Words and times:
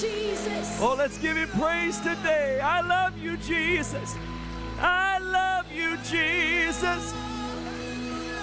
Jesus. 0.00 0.78
Oh, 0.80 0.94
let's 0.96 1.18
give 1.18 1.36
him 1.36 1.48
praise 1.48 1.98
today. 2.00 2.60
I 2.60 2.80
love 2.80 3.16
you, 3.18 3.36
Jesus. 3.38 4.14
I 4.78 5.18
love 5.18 5.72
you, 5.72 5.96
Jesus. 5.98 7.14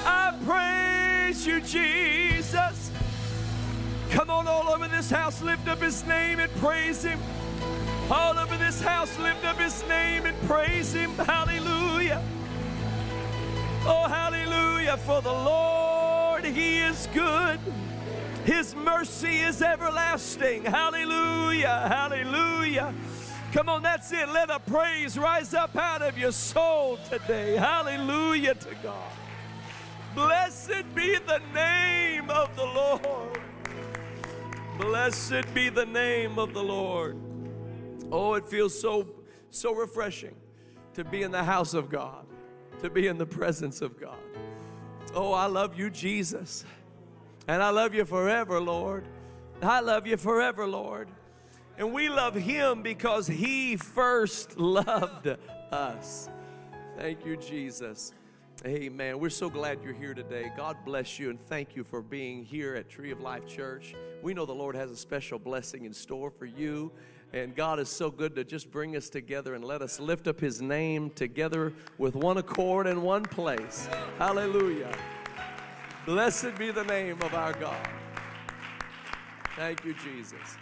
I 0.06 0.34
praise 0.46 1.46
you, 1.46 1.62
Jesus. 1.62 2.92
Come 4.10 4.30
on, 4.30 4.48
all 4.48 4.70
over 4.70 4.88
this 4.88 5.10
house, 5.10 5.42
lift 5.42 5.68
up 5.68 5.80
his 5.80 6.06
name 6.06 6.40
and 6.40 6.52
praise 6.56 7.04
him. 7.04 7.20
All 8.10 8.38
over 8.38 8.58
this 8.58 8.82
house, 8.82 9.18
lift 9.20 9.46
up 9.46 9.58
his 9.58 9.88
name 9.88 10.26
and 10.26 10.40
praise 10.48 10.94
him. 10.94 11.12
Hallelujah. 11.12 12.22
Oh, 13.86 14.08
hallelujah. 14.08 14.98
For 14.98 15.22
the 15.22 15.32
Lord, 15.32 16.46
he 16.46 16.80
is 16.80 17.08
good. 17.14 17.60
His 18.46 18.76
mercy 18.76 19.40
is 19.40 19.62
everlasting. 19.62 20.66
Hallelujah. 20.66 21.88
Hallelujah. 21.88 22.94
Come 23.54 23.70
on, 23.70 23.84
that's 23.84 24.12
it. 24.12 24.28
Let 24.30 24.50
a 24.50 24.60
praise 24.60 25.18
rise 25.18 25.54
up 25.54 25.76
out 25.76 26.02
of 26.02 26.18
your 26.18 26.32
soul 26.32 26.98
today. 27.10 27.56
Hallelujah 27.56 28.56
to 28.56 28.76
God. 28.82 29.12
Blessed 30.16 30.84
be 30.94 31.18
the 31.20 31.40
name 31.54 32.30
of 32.30 32.56
the 32.56 32.66
Lord. 32.66 33.40
Blessed 34.80 35.54
be 35.54 35.70
the 35.70 35.86
name 35.86 36.38
of 36.38 36.54
the 36.54 36.64
Lord. 36.64 37.18
Oh, 38.12 38.34
it 38.34 38.46
feels 38.46 38.80
so 38.80 39.08
so 39.50 39.74
refreshing 39.74 40.36
to 40.96 41.04
be 41.04 41.22
in 41.22 41.32
the 41.32 41.44
house 41.44 41.74
of 41.74 41.90
God, 41.90 42.26
to 42.82 42.90
be 42.90 43.08
in 43.08 43.18
the 43.18 43.26
presence 43.26 43.82
of 43.82 44.00
God. 44.00 44.18
Oh, 45.14 45.32
I 45.32 45.46
love 45.46 45.78
you, 45.78 45.90
Jesus. 45.92 46.66
And 47.48 47.62
I 47.62 47.72
love 47.72 47.94
you 47.94 48.06
forever, 48.06 48.60
Lord. 48.60 49.06
I 49.62 49.82
love 49.82 50.08
you 50.08 50.18
forever, 50.18 50.68
Lord. 50.68 51.10
And 51.78 51.94
we 51.94 52.08
love 52.08 52.36
him 52.36 52.82
because 52.82 53.28
he 53.28 53.76
first 53.76 54.58
loved 54.58 55.28
us. 55.72 56.30
Thank 56.98 57.26
you, 57.26 57.36
Jesus. 57.36 58.14
Amen. 58.66 59.20
We're 59.20 59.30
so 59.30 59.50
glad 59.50 59.80
you're 59.84 59.94
here 59.94 60.14
today. 60.14 60.52
God 60.56 60.78
bless 60.86 61.20
you 61.20 61.30
and 61.30 61.40
thank 61.40 61.76
you 61.76 61.84
for 61.84 62.02
being 62.02 62.46
here 62.46 62.76
at 62.76 62.90
Tree 62.90 63.12
of 63.12 63.20
Life 63.20 63.46
Church. 63.46 63.94
We 64.22 64.34
know 64.34 64.46
the 64.46 64.54
Lord 64.54 64.76
has 64.76 64.92
a 64.92 64.96
special 64.96 65.40
blessing 65.40 65.86
in 65.86 65.94
store 65.94 66.30
for 66.32 66.46
you. 66.46 66.92
And 67.34 67.56
God 67.56 67.80
is 67.80 67.90
so 67.90 68.12
good 68.12 68.36
to 68.36 68.44
just 68.44 68.72
bring 68.72 68.96
us 68.96 69.10
together 69.10 69.56
and 69.56 69.66
let 69.66 69.82
us 69.82 70.00
lift 70.00 70.28
up 70.28 70.40
His 70.40 70.62
name 70.62 71.10
together 71.10 71.74
with 71.98 72.16
one 72.16 72.38
accord 72.38 72.86
in 72.86 73.02
one 73.02 73.24
place. 73.24 73.90
Hallelujah. 74.20 74.96
Blessed 76.06 76.58
be 76.58 76.70
the 76.70 76.84
name 76.84 77.22
of 77.22 77.34
our 77.34 77.54
God. 77.54 77.88
Thank 79.56 79.86
you, 79.86 79.94
Jesus. 79.94 80.58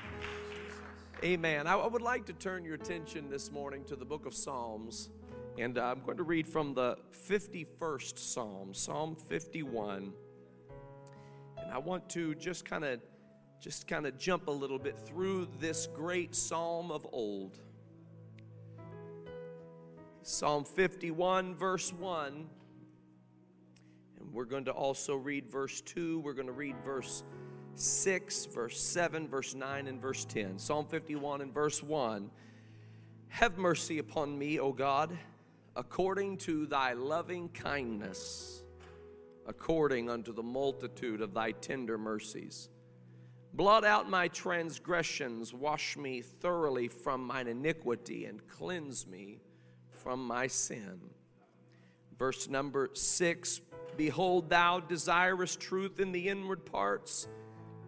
Amen. 1.23 1.65
I 1.65 1.75
would 1.75 2.03
like 2.03 2.27
to 2.27 2.33
turn 2.33 2.63
your 2.63 2.75
attention 2.75 3.27
this 3.27 3.51
morning 3.51 3.83
to 3.85 3.95
the 3.95 4.05
book 4.05 4.27
of 4.27 4.35
Psalms. 4.35 5.09
And 5.57 5.79
I'm 5.79 6.01
going 6.01 6.17
to 6.17 6.23
read 6.23 6.47
from 6.47 6.75
the 6.75 6.95
51st 7.27 8.19
Psalm, 8.19 8.75
Psalm 8.75 9.15
51. 9.15 10.13
And 11.57 11.71
I 11.71 11.79
want 11.79 12.07
to 12.11 12.35
just 12.35 12.63
kind 12.63 12.85
of 12.85 12.99
just 13.59 13.87
kind 13.87 14.05
of 14.05 14.19
jump 14.19 14.47
a 14.47 14.51
little 14.51 14.79
bit 14.79 14.95
through 14.95 15.47
this 15.59 15.87
great 15.95 16.35
psalm 16.35 16.91
of 16.91 17.07
old. 17.11 17.57
Psalm 20.21 20.65
51, 20.65 21.55
verse 21.55 21.91
1. 21.93 22.47
We're 24.31 24.45
going 24.45 24.65
to 24.65 24.71
also 24.71 25.15
read 25.15 25.49
verse 25.49 25.81
2. 25.81 26.19
We're 26.19 26.33
going 26.33 26.47
to 26.47 26.53
read 26.53 26.75
verse 26.85 27.23
6, 27.75 28.45
verse 28.45 28.79
7, 28.79 29.27
verse 29.27 29.55
9, 29.55 29.87
and 29.87 30.01
verse 30.01 30.23
10. 30.25 30.57
Psalm 30.57 30.85
51 30.85 31.41
and 31.41 31.53
verse 31.53 31.83
1. 31.83 32.31
Have 33.27 33.57
mercy 33.57 33.99
upon 33.99 34.37
me, 34.37 34.59
O 34.59 34.71
God, 34.71 35.17
according 35.75 36.37
to 36.37 36.65
thy 36.65 36.93
loving 36.93 37.49
kindness, 37.49 38.63
according 39.47 40.09
unto 40.09 40.33
the 40.33 40.43
multitude 40.43 41.21
of 41.21 41.33
thy 41.33 41.51
tender 41.51 41.97
mercies. 41.97 42.69
Blot 43.53 43.83
out 43.83 44.09
my 44.09 44.29
transgressions, 44.29 45.53
wash 45.53 45.97
me 45.97 46.21
thoroughly 46.21 46.87
from 46.87 47.27
mine 47.27 47.47
iniquity, 47.47 48.25
and 48.25 48.47
cleanse 48.47 49.05
me 49.05 49.41
from 49.89 50.25
my 50.25 50.47
sin. 50.47 51.01
Verse 52.17 52.47
number 52.47 52.89
six 52.93 53.59
Behold, 54.01 54.49
thou 54.49 54.79
desirest 54.79 55.59
truth 55.59 55.99
in 55.99 56.11
the 56.11 56.27
inward 56.27 56.65
parts, 56.65 57.27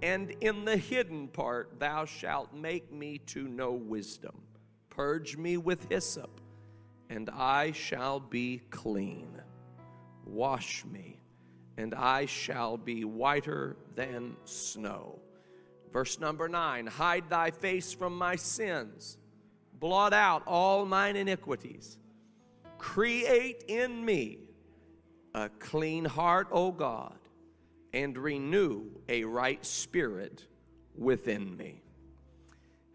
and 0.04 0.30
in 0.42 0.64
the 0.64 0.78
hidden 0.78 1.28
part 1.28 1.80
thou 1.80 2.06
shalt 2.06 2.54
make 2.54 2.94
me 2.94 3.18
to 3.18 3.48
know 3.48 3.72
wisdom. 3.72 4.44
Purge 4.92 5.38
me 5.38 5.58
with 5.58 5.90
hyssop, 5.90 6.40
and 7.10 7.32
I 7.32 7.72
shall 7.72 8.20
be 8.20 8.62
clean. 8.70 9.42
Wash 10.24 10.86
me, 10.86 11.20
and 11.78 11.96
I 11.96 12.28
shall 12.28 12.78
be 12.78 13.04
whiter 13.06 13.76
than 13.96 14.36
snow. 14.46 15.20
Verse 15.92 16.20
number 16.20 16.48
nine 16.48 16.86
Hide 16.86 17.28
thy 17.28 17.50
face 17.50 17.92
from 17.92 18.16
my 18.16 18.36
sins, 18.36 19.18
blot 19.80 20.14
out 20.14 20.44
all 20.46 20.86
mine 20.86 21.16
iniquities. 21.16 21.98
Create 22.78 23.64
in 23.68 24.06
me 24.06 24.38
a 25.34 25.50
clean 25.50 26.06
heart, 26.06 26.48
O 26.52 26.72
God, 26.72 27.18
and 27.94 28.18
renew 28.18 28.86
a 29.10 29.24
right 29.24 29.64
spirit 29.66 30.46
within 30.96 31.56
me. 31.58 31.82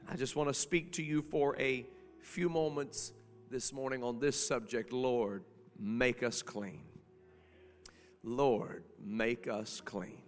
I 0.09 0.17
just 0.17 0.37
want 0.37 0.49
to 0.49 0.55
speak 0.55 0.93
to 0.93 1.03
you 1.03 1.23
for 1.23 1.59
a 1.59 1.87
few 2.23 2.49
moments 2.49 3.13
this 3.51 3.73
morning 3.73 4.03
on 4.03 4.19
this 4.19 4.47
subject 4.47 4.93
Lord, 4.93 5.45
make 5.79 6.23
us 6.23 6.43
clean. 6.43 6.83
Lord, 8.23 8.85
make 9.03 9.49
us 9.49 9.81
clean. 9.85 10.23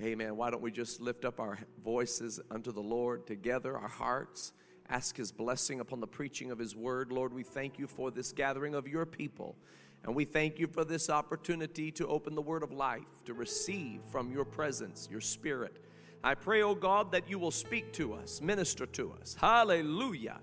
Amen. 0.00 0.36
Why 0.36 0.50
don't 0.50 0.62
we 0.62 0.70
just 0.70 1.00
lift 1.00 1.24
up 1.24 1.40
our 1.40 1.58
voices 1.82 2.40
unto 2.50 2.72
the 2.72 2.80
Lord 2.80 3.26
together, 3.26 3.76
our 3.76 3.88
hearts, 3.88 4.52
ask 4.88 5.16
His 5.16 5.32
blessing 5.32 5.80
upon 5.80 6.00
the 6.00 6.06
preaching 6.06 6.50
of 6.50 6.58
His 6.58 6.76
word. 6.76 7.10
Lord, 7.10 7.32
we 7.32 7.42
thank 7.42 7.78
you 7.78 7.86
for 7.86 8.10
this 8.10 8.32
gathering 8.32 8.74
of 8.74 8.86
your 8.86 9.06
people. 9.06 9.56
And 10.04 10.14
we 10.14 10.24
thank 10.24 10.58
you 10.58 10.66
for 10.66 10.84
this 10.84 11.10
opportunity 11.10 11.90
to 11.92 12.06
open 12.06 12.34
the 12.34 12.42
word 12.42 12.62
of 12.62 12.72
life, 12.72 13.24
to 13.26 13.34
receive 13.34 14.00
from 14.10 14.32
your 14.32 14.44
presence, 14.44 15.08
your 15.10 15.20
spirit. 15.20 15.76
I 16.24 16.34
pray, 16.34 16.62
oh 16.62 16.74
God, 16.74 17.12
that 17.12 17.28
you 17.28 17.38
will 17.38 17.50
speak 17.50 17.92
to 17.94 18.14
us, 18.14 18.40
minister 18.40 18.86
to 18.86 19.12
us. 19.20 19.36
Hallelujah. 19.38 20.40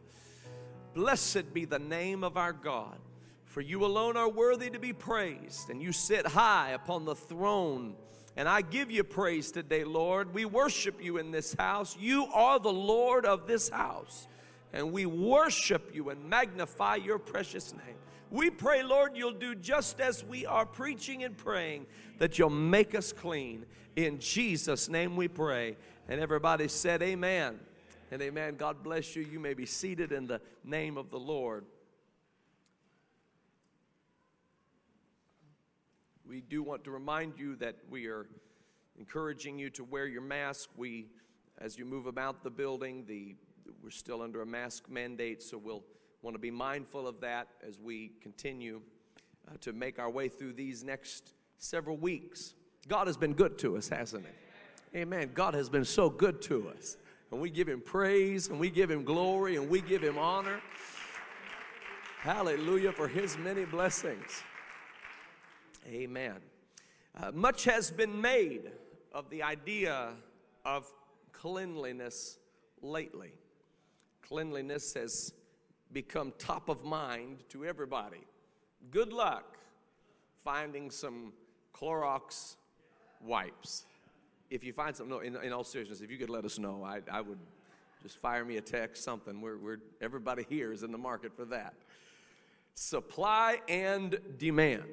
Blessed 0.93 1.53
be 1.53 1.65
the 1.65 1.79
name 1.79 2.23
of 2.23 2.37
our 2.37 2.53
God, 2.53 2.97
for 3.43 3.61
you 3.61 3.83
alone 3.83 4.15
are 4.15 4.29
worthy 4.29 4.69
to 4.69 4.79
be 4.79 4.93
praised, 4.93 5.69
and 5.69 5.81
you 5.81 5.91
sit 5.91 6.25
high 6.25 6.71
upon 6.71 7.05
the 7.05 7.15
throne. 7.15 7.95
And 8.37 8.47
I 8.49 8.61
give 8.61 8.91
you 8.91 9.03
praise 9.03 9.51
today, 9.51 9.83
Lord. 9.83 10.33
We 10.33 10.45
worship 10.45 11.01
you 11.01 11.17
in 11.17 11.31
this 11.31 11.53
house. 11.53 11.97
You 11.97 12.25
are 12.33 12.59
the 12.59 12.71
Lord 12.71 13.25
of 13.25 13.47
this 13.47 13.69
house. 13.69 14.27
And 14.73 14.91
we 14.91 15.05
worship 15.05 15.95
you 15.95 16.09
and 16.09 16.29
magnify 16.29 16.97
your 16.97 17.17
precious 17.17 17.71
name. 17.73 17.95
We 18.35 18.49
pray, 18.49 18.83
Lord, 18.83 19.15
you'll 19.15 19.31
do 19.31 19.55
just 19.55 20.01
as 20.01 20.21
we 20.21 20.45
are 20.45 20.65
preaching 20.65 21.23
and 21.23 21.37
praying, 21.37 21.85
that 22.17 22.37
you'll 22.37 22.49
make 22.49 22.93
us 22.93 23.13
clean. 23.13 23.65
In 23.95 24.19
Jesus' 24.19 24.89
name 24.89 25.15
we 25.15 25.29
pray. 25.29 25.77
And 26.09 26.19
everybody 26.19 26.67
said, 26.67 27.01
Amen. 27.01 27.57
And 28.11 28.21
amen. 28.21 28.55
God 28.57 28.83
bless 28.83 29.15
you. 29.15 29.23
You 29.23 29.39
may 29.39 29.53
be 29.53 29.65
seated 29.65 30.11
in 30.11 30.27
the 30.27 30.41
name 30.65 30.97
of 30.97 31.11
the 31.11 31.17
Lord. 31.17 31.63
We 36.27 36.41
do 36.41 36.61
want 36.61 36.83
to 36.83 36.91
remind 36.91 37.39
you 37.39 37.55
that 37.55 37.77
we 37.89 38.07
are 38.07 38.27
encouraging 38.99 39.57
you 39.57 39.69
to 39.69 39.85
wear 39.85 40.07
your 40.07 40.21
mask. 40.21 40.71
We, 40.75 41.07
as 41.57 41.79
you 41.79 41.85
move 41.85 42.05
about 42.05 42.43
the 42.43 42.49
building, 42.49 43.05
the, 43.07 43.37
we're 43.81 43.91
still 43.91 44.21
under 44.21 44.41
a 44.41 44.45
mask 44.45 44.89
mandate, 44.89 45.41
so 45.41 45.57
we'll 45.57 45.85
want 46.25 46.33
to 46.33 46.39
be 46.39 46.49
mindful 46.49 47.07
of 47.07 47.21
that 47.21 47.49
as 47.65 47.79
we 47.79 48.11
continue 48.19 48.81
uh, 49.47 49.51
to 49.61 49.71
make 49.71 49.99
our 49.99 50.09
way 50.09 50.27
through 50.27 50.53
these 50.53 50.83
next 50.83 51.35
several 51.59 51.97
weeks. 51.97 52.55
God 52.87 53.05
has 53.05 53.15
been 53.15 53.33
good 53.33 53.59
to 53.59 53.77
us, 53.77 53.89
hasn't 53.89 54.25
He? 54.25 55.01
Amen. 55.01 55.29
God 55.35 55.53
has 55.53 55.69
been 55.69 55.85
so 55.85 56.09
good 56.09 56.41
to 56.41 56.67
us. 56.69 56.97
And 57.31 57.39
we 57.39 57.51
give 57.51 57.69
Him 57.69 57.79
praise 57.79 58.47
and 58.47 58.59
we 58.59 58.71
give 58.71 58.89
Him 58.89 59.03
glory 59.03 59.55
and 59.55 59.69
we 59.69 59.81
give 59.81 60.01
Him 60.01 60.17
honor. 60.17 60.59
Hallelujah 62.21 62.91
for 62.91 63.07
His 63.07 63.37
many 63.37 63.65
blessings. 63.65 64.41
Amen. 65.87 66.37
Uh, 67.15 67.29
much 67.35 67.65
has 67.65 67.91
been 67.91 68.19
made 68.19 68.71
of 69.13 69.29
the 69.29 69.43
idea 69.43 70.13
of 70.65 70.91
cleanliness 71.33 72.39
lately. 72.81 73.33
Cleanliness 74.23 74.95
has 74.95 75.31
become 75.95 76.33
top 76.37 76.67
of 76.67 76.83
mind 76.83 77.37
to 77.47 77.65
everybody. 77.65 78.19
Good 78.91 79.13
luck 79.13 79.57
finding 80.43 80.91
some 80.91 81.31
Clorox 81.73 82.57
wipes. 83.21 83.85
If 84.49 84.65
you 84.65 84.73
find 84.73 84.93
some, 84.93 85.07
no, 85.07 85.19
in, 85.19 85.37
in 85.37 85.53
all 85.53 85.63
seriousness, 85.63 86.01
if 86.01 86.11
you 86.11 86.17
could 86.17 86.29
let 86.29 86.43
us 86.43 86.59
know, 86.59 86.83
I, 86.83 86.99
I 87.09 87.21
would 87.21 87.39
Just 88.03 88.17
fire 88.17 88.43
me 88.43 88.57
a 88.57 88.61
text, 88.61 89.05
something. 89.05 89.39
We're, 89.39 89.57
we're, 89.57 89.79
everybody 90.01 90.45
here 90.47 90.73
is 90.73 90.83
in 90.83 90.91
the 90.91 90.97
market 90.97 91.33
for 91.33 91.45
that. 91.45 91.73
Supply 92.73 93.61
and 93.69 94.19
demand 94.37 94.83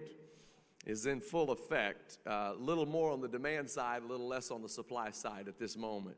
is 0.87 1.05
in 1.07 1.21
full 1.21 1.51
effect. 1.51 2.19
A 2.27 2.33
uh, 2.33 2.55
little 2.59 2.87
more 2.87 3.11
on 3.11 3.21
the 3.21 3.29
demand 3.29 3.69
side, 3.69 4.03
a 4.03 4.07
little 4.07 4.29
less 4.29 4.53
on 4.53 4.63
the 4.63 4.69
supply 4.69 5.11
side 5.11 5.49
at 5.49 5.59
this 5.59 5.77
moment. 5.77 6.17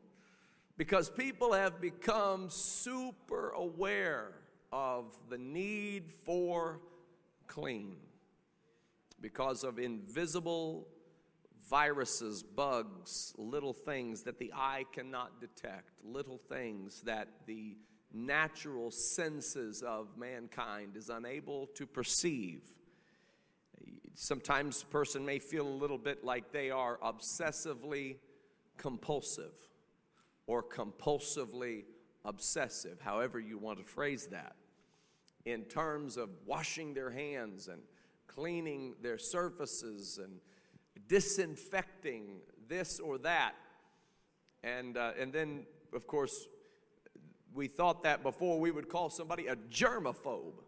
Because 0.77 1.09
people 1.09 1.53
have 1.53 1.81
become 1.81 2.51
super 2.51 3.49
aware 3.49 4.35
of 4.71 5.15
the 5.29 5.37
need 5.37 6.11
for 6.11 6.79
clean 7.47 7.97
because 9.21 9.63
of 9.63 9.79
invisible 9.79 10.87
viruses, 11.69 12.43
bugs, 12.43 13.33
little 13.37 13.73
things 13.73 14.23
that 14.23 14.39
the 14.39 14.51
eye 14.53 14.85
cannot 14.93 15.41
detect, 15.41 15.89
little 16.03 16.37
things 16.37 17.01
that 17.01 17.27
the 17.47 17.77
natural 18.13 18.91
senses 18.91 19.81
of 19.81 20.17
mankind 20.17 20.95
is 20.95 21.09
unable 21.09 21.67
to 21.67 21.85
perceive. 21.85 22.61
Sometimes 24.13 24.81
a 24.81 24.85
person 24.85 25.25
may 25.25 25.39
feel 25.39 25.67
a 25.67 25.77
little 25.77 25.97
bit 25.97 26.23
like 26.23 26.51
they 26.51 26.71
are 26.71 26.97
obsessively 27.03 28.17
compulsive 28.77 29.53
or 30.47 30.63
compulsively 30.63 31.83
obsessive, 32.25 32.99
however 33.01 33.39
you 33.39 33.57
want 33.57 33.77
to 33.77 33.85
phrase 33.85 34.27
that, 34.27 34.55
in 35.45 35.63
terms 35.63 36.17
of 36.17 36.29
washing 36.45 36.93
their 36.93 37.11
hands 37.11 37.67
and 37.67 37.81
cleaning 38.27 38.95
their 39.01 39.17
surfaces 39.17 40.19
and 40.21 40.39
disinfecting 41.07 42.41
this 42.67 42.99
or 42.99 43.17
that. 43.19 43.53
And, 44.63 44.97
uh, 44.97 45.11
and 45.19 45.31
then, 45.31 45.65
of 45.93 46.07
course, 46.07 46.47
we 47.53 47.67
thought 47.67 48.03
that 48.03 48.23
before 48.23 48.59
we 48.59 48.71
would 48.71 48.89
call 48.89 49.09
somebody 49.09 49.47
a 49.47 49.55
germaphobe. 49.55 50.61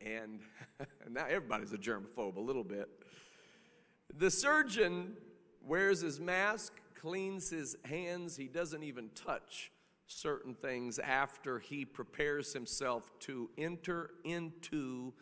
And 0.00 0.40
now 1.10 1.24
everybody's 1.26 1.72
a 1.72 1.78
germaphobe 1.78 2.36
a 2.36 2.40
little 2.40 2.62
bit. 2.62 2.88
The 4.14 4.30
surgeon 4.30 5.16
wears 5.62 6.02
his 6.02 6.20
mask, 6.20 6.74
cleans 6.94 7.50
his 7.50 7.76
hands, 7.84 8.36
he 8.36 8.46
doesn't 8.46 8.82
even 8.82 9.08
touch 9.14 9.72
certain 10.06 10.54
things 10.54 10.98
after 10.98 11.58
he 11.58 11.84
prepares 11.84 12.52
himself 12.52 13.10
to 13.20 13.50
enter 13.58 14.10
into 14.24 15.12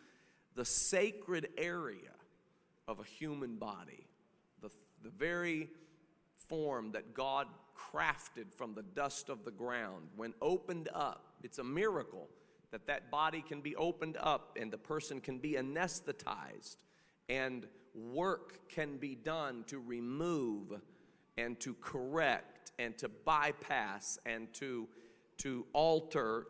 the 0.55 0.65
sacred 0.65 1.49
area 1.57 2.11
of 2.87 2.99
a 2.99 3.03
human 3.03 3.55
body, 3.55 4.07
the, 4.61 4.69
the 5.03 5.09
very 5.09 5.69
form 6.35 6.91
that 6.91 7.13
God 7.13 7.47
crafted 7.75 8.53
from 8.55 8.73
the 8.73 8.83
dust 8.83 9.29
of 9.29 9.43
the 9.43 9.51
ground, 9.51 10.07
when 10.15 10.33
opened 10.41 10.89
up, 10.93 11.33
it's 11.43 11.59
a 11.59 11.63
miracle 11.63 12.29
that 12.71 12.87
that 12.87 13.09
body 13.09 13.41
can 13.41 13.61
be 13.61 13.75
opened 13.75 14.17
up 14.19 14.57
and 14.59 14.71
the 14.71 14.77
person 14.77 15.19
can 15.19 15.37
be 15.37 15.53
anesthetized 15.53 16.77
and 17.29 17.65
work 17.93 18.67
can 18.69 18.97
be 18.97 19.15
done 19.15 19.63
to 19.67 19.79
remove 19.79 20.79
and 21.37 21.59
to 21.59 21.73
correct 21.75 22.54
and 22.79 22.97
to 22.97 23.09
bypass 23.09 24.19
and 24.25 24.53
to, 24.55 24.87
to 25.37 25.65
alter 25.73 26.47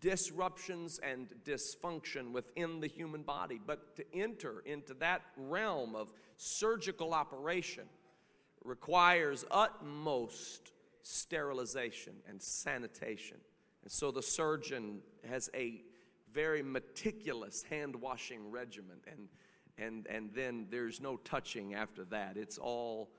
disruptions 0.00 0.98
and 1.02 1.32
dysfunction 1.44 2.32
within 2.32 2.80
the 2.80 2.88
human 2.88 3.22
body. 3.22 3.60
But 3.64 3.96
to 3.96 4.04
enter 4.14 4.60
into 4.66 4.94
that 4.94 5.22
realm 5.36 5.94
of 5.94 6.12
surgical 6.36 7.14
operation 7.14 7.84
requires 8.64 9.44
utmost 9.50 10.72
sterilization 11.02 12.14
and 12.28 12.40
sanitation. 12.42 13.38
And 13.82 13.90
so 13.90 14.10
the 14.10 14.22
surgeon 14.22 15.00
has 15.28 15.50
a 15.54 15.82
very 16.32 16.62
meticulous 16.62 17.62
hand 17.62 17.94
washing 17.96 18.50
regimen, 18.50 18.98
and, 19.06 19.28
and, 19.78 20.06
and 20.06 20.30
then 20.34 20.66
there's 20.70 21.00
no 21.00 21.16
touching 21.18 21.74
after 21.74 22.04
that. 22.06 22.36
It's 22.36 22.58
all 22.58 23.10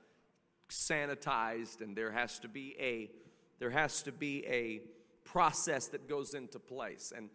sanitized, 0.70 1.80
and 1.80 1.96
there 1.96 2.12
has 2.12 2.38
to 2.40 2.48
be 2.48 2.74
a 2.78 3.10
there 3.58 3.70
has 3.70 4.02
to 4.02 4.12
be 4.12 4.44
a 4.46 4.80
process 5.24 5.88
that 5.88 6.08
goes 6.08 6.34
into 6.34 6.58
place. 6.58 7.12
And, 7.16 7.30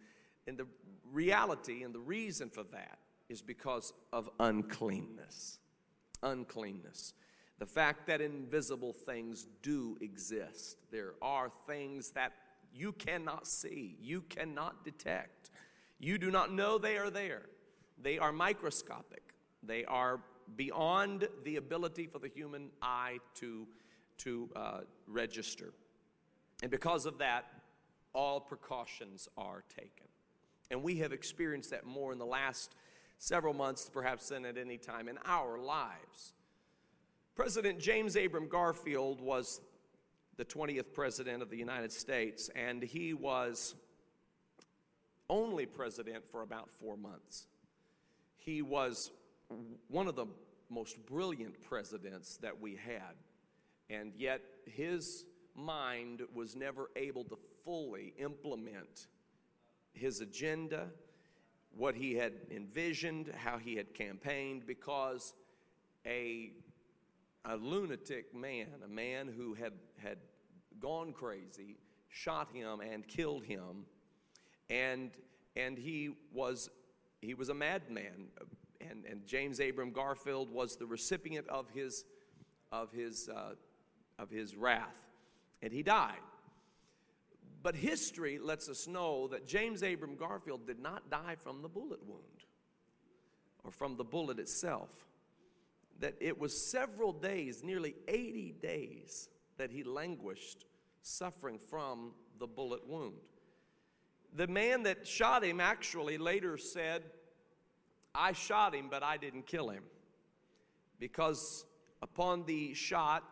and 0.46 0.56
the 0.56 0.66
reality 1.12 1.82
and 1.82 1.94
the 1.94 2.00
reason 2.00 2.50
for 2.50 2.62
that 2.64 2.98
is 3.28 3.42
because 3.42 3.92
of 4.12 4.28
uncleanness. 4.38 5.58
Uncleanness. 6.22 7.14
The 7.58 7.66
fact 7.66 8.06
that 8.06 8.20
invisible 8.20 8.92
things 8.92 9.46
do 9.62 9.98
exist. 10.00 10.78
There 10.90 11.14
are 11.20 11.50
things 11.66 12.10
that 12.12 12.32
you 12.72 12.92
cannot 12.92 13.46
see, 13.46 13.96
you 14.00 14.22
cannot 14.22 14.84
detect, 14.84 15.50
you 15.98 16.16
do 16.16 16.30
not 16.30 16.52
know 16.52 16.78
they 16.78 16.96
are 16.96 17.10
there. 17.10 17.42
They 18.00 18.18
are 18.18 18.32
microscopic, 18.32 19.34
they 19.62 19.84
are 19.84 20.20
beyond 20.56 21.28
the 21.44 21.56
ability 21.56 22.06
for 22.06 22.18
the 22.18 22.28
human 22.28 22.70
eye 22.82 23.18
to, 23.36 23.66
to 24.18 24.48
uh, 24.56 24.80
register. 25.06 25.72
And 26.62 26.70
because 26.70 27.06
of 27.06 27.18
that, 27.18 27.46
all 28.12 28.40
precautions 28.40 29.28
are 29.36 29.64
taken. 29.68 30.06
And 30.70 30.82
we 30.82 30.98
have 30.98 31.12
experienced 31.12 31.70
that 31.70 31.86
more 31.86 32.12
in 32.12 32.18
the 32.18 32.26
last 32.26 32.74
several 33.18 33.54
months, 33.54 33.90
perhaps, 33.92 34.28
than 34.28 34.44
at 34.44 34.56
any 34.56 34.78
time 34.78 35.08
in 35.08 35.18
our 35.24 35.58
lives. 35.58 36.32
President 37.34 37.78
James 37.78 38.16
Abram 38.16 38.48
Garfield 38.48 39.20
was 39.20 39.60
the 40.36 40.44
20th 40.44 40.92
President 40.92 41.42
of 41.42 41.50
the 41.50 41.56
United 41.56 41.92
States, 41.92 42.50
and 42.54 42.82
he 42.82 43.14
was 43.14 43.74
only 45.28 45.64
president 45.64 46.26
for 46.26 46.42
about 46.42 46.70
four 46.70 46.96
months. 46.96 47.46
He 48.36 48.62
was 48.62 49.10
one 49.88 50.06
of 50.06 50.16
the 50.16 50.26
most 50.68 51.04
brilliant 51.06 51.60
presidents 51.62 52.38
that 52.42 52.60
we 52.60 52.76
had, 52.76 53.14
and 53.88 54.12
yet 54.16 54.40
his 54.66 55.24
mind 55.54 56.22
was 56.32 56.54
never 56.54 56.90
able 56.96 57.24
to 57.24 57.36
fully 57.64 58.14
implement 58.18 59.08
his 59.92 60.20
agenda, 60.20 60.88
what 61.76 61.94
he 61.94 62.14
had 62.14 62.32
envisioned, 62.50 63.32
how 63.36 63.58
he 63.58 63.76
had 63.76 63.94
campaigned, 63.94 64.66
because 64.66 65.34
a, 66.06 66.52
a 67.44 67.56
lunatic 67.56 68.34
man, 68.34 68.68
a 68.84 68.88
man 68.88 69.28
who 69.28 69.54
had, 69.54 69.72
had 69.98 70.18
gone 70.78 71.12
crazy, 71.12 71.76
shot 72.08 72.48
him 72.52 72.80
and 72.80 73.06
killed 73.06 73.44
him, 73.44 73.86
and, 74.68 75.10
and 75.56 75.78
he, 75.78 76.10
was, 76.32 76.70
he 77.20 77.34
was 77.34 77.48
a 77.48 77.54
madman. 77.54 78.28
And, 78.80 79.04
and 79.04 79.26
James 79.26 79.60
Abram 79.60 79.92
Garfield 79.92 80.50
was 80.50 80.76
the 80.76 80.86
recipient 80.86 81.46
of 81.48 81.68
his, 81.70 82.04
of 82.72 82.92
his, 82.92 83.28
uh, 83.28 83.54
of 84.18 84.30
his 84.30 84.56
wrath 84.56 85.10
and 85.62 85.72
he 85.72 85.82
died. 85.82 86.20
But 87.62 87.74
history 87.74 88.38
lets 88.38 88.68
us 88.68 88.86
know 88.86 89.28
that 89.28 89.46
James 89.46 89.82
Abram 89.82 90.16
Garfield 90.16 90.66
did 90.66 90.80
not 90.80 91.10
die 91.10 91.36
from 91.38 91.62
the 91.62 91.68
bullet 91.68 92.04
wound 92.06 92.22
or 93.62 93.70
from 93.70 93.96
the 93.96 94.04
bullet 94.04 94.38
itself. 94.38 95.06
That 95.98 96.14
it 96.20 96.38
was 96.38 96.56
several 96.56 97.12
days, 97.12 97.62
nearly 97.62 97.94
80 98.08 98.54
days, 98.62 99.28
that 99.58 99.70
he 99.70 99.82
languished 99.84 100.64
suffering 101.02 101.58
from 101.58 102.12
the 102.38 102.46
bullet 102.46 102.88
wound. 102.88 103.20
The 104.34 104.46
man 104.46 104.84
that 104.84 105.06
shot 105.06 105.44
him 105.44 105.60
actually 105.60 106.16
later 106.16 106.56
said, 106.56 107.02
I 108.14 108.32
shot 108.32 108.74
him, 108.74 108.88
but 108.90 109.02
I 109.02 109.16
didn't 109.16 109.46
kill 109.46 109.68
him. 109.68 109.84
Because 110.98 111.64
upon 112.02 112.44
the 112.44 112.74
shot, 112.74 113.24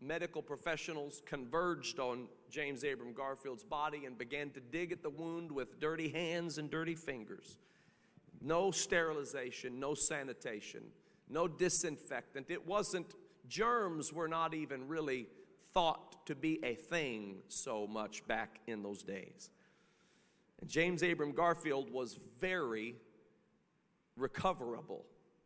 medical 0.00 0.42
professionals 0.42 1.22
converged 1.26 1.98
on 1.98 2.28
James 2.50 2.84
Abram 2.84 3.12
Garfield's 3.12 3.64
body 3.64 4.04
and 4.04 4.18
began 4.18 4.50
to 4.50 4.60
dig 4.60 4.92
at 4.92 5.02
the 5.02 5.10
wound 5.10 5.50
with 5.50 5.80
dirty 5.80 6.08
hands 6.08 6.58
and 6.58 6.70
dirty 6.70 6.94
fingers. 6.94 7.58
No 8.40 8.70
sterilization, 8.70 9.78
no 9.78 9.94
sanitation, 9.94 10.82
no 11.28 11.46
disinfectant. 11.46 12.50
It 12.50 12.66
wasn't, 12.66 13.14
germs 13.48 14.12
were 14.12 14.28
not 14.28 14.54
even 14.54 14.88
really 14.88 15.28
thought 15.72 16.26
to 16.26 16.34
be 16.34 16.58
a 16.64 16.74
thing 16.74 17.36
so 17.48 17.86
much 17.86 18.26
back 18.26 18.60
in 18.66 18.82
those 18.82 19.02
days. 19.02 19.50
And 20.60 20.68
James 20.68 21.02
Abram 21.02 21.32
Garfield 21.32 21.90
was 21.90 22.18
very 22.40 22.96
recoverable. 24.16 25.04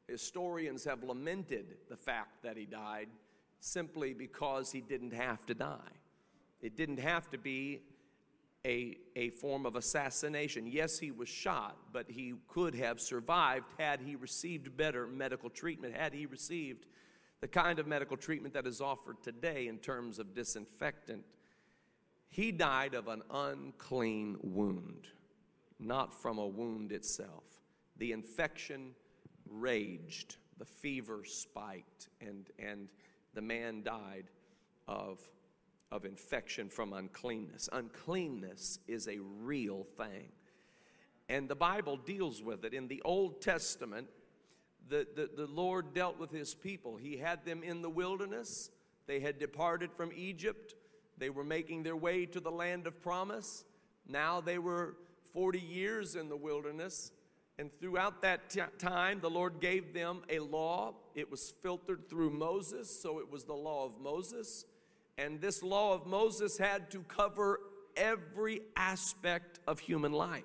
Historians 0.08 0.84
have 0.84 1.02
lamented 1.02 1.76
the 1.88 1.96
fact 1.96 2.42
that 2.42 2.56
he 2.56 2.64
died 2.66 3.08
simply 3.60 4.14
because 4.14 4.70
he 4.70 4.80
didn't 4.80 5.12
have 5.12 5.44
to 5.46 5.54
die. 5.54 5.92
It 6.60 6.76
didn't 6.76 7.00
have 7.00 7.30
to 7.30 7.38
be 7.38 7.80
a, 8.64 8.96
a 9.14 9.30
form 9.30 9.66
of 9.66 9.76
assassination. 9.76 10.66
Yes, 10.66 10.98
he 10.98 11.10
was 11.10 11.28
shot, 11.28 11.76
but 11.92 12.06
he 12.10 12.34
could 12.48 12.74
have 12.74 13.00
survived 13.00 13.66
had 13.78 14.00
he 14.00 14.16
received 14.16 14.76
better 14.76 15.06
medical 15.06 15.50
treatment, 15.50 15.94
had 15.96 16.12
he 16.12 16.26
received 16.26 16.86
the 17.40 17.48
kind 17.48 17.78
of 17.78 17.86
medical 17.86 18.16
treatment 18.16 18.54
that 18.54 18.66
is 18.66 18.80
offered 18.80 19.22
today 19.22 19.68
in 19.68 19.78
terms 19.78 20.18
of 20.18 20.34
disinfectant 20.34 21.24
He 22.28 22.52
died 22.52 22.94
of 22.94 23.08
an 23.08 23.22
unclean 23.30 24.36
wound, 24.42 25.08
not 25.78 26.12
from 26.12 26.38
a 26.38 26.46
wound 26.46 26.92
itself. 26.92 27.55
The 27.98 28.12
infection 28.12 28.92
raged, 29.48 30.36
the 30.58 30.64
fever 30.64 31.22
spiked, 31.24 32.08
and, 32.20 32.46
and 32.58 32.88
the 33.34 33.42
man 33.42 33.82
died 33.82 34.24
of, 34.88 35.20
of 35.90 36.04
infection 36.04 36.68
from 36.68 36.92
uncleanness. 36.92 37.68
Uncleanness 37.72 38.78
is 38.86 39.08
a 39.08 39.18
real 39.18 39.86
thing. 39.96 40.28
And 41.28 41.48
the 41.48 41.56
Bible 41.56 41.96
deals 41.96 42.42
with 42.42 42.64
it. 42.64 42.72
In 42.72 42.88
the 42.88 43.02
Old 43.04 43.40
Testament, 43.40 44.08
the, 44.88 45.06
the, 45.16 45.30
the 45.36 45.46
Lord 45.46 45.94
dealt 45.94 46.18
with 46.18 46.30
his 46.30 46.54
people. 46.54 46.96
He 46.96 47.16
had 47.16 47.44
them 47.44 47.62
in 47.62 47.82
the 47.82 47.90
wilderness, 47.90 48.70
they 49.06 49.20
had 49.20 49.38
departed 49.38 49.92
from 49.92 50.10
Egypt, 50.14 50.74
they 51.18 51.30
were 51.30 51.44
making 51.44 51.82
their 51.82 51.96
way 51.96 52.26
to 52.26 52.40
the 52.40 52.50
land 52.50 52.86
of 52.86 53.00
promise. 53.00 53.64
Now 54.06 54.40
they 54.40 54.58
were 54.58 54.96
40 55.32 55.58
years 55.58 56.14
in 56.14 56.28
the 56.28 56.36
wilderness. 56.36 57.10
And 57.58 57.72
throughout 57.72 58.20
that 58.22 58.50
t- 58.50 58.60
time, 58.78 59.20
the 59.20 59.30
Lord 59.30 59.60
gave 59.60 59.94
them 59.94 60.22
a 60.28 60.40
law. 60.40 60.94
It 61.14 61.30
was 61.30 61.54
filtered 61.62 62.08
through 62.08 62.30
Moses, 62.30 63.00
so 63.00 63.18
it 63.18 63.30
was 63.30 63.44
the 63.44 63.54
law 63.54 63.86
of 63.86 63.98
Moses. 63.98 64.66
And 65.16 65.40
this 65.40 65.62
law 65.62 65.94
of 65.94 66.06
Moses 66.06 66.58
had 66.58 66.90
to 66.90 67.00
cover 67.04 67.60
every 67.96 68.60
aspect 68.76 69.58
of 69.66 69.78
human 69.78 70.12
life. 70.12 70.42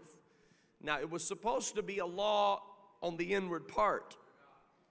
Now, 0.82 1.00
it 1.00 1.10
was 1.10 1.24
supposed 1.24 1.75
to 1.75 1.84
be 1.84 2.00
a 2.00 2.06
law 2.06 2.63
on 3.01 3.18
the 3.18 3.34
inward 3.34 3.68
part, 3.68 4.15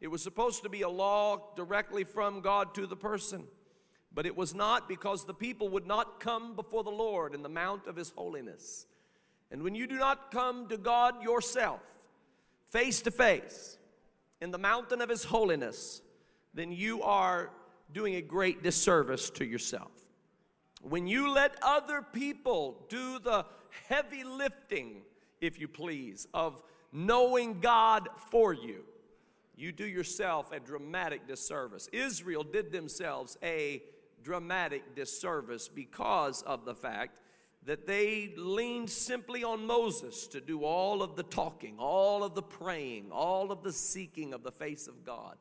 it 0.00 0.08
was 0.08 0.22
supposed 0.22 0.62
to 0.62 0.68
be 0.68 0.82
a 0.82 0.88
law 0.88 1.54
directly 1.56 2.04
from 2.04 2.40
God 2.40 2.74
to 2.74 2.86
the 2.86 2.96
person. 2.96 3.44
But 4.12 4.26
it 4.26 4.36
was 4.36 4.54
not 4.54 4.88
because 4.88 5.24
the 5.24 5.34
people 5.34 5.68
would 5.68 5.86
not 5.86 6.18
come 6.18 6.56
before 6.56 6.82
the 6.82 6.90
Lord 6.90 7.32
in 7.32 7.42
the 7.42 7.48
mount 7.48 7.86
of 7.86 7.94
His 7.94 8.10
holiness. 8.10 8.86
And 9.52 9.62
when 9.62 9.74
you 9.74 9.86
do 9.86 9.98
not 9.98 10.32
come 10.32 10.68
to 10.68 10.76
God 10.76 11.22
yourself, 11.22 11.99
face 12.70 13.02
to 13.02 13.10
face, 13.10 13.78
in 14.40 14.50
the 14.50 14.58
mountain 14.58 15.00
of 15.00 15.08
His 15.08 15.24
holiness, 15.24 16.00
then 16.54 16.72
you 16.72 17.02
are 17.02 17.50
doing 17.92 18.14
a 18.14 18.22
great 18.22 18.62
disservice 18.62 19.30
to 19.30 19.44
yourself. 19.44 19.90
When 20.82 21.06
you 21.06 21.30
let 21.30 21.56
other 21.62 22.00
people 22.00 22.86
do 22.88 23.18
the 23.18 23.44
heavy 23.88 24.24
lifting, 24.24 25.02
if 25.40 25.60
you 25.60 25.68
please, 25.68 26.26
of 26.32 26.62
knowing 26.92 27.60
God 27.60 28.08
for 28.30 28.52
you, 28.52 28.84
you 29.56 29.72
do 29.72 29.86
yourself 29.86 30.52
a 30.52 30.60
dramatic 30.60 31.28
disservice. 31.28 31.88
Israel 31.92 32.42
did 32.42 32.72
themselves 32.72 33.36
a 33.42 33.82
dramatic 34.22 34.94
disservice 34.94 35.68
because 35.68 36.42
of 36.42 36.64
the 36.64 36.74
fact 36.74 37.18
that 37.66 37.86
they 37.86 38.32
leaned 38.36 38.90
simply 38.90 39.44
on 39.44 39.66
Moses 39.66 40.26
to 40.28 40.40
do 40.40 40.64
all 40.64 41.02
of 41.02 41.14
the 41.16 41.22
talking, 41.22 41.76
all 41.78 42.24
of 42.24 42.34
the 42.34 42.42
praying, 42.42 43.10
all 43.12 43.52
of 43.52 43.62
the 43.62 43.72
seeking 43.72 44.32
of 44.32 44.42
the 44.42 44.52
face 44.52 44.86
of 44.86 45.04
God. 45.04 45.36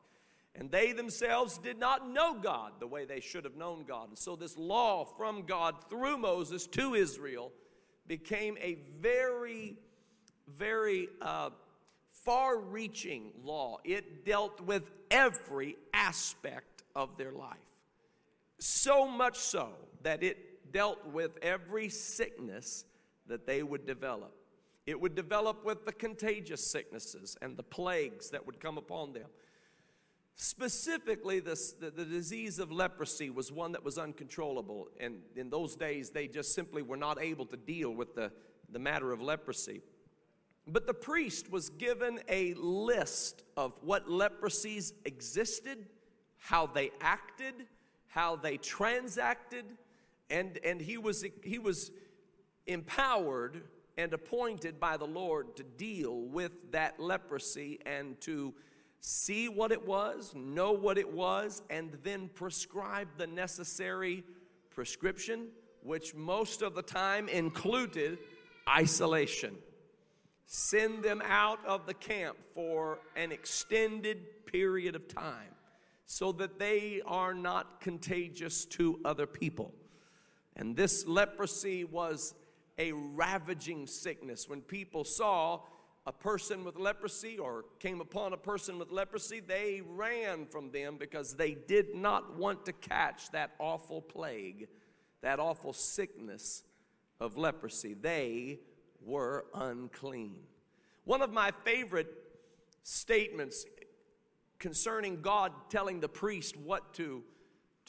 And 0.54 0.70
they 0.70 0.92
themselves 0.92 1.58
did 1.58 1.78
not 1.78 2.08
know 2.08 2.34
God 2.34 2.72
the 2.78 2.86
way 2.86 3.04
they 3.04 3.20
should 3.20 3.44
have 3.44 3.56
known 3.56 3.84
God. 3.86 4.08
And 4.08 4.18
so, 4.18 4.36
this 4.36 4.58
law 4.58 5.04
from 5.04 5.42
God 5.46 5.76
through 5.88 6.18
Moses 6.18 6.66
to 6.68 6.94
Israel 6.94 7.52
became 8.06 8.58
a 8.60 8.78
very, 9.00 9.76
very 10.48 11.08
uh, 11.22 11.50
far 12.10 12.58
reaching 12.58 13.30
law. 13.44 13.78
It 13.84 14.26
dealt 14.26 14.60
with 14.60 14.90
every 15.10 15.76
aspect 15.94 16.82
of 16.94 17.16
their 17.16 17.32
life. 17.32 17.56
So 18.58 19.06
much 19.06 19.38
so 19.38 19.70
that 20.02 20.22
it 20.22 20.49
dealt 20.72 21.06
with 21.06 21.32
every 21.42 21.88
sickness 21.88 22.84
that 23.26 23.46
they 23.46 23.62
would 23.62 23.86
develop. 23.86 24.34
It 24.86 25.00
would 25.00 25.14
develop 25.14 25.64
with 25.64 25.84
the 25.86 25.92
contagious 25.92 26.66
sicknesses 26.66 27.36
and 27.40 27.56
the 27.56 27.62
plagues 27.62 28.30
that 28.30 28.46
would 28.46 28.60
come 28.60 28.78
upon 28.78 29.12
them. 29.12 29.26
Specifically, 30.34 31.38
this, 31.38 31.72
the, 31.72 31.90
the 31.90 32.04
disease 32.04 32.58
of 32.58 32.72
leprosy 32.72 33.28
was 33.28 33.52
one 33.52 33.72
that 33.72 33.84
was 33.84 33.98
uncontrollable. 33.98 34.88
And 34.98 35.20
in 35.36 35.50
those 35.50 35.76
days, 35.76 36.10
they 36.10 36.26
just 36.26 36.54
simply 36.54 36.82
were 36.82 36.96
not 36.96 37.22
able 37.22 37.44
to 37.46 37.56
deal 37.56 37.90
with 37.90 38.14
the, 38.14 38.32
the 38.72 38.78
matter 38.78 39.12
of 39.12 39.20
leprosy. 39.20 39.82
But 40.66 40.86
the 40.86 40.94
priest 40.94 41.50
was 41.50 41.68
given 41.68 42.20
a 42.28 42.54
list 42.54 43.42
of 43.56 43.74
what 43.82 44.08
leprosies 44.08 44.92
existed, 45.04 45.86
how 46.38 46.66
they 46.66 46.90
acted, 47.00 47.54
how 48.06 48.36
they 48.36 48.56
transacted, 48.56 49.64
and, 50.30 50.58
and 50.64 50.80
he, 50.80 50.96
was, 50.98 51.24
he 51.42 51.58
was 51.58 51.90
empowered 52.66 53.62
and 53.98 54.12
appointed 54.14 54.80
by 54.80 54.96
the 54.96 55.06
Lord 55.06 55.56
to 55.56 55.62
deal 55.62 56.22
with 56.22 56.52
that 56.72 56.98
leprosy 56.98 57.80
and 57.84 58.20
to 58.22 58.54
see 59.00 59.48
what 59.48 59.72
it 59.72 59.86
was, 59.86 60.32
know 60.34 60.72
what 60.72 60.98
it 60.98 61.10
was, 61.12 61.62
and 61.70 61.98
then 62.02 62.30
prescribe 62.34 63.08
the 63.16 63.26
necessary 63.26 64.24
prescription, 64.70 65.48
which 65.82 66.14
most 66.14 66.62
of 66.62 66.74
the 66.74 66.82
time 66.82 67.28
included 67.28 68.18
isolation 68.68 69.56
send 70.52 71.04
them 71.04 71.22
out 71.24 71.64
of 71.64 71.86
the 71.86 71.94
camp 71.94 72.36
for 72.52 72.98
an 73.14 73.30
extended 73.30 74.44
period 74.46 74.96
of 74.96 75.06
time 75.06 75.54
so 76.06 76.32
that 76.32 76.58
they 76.58 77.00
are 77.06 77.32
not 77.32 77.80
contagious 77.80 78.64
to 78.64 78.98
other 79.04 79.28
people. 79.28 79.72
And 80.56 80.76
this 80.76 81.06
leprosy 81.06 81.84
was 81.84 82.34
a 82.78 82.92
ravaging 82.92 83.86
sickness. 83.86 84.48
When 84.48 84.60
people 84.60 85.04
saw 85.04 85.60
a 86.06 86.12
person 86.12 86.64
with 86.64 86.76
leprosy 86.76 87.38
or 87.38 87.64
came 87.78 88.00
upon 88.00 88.32
a 88.32 88.36
person 88.36 88.78
with 88.78 88.90
leprosy, 88.90 89.40
they 89.40 89.82
ran 89.86 90.46
from 90.46 90.70
them 90.70 90.96
because 90.98 91.34
they 91.34 91.54
did 91.54 91.94
not 91.94 92.36
want 92.36 92.64
to 92.64 92.72
catch 92.72 93.30
that 93.30 93.52
awful 93.58 94.00
plague, 94.00 94.68
that 95.20 95.38
awful 95.38 95.72
sickness 95.72 96.62
of 97.20 97.36
leprosy. 97.36 97.94
They 97.94 98.60
were 99.04 99.46
unclean. 99.54 100.36
One 101.04 101.22
of 101.22 101.32
my 101.32 101.52
favorite 101.64 102.12
statements 102.82 103.66
concerning 104.58 105.20
God 105.20 105.52
telling 105.68 106.00
the 106.00 106.08
priest 106.08 106.56
what 106.56 106.94
to, 106.94 107.22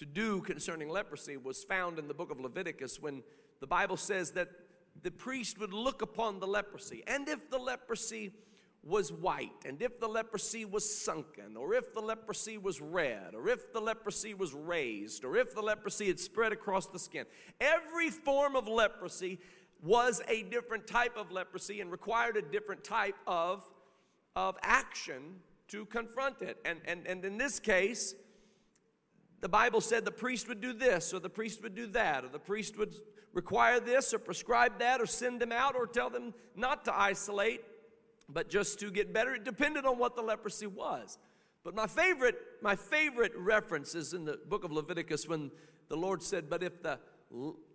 to 0.02 0.06
do 0.08 0.42
concerning 0.42 0.90
leprosy 0.90 1.38
was 1.38 1.64
found 1.64 2.00
in 2.00 2.08
the 2.08 2.14
book 2.16 2.32
of 2.32 2.40
Leviticus 2.40 3.00
when 3.00 3.22
the 3.60 3.68
Bible 3.68 3.98
says 3.98 4.32
that 4.32 4.50
the 5.04 5.12
priest 5.12 5.60
would 5.60 5.74
look 5.74 6.02
upon 6.02 6.40
the 6.40 6.48
leprosy, 6.48 7.04
and 7.06 7.30
if 7.30 7.52
the 7.52 7.60
leprosy 7.60 8.34
was 8.84 9.14
white, 9.14 9.52
and 9.64 9.80
if 9.80 10.00
the 10.00 10.08
leprosy 10.08 10.66
was 10.66 10.90
sunken, 11.04 11.56
or 11.56 11.76
if 11.76 11.94
the 11.94 12.00
leprosy 12.00 12.58
was 12.58 12.82
red, 12.82 13.36
or 13.36 13.48
if 13.48 13.72
the 13.74 13.80
leprosy 13.80 14.34
was 14.34 14.56
raised, 14.56 15.24
or 15.24 15.38
if 15.38 15.54
the 15.54 15.62
leprosy 15.62 16.08
had 16.08 16.20
spread 16.20 16.52
across 16.52 16.88
the 16.88 16.98
skin, 16.98 17.28
every 17.60 18.10
form 18.10 18.56
of 18.56 18.68
leprosy 18.68 19.38
was 19.84 20.20
a 20.28 20.42
different 20.44 20.88
type 20.88 21.16
of 21.16 21.32
leprosy 21.32 21.80
and 21.80 21.92
required 21.92 22.38
a 22.38 22.42
different 22.42 22.84
type 22.84 23.18
of, 23.28 23.64
of 24.36 24.58
action 24.64 25.36
to 25.68 25.86
confront 25.86 26.42
it. 26.42 26.58
And, 26.66 26.80
and, 26.86 27.06
and 27.06 27.24
in 27.24 27.38
this 27.38 27.60
case, 27.60 28.16
the 29.42 29.50
Bible 29.50 29.82
said 29.82 30.06
the 30.06 30.12
priest 30.12 30.48
would 30.48 30.62
do 30.62 30.72
this, 30.72 31.14
or 31.14 31.20
the 31.20 31.30
priest 31.30 31.64
would 31.64 31.76
do 31.76 31.88
that, 31.88 32.24
or 32.24 32.30
the 32.30 32.40
priest 32.40 32.78
would 32.78 32.96
require 33.34 33.80
this, 33.80 34.14
or 34.14 34.20
prescribe 34.20 34.80
that, 34.80 35.02
or 35.02 35.08
send 35.08 35.42
them 35.42 35.52
out, 35.52 35.76
or 35.76 35.88
tell 35.88 36.10
them 36.10 36.34
not 36.56 36.86
to 36.86 36.98
isolate, 36.98 37.62
but 38.30 38.50
just 38.50 38.80
to 38.80 38.92
get 38.92 39.12
better. 39.12 39.34
It 39.34 39.44
depended 39.44 39.86
on 39.86 39.98
what 39.98 40.16
the 40.16 40.22
leprosy 40.22 40.68
was. 40.68 41.18
But 41.64 41.76
my 41.76 41.88
favorite, 41.88 42.36
my 42.62 42.76
favorite 42.76 43.34
reference 43.36 43.96
is 43.96 44.14
in 44.14 44.26
the 44.26 44.40
book 44.48 44.64
of 44.64 44.72
Leviticus 44.72 45.28
when 45.28 45.52
the 45.90 45.98
Lord 45.98 46.22
said, 46.22 46.50
But 46.50 46.64
if 46.64 46.82
the 46.82 47.00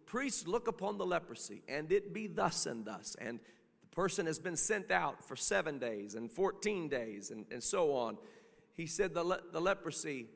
priests 0.07 0.47
look 0.47 0.69
upon 0.69 0.99
the 0.99 1.07
leprosy, 1.07 1.63
and 1.69 1.91
it 1.91 2.13
be 2.15 2.29
thus 2.29 2.67
and 2.67 2.85
thus, 2.85 3.17
and 3.21 3.41
the 3.81 3.89
person 3.89 4.27
has 4.27 4.39
been 4.39 4.57
sent 4.57 4.91
out 4.91 5.25
for 5.25 5.35
seven 5.35 5.79
days 5.79 6.15
and 6.15 6.31
14 6.31 6.89
days 6.89 7.31
and, 7.31 7.45
and 7.51 7.63
so 7.63 7.93
on. 7.95 8.19
He 8.75 8.87
said 8.87 9.15
the, 9.15 9.25
le- 9.25 9.41
the 9.53 9.61
leprosy 9.61 10.27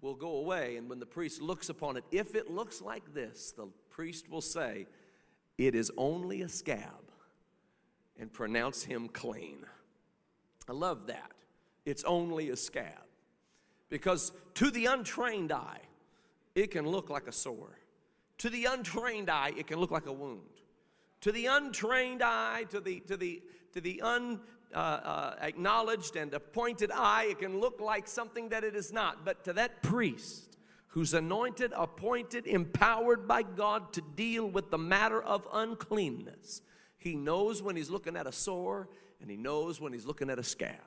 will 0.00 0.14
go 0.14 0.36
away, 0.36 0.76
and 0.76 0.88
when 0.88 1.00
the 1.00 1.06
priest 1.06 1.40
looks 1.40 1.68
upon 1.68 1.96
it, 1.96 2.04
if 2.10 2.34
it 2.34 2.50
looks 2.50 2.80
like 2.80 3.14
this, 3.14 3.52
the 3.52 3.68
priest 3.90 4.30
will 4.30 4.40
say, 4.40 4.86
It 5.58 5.74
is 5.74 5.90
only 5.96 6.42
a 6.42 6.48
scab, 6.48 7.10
and 8.18 8.32
pronounce 8.32 8.84
him 8.84 9.08
clean. 9.08 9.64
I 10.68 10.72
love 10.72 11.06
that. 11.08 11.32
It's 11.84 12.04
only 12.04 12.50
a 12.50 12.56
scab. 12.56 13.04
Because 13.90 14.32
to 14.54 14.70
the 14.70 14.86
untrained 14.86 15.52
eye, 15.52 15.80
it 16.54 16.70
can 16.70 16.86
look 16.86 17.10
like 17.10 17.26
a 17.26 17.32
sore. 17.32 17.78
To 18.38 18.50
the 18.50 18.64
untrained 18.66 19.30
eye, 19.30 19.52
it 19.56 19.66
can 19.66 19.78
look 19.78 19.90
like 19.90 20.06
a 20.06 20.12
wound. 20.12 20.40
To 21.22 21.32
the 21.32 21.46
untrained 21.46 22.22
eye, 22.22 22.64
to 22.70 22.80
the, 22.80 23.00
to 23.00 23.16
the, 23.16 23.42
to 23.72 23.80
the 23.80 24.02
unacknowledged 24.02 24.42
uh, 24.74 24.78
uh, 24.78 25.50
and 26.16 26.34
appointed 26.34 26.90
eye, 26.92 27.28
it 27.30 27.38
can 27.38 27.60
look 27.60 27.80
like 27.80 28.06
something 28.06 28.48
that 28.50 28.64
it 28.64 28.74
is 28.74 28.92
not. 28.92 29.24
But 29.24 29.44
to 29.44 29.52
that 29.54 29.82
priest 29.82 30.54
who's 30.88 31.12
anointed, 31.12 31.72
appointed, 31.76 32.46
empowered 32.46 33.26
by 33.26 33.42
God 33.42 33.92
to 33.94 34.02
deal 34.14 34.48
with 34.48 34.70
the 34.70 34.78
matter 34.78 35.20
of 35.20 35.46
uncleanness. 35.52 36.62
He 36.98 37.16
knows 37.16 37.62
when 37.62 37.74
he's 37.74 37.90
looking 37.90 38.16
at 38.16 38.28
a 38.28 38.32
sore 38.32 38.88
and 39.20 39.28
he 39.28 39.36
knows 39.36 39.80
when 39.80 39.92
he's 39.92 40.06
looking 40.06 40.30
at 40.30 40.38
a 40.38 40.44
scab. 40.44 40.78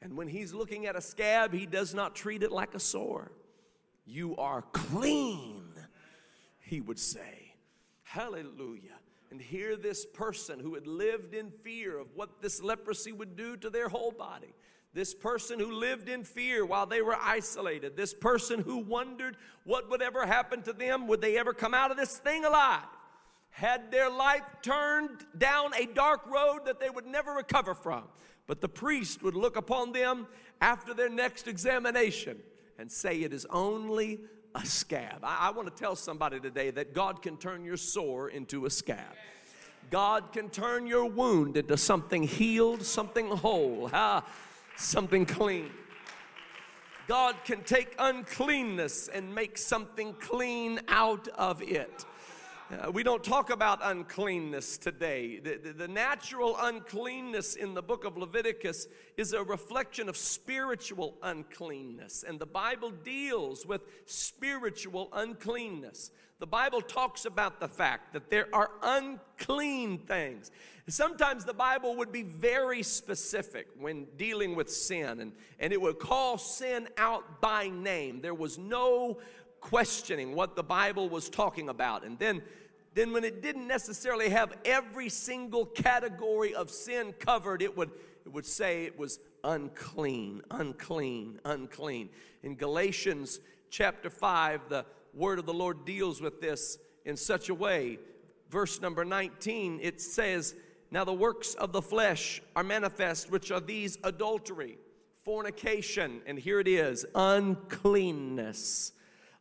And 0.00 0.16
when 0.16 0.28
he's 0.28 0.54
looking 0.54 0.86
at 0.86 0.94
a 0.94 1.00
scab, 1.00 1.52
he 1.52 1.66
does 1.66 1.94
not 1.94 2.14
treat 2.14 2.44
it 2.44 2.52
like 2.52 2.74
a 2.74 2.78
sore. 2.78 3.32
You 4.06 4.36
are 4.36 4.62
clean, 4.72 5.64
he 6.60 6.80
would 6.80 6.98
say. 6.98 7.54
Hallelujah. 8.04 8.97
And 9.30 9.40
here, 9.40 9.76
this 9.76 10.06
person 10.06 10.58
who 10.58 10.74
had 10.74 10.86
lived 10.86 11.34
in 11.34 11.50
fear 11.50 11.98
of 11.98 12.08
what 12.14 12.40
this 12.40 12.62
leprosy 12.62 13.12
would 13.12 13.36
do 13.36 13.56
to 13.58 13.68
their 13.68 13.88
whole 13.88 14.10
body, 14.10 14.54
this 14.94 15.14
person 15.14 15.60
who 15.60 15.70
lived 15.72 16.08
in 16.08 16.24
fear 16.24 16.64
while 16.64 16.86
they 16.86 17.02
were 17.02 17.16
isolated, 17.20 17.96
this 17.96 18.14
person 18.14 18.60
who 18.60 18.78
wondered 18.78 19.36
what 19.64 19.90
would 19.90 20.00
ever 20.00 20.26
happen 20.26 20.62
to 20.62 20.72
them, 20.72 21.06
would 21.06 21.20
they 21.20 21.36
ever 21.36 21.52
come 21.52 21.74
out 21.74 21.90
of 21.90 21.96
this 21.98 22.16
thing 22.18 22.44
alive, 22.44 22.86
had 23.50 23.90
their 23.90 24.08
life 24.08 24.44
turned 24.62 25.26
down 25.36 25.72
a 25.74 25.84
dark 25.86 26.26
road 26.26 26.60
that 26.64 26.80
they 26.80 26.88
would 26.88 27.06
never 27.06 27.32
recover 27.32 27.74
from. 27.74 28.04
But 28.46 28.62
the 28.62 28.68
priest 28.68 29.22
would 29.22 29.34
look 29.34 29.56
upon 29.56 29.92
them 29.92 30.26
after 30.60 30.94
their 30.94 31.10
next 31.10 31.46
examination 31.46 32.38
and 32.78 32.90
say, 32.90 33.20
It 33.20 33.32
is 33.32 33.46
only 33.50 34.20
a 34.54 34.64
scab. 34.64 35.20
I, 35.22 35.48
I 35.48 35.50
want 35.50 35.74
to 35.74 35.74
tell 35.74 35.96
somebody 35.96 36.40
today 36.40 36.70
that 36.70 36.94
God 36.94 37.22
can 37.22 37.36
turn 37.36 37.64
your 37.64 37.76
sore 37.76 38.28
into 38.28 38.66
a 38.66 38.70
scab. 38.70 39.14
God 39.90 40.32
can 40.32 40.50
turn 40.50 40.86
your 40.86 41.06
wound 41.06 41.56
into 41.56 41.76
something 41.76 42.22
healed, 42.22 42.82
something 42.82 43.28
whole, 43.28 43.90
something 44.76 45.24
clean. 45.24 45.70
God 47.06 47.36
can 47.46 47.62
take 47.62 47.94
uncleanness 47.98 49.08
and 49.08 49.34
make 49.34 49.56
something 49.56 50.12
clean 50.14 50.80
out 50.88 51.26
of 51.28 51.62
it. 51.62 52.04
Uh, 52.70 52.90
we 52.90 53.02
don't 53.02 53.24
talk 53.24 53.48
about 53.48 53.78
uncleanness 53.82 54.76
today. 54.76 55.38
The, 55.38 55.56
the, 55.56 55.72
the, 55.72 55.88
natural 55.88 56.54
uncleanness 56.60 57.54
in 57.54 57.72
the 57.72 57.80
book 57.80 58.04
of 58.04 58.18
Leviticus 58.18 58.88
is 59.16 59.32
a 59.32 59.42
reflection 59.42 60.06
of 60.06 60.18
spiritual 60.18 61.14
uncleanness, 61.22 62.26
and 62.28 62.38
the 62.38 62.44
Bible 62.44 62.90
deals 62.90 63.64
with 63.64 63.80
spiritual 64.04 65.08
uncleanness. 65.14 66.10
The 66.40 66.46
Bible 66.46 66.82
talks 66.82 67.24
about 67.24 67.58
the 67.58 67.68
fact 67.68 68.12
that 68.12 68.28
there 68.28 68.48
are 68.52 68.70
unclean 68.82 70.00
things. 70.00 70.50
Sometimes 70.88 71.46
the 71.46 71.54
Bible 71.54 71.96
would 71.96 72.12
be 72.12 72.22
very 72.22 72.82
specific 72.82 73.68
when 73.78 74.06
dealing 74.18 74.54
with 74.54 74.70
sin, 74.70 75.20
and, 75.20 75.32
and 75.58 75.72
it 75.72 75.80
would 75.80 75.98
call 75.98 76.36
sin 76.36 76.88
out 76.98 77.40
by 77.40 77.68
name. 77.68 78.20
There 78.20 78.34
was 78.34 78.58
no 78.58 79.20
questioning 79.60 80.34
what 80.34 80.56
the 80.56 80.62
Bible 80.62 81.08
was 81.08 81.28
talking 81.28 81.68
about. 81.68 82.04
And 82.04 82.18
then, 82.18 82.42
then 82.94 83.12
when 83.12 83.24
it 83.24 83.42
didn't 83.42 83.66
necessarily 83.66 84.28
have 84.30 84.52
every 84.64 85.08
single 85.08 85.66
category 85.66 86.54
of 86.54 86.70
sin 86.70 87.14
covered, 87.18 87.62
it 87.62 87.76
would, 87.76 87.90
it 88.24 88.32
would 88.32 88.46
say 88.46 88.84
it 88.84 88.98
was 88.98 89.18
unclean, 89.44 90.42
unclean, 90.50 91.40
unclean. 91.44 92.10
In 92.42 92.54
Galatians 92.54 93.40
chapter 93.70 94.10
5, 94.10 94.68
the 94.68 94.86
word 95.14 95.38
of 95.38 95.46
the 95.46 95.54
Lord 95.54 95.84
deals 95.84 96.20
with 96.20 96.40
this 96.40 96.78
in 97.04 97.16
such 97.16 97.48
a 97.48 97.54
way. 97.54 97.98
Verse 98.50 98.80
number 98.80 99.04
19, 99.04 99.80
it 99.82 100.00
says, 100.00 100.54
Now 100.90 101.04
the 101.04 101.12
works 101.12 101.54
of 101.54 101.72
the 101.72 101.82
flesh 101.82 102.42
are 102.56 102.64
manifest, 102.64 103.30
which 103.30 103.50
are 103.50 103.60
these 103.60 103.98
adultery, 104.04 104.78
fornication, 105.24 106.22
and 106.26 106.38
here 106.38 106.60
it 106.60 106.68
is, 106.68 107.04
uncleanness 107.14 108.92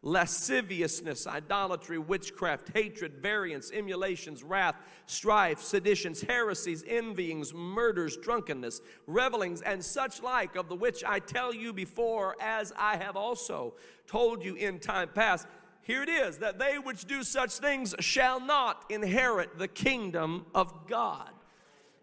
lasciviousness, 0.03 1.25
idolatry, 1.25 1.97
witchcraft, 1.97 2.69
hatred, 2.73 3.17
variance, 3.17 3.71
emulations, 3.71 4.43
wrath, 4.43 4.77
strife, 5.05 5.59
seditions, 5.59 6.21
heresies, 6.21 6.83
envyings, 6.83 7.53
murders, 7.53 8.15
drunkenness, 8.17 8.81
revelings, 9.07 9.61
and 9.61 9.83
such 9.83 10.21
like, 10.21 10.55
of 10.55 10.69
the 10.69 10.75
which 10.75 11.03
I 11.03 11.19
tell 11.19 11.53
you 11.53 11.73
before, 11.73 12.35
as 12.39 12.71
I 12.77 12.97
have 12.97 13.15
also 13.15 13.73
told 14.05 14.43
you 14.43 14.55
in 14.55 14.79
time 14.79 15.09
past. 15.13 15.47
Here 15.81 16.03
it 16.03 16.09
is 16.09 16.37
that 16.39 16.59
they 16.59 16.77
which 16.77 17.05
do 17.05 17.23
such 17.23 17.53
things 17.53 17.95
shall 17.99 18.39
not 18.39 18.83
inherit 18.89 19.57
the 19.57 19.69
kingdom 19.69 20.45
of 20.53 20.87
God. 20.87 21.31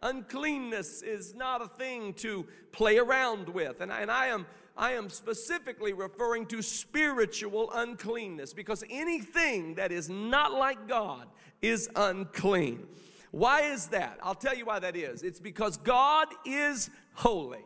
Uncleanness 0.03 1.03
is 1.03 1.35
not 1.35 1.63
a 1.63 1.69
thing 1.69 2.13
to 2.15 2.47
play 2.73 2.99
around 2.99 3.49
with. 3.49 3.81
And 3.81 3.93
I, 3.93 4.01
and 4.01 4.11
I 4.11 4.27
am 4.27 4.47
I 4.77 4.93
am 4.93 5.09
specifically 5.09 5.93
referring 5.93 6.47
to 6.47 6.61
spiritual 6.61 7.71
uncleanness 7.73 8.53
because 8.53 8.83
anything 8.91 9.77
that 9.77 9.93
is 9.93 10.11
not 10.11 10.53
like 10.53 10.89
God 10.89 11.29
is 11.63 11.89
unclean. 11.95 12.87
Why 13.31 13.63
is 13.63 13.87
that? 13.89 14.19
I'll 14.23 14.35
tell 14.35 14.57
you 14.57 14.67
why 14.67 14.81
that 14.81 14.97
is. 14.97 15.23
It's 15.23 15.41
because 15.41 15.77
God 15.77 16.29
is 16.45 16.91
holy, 17.15 17.65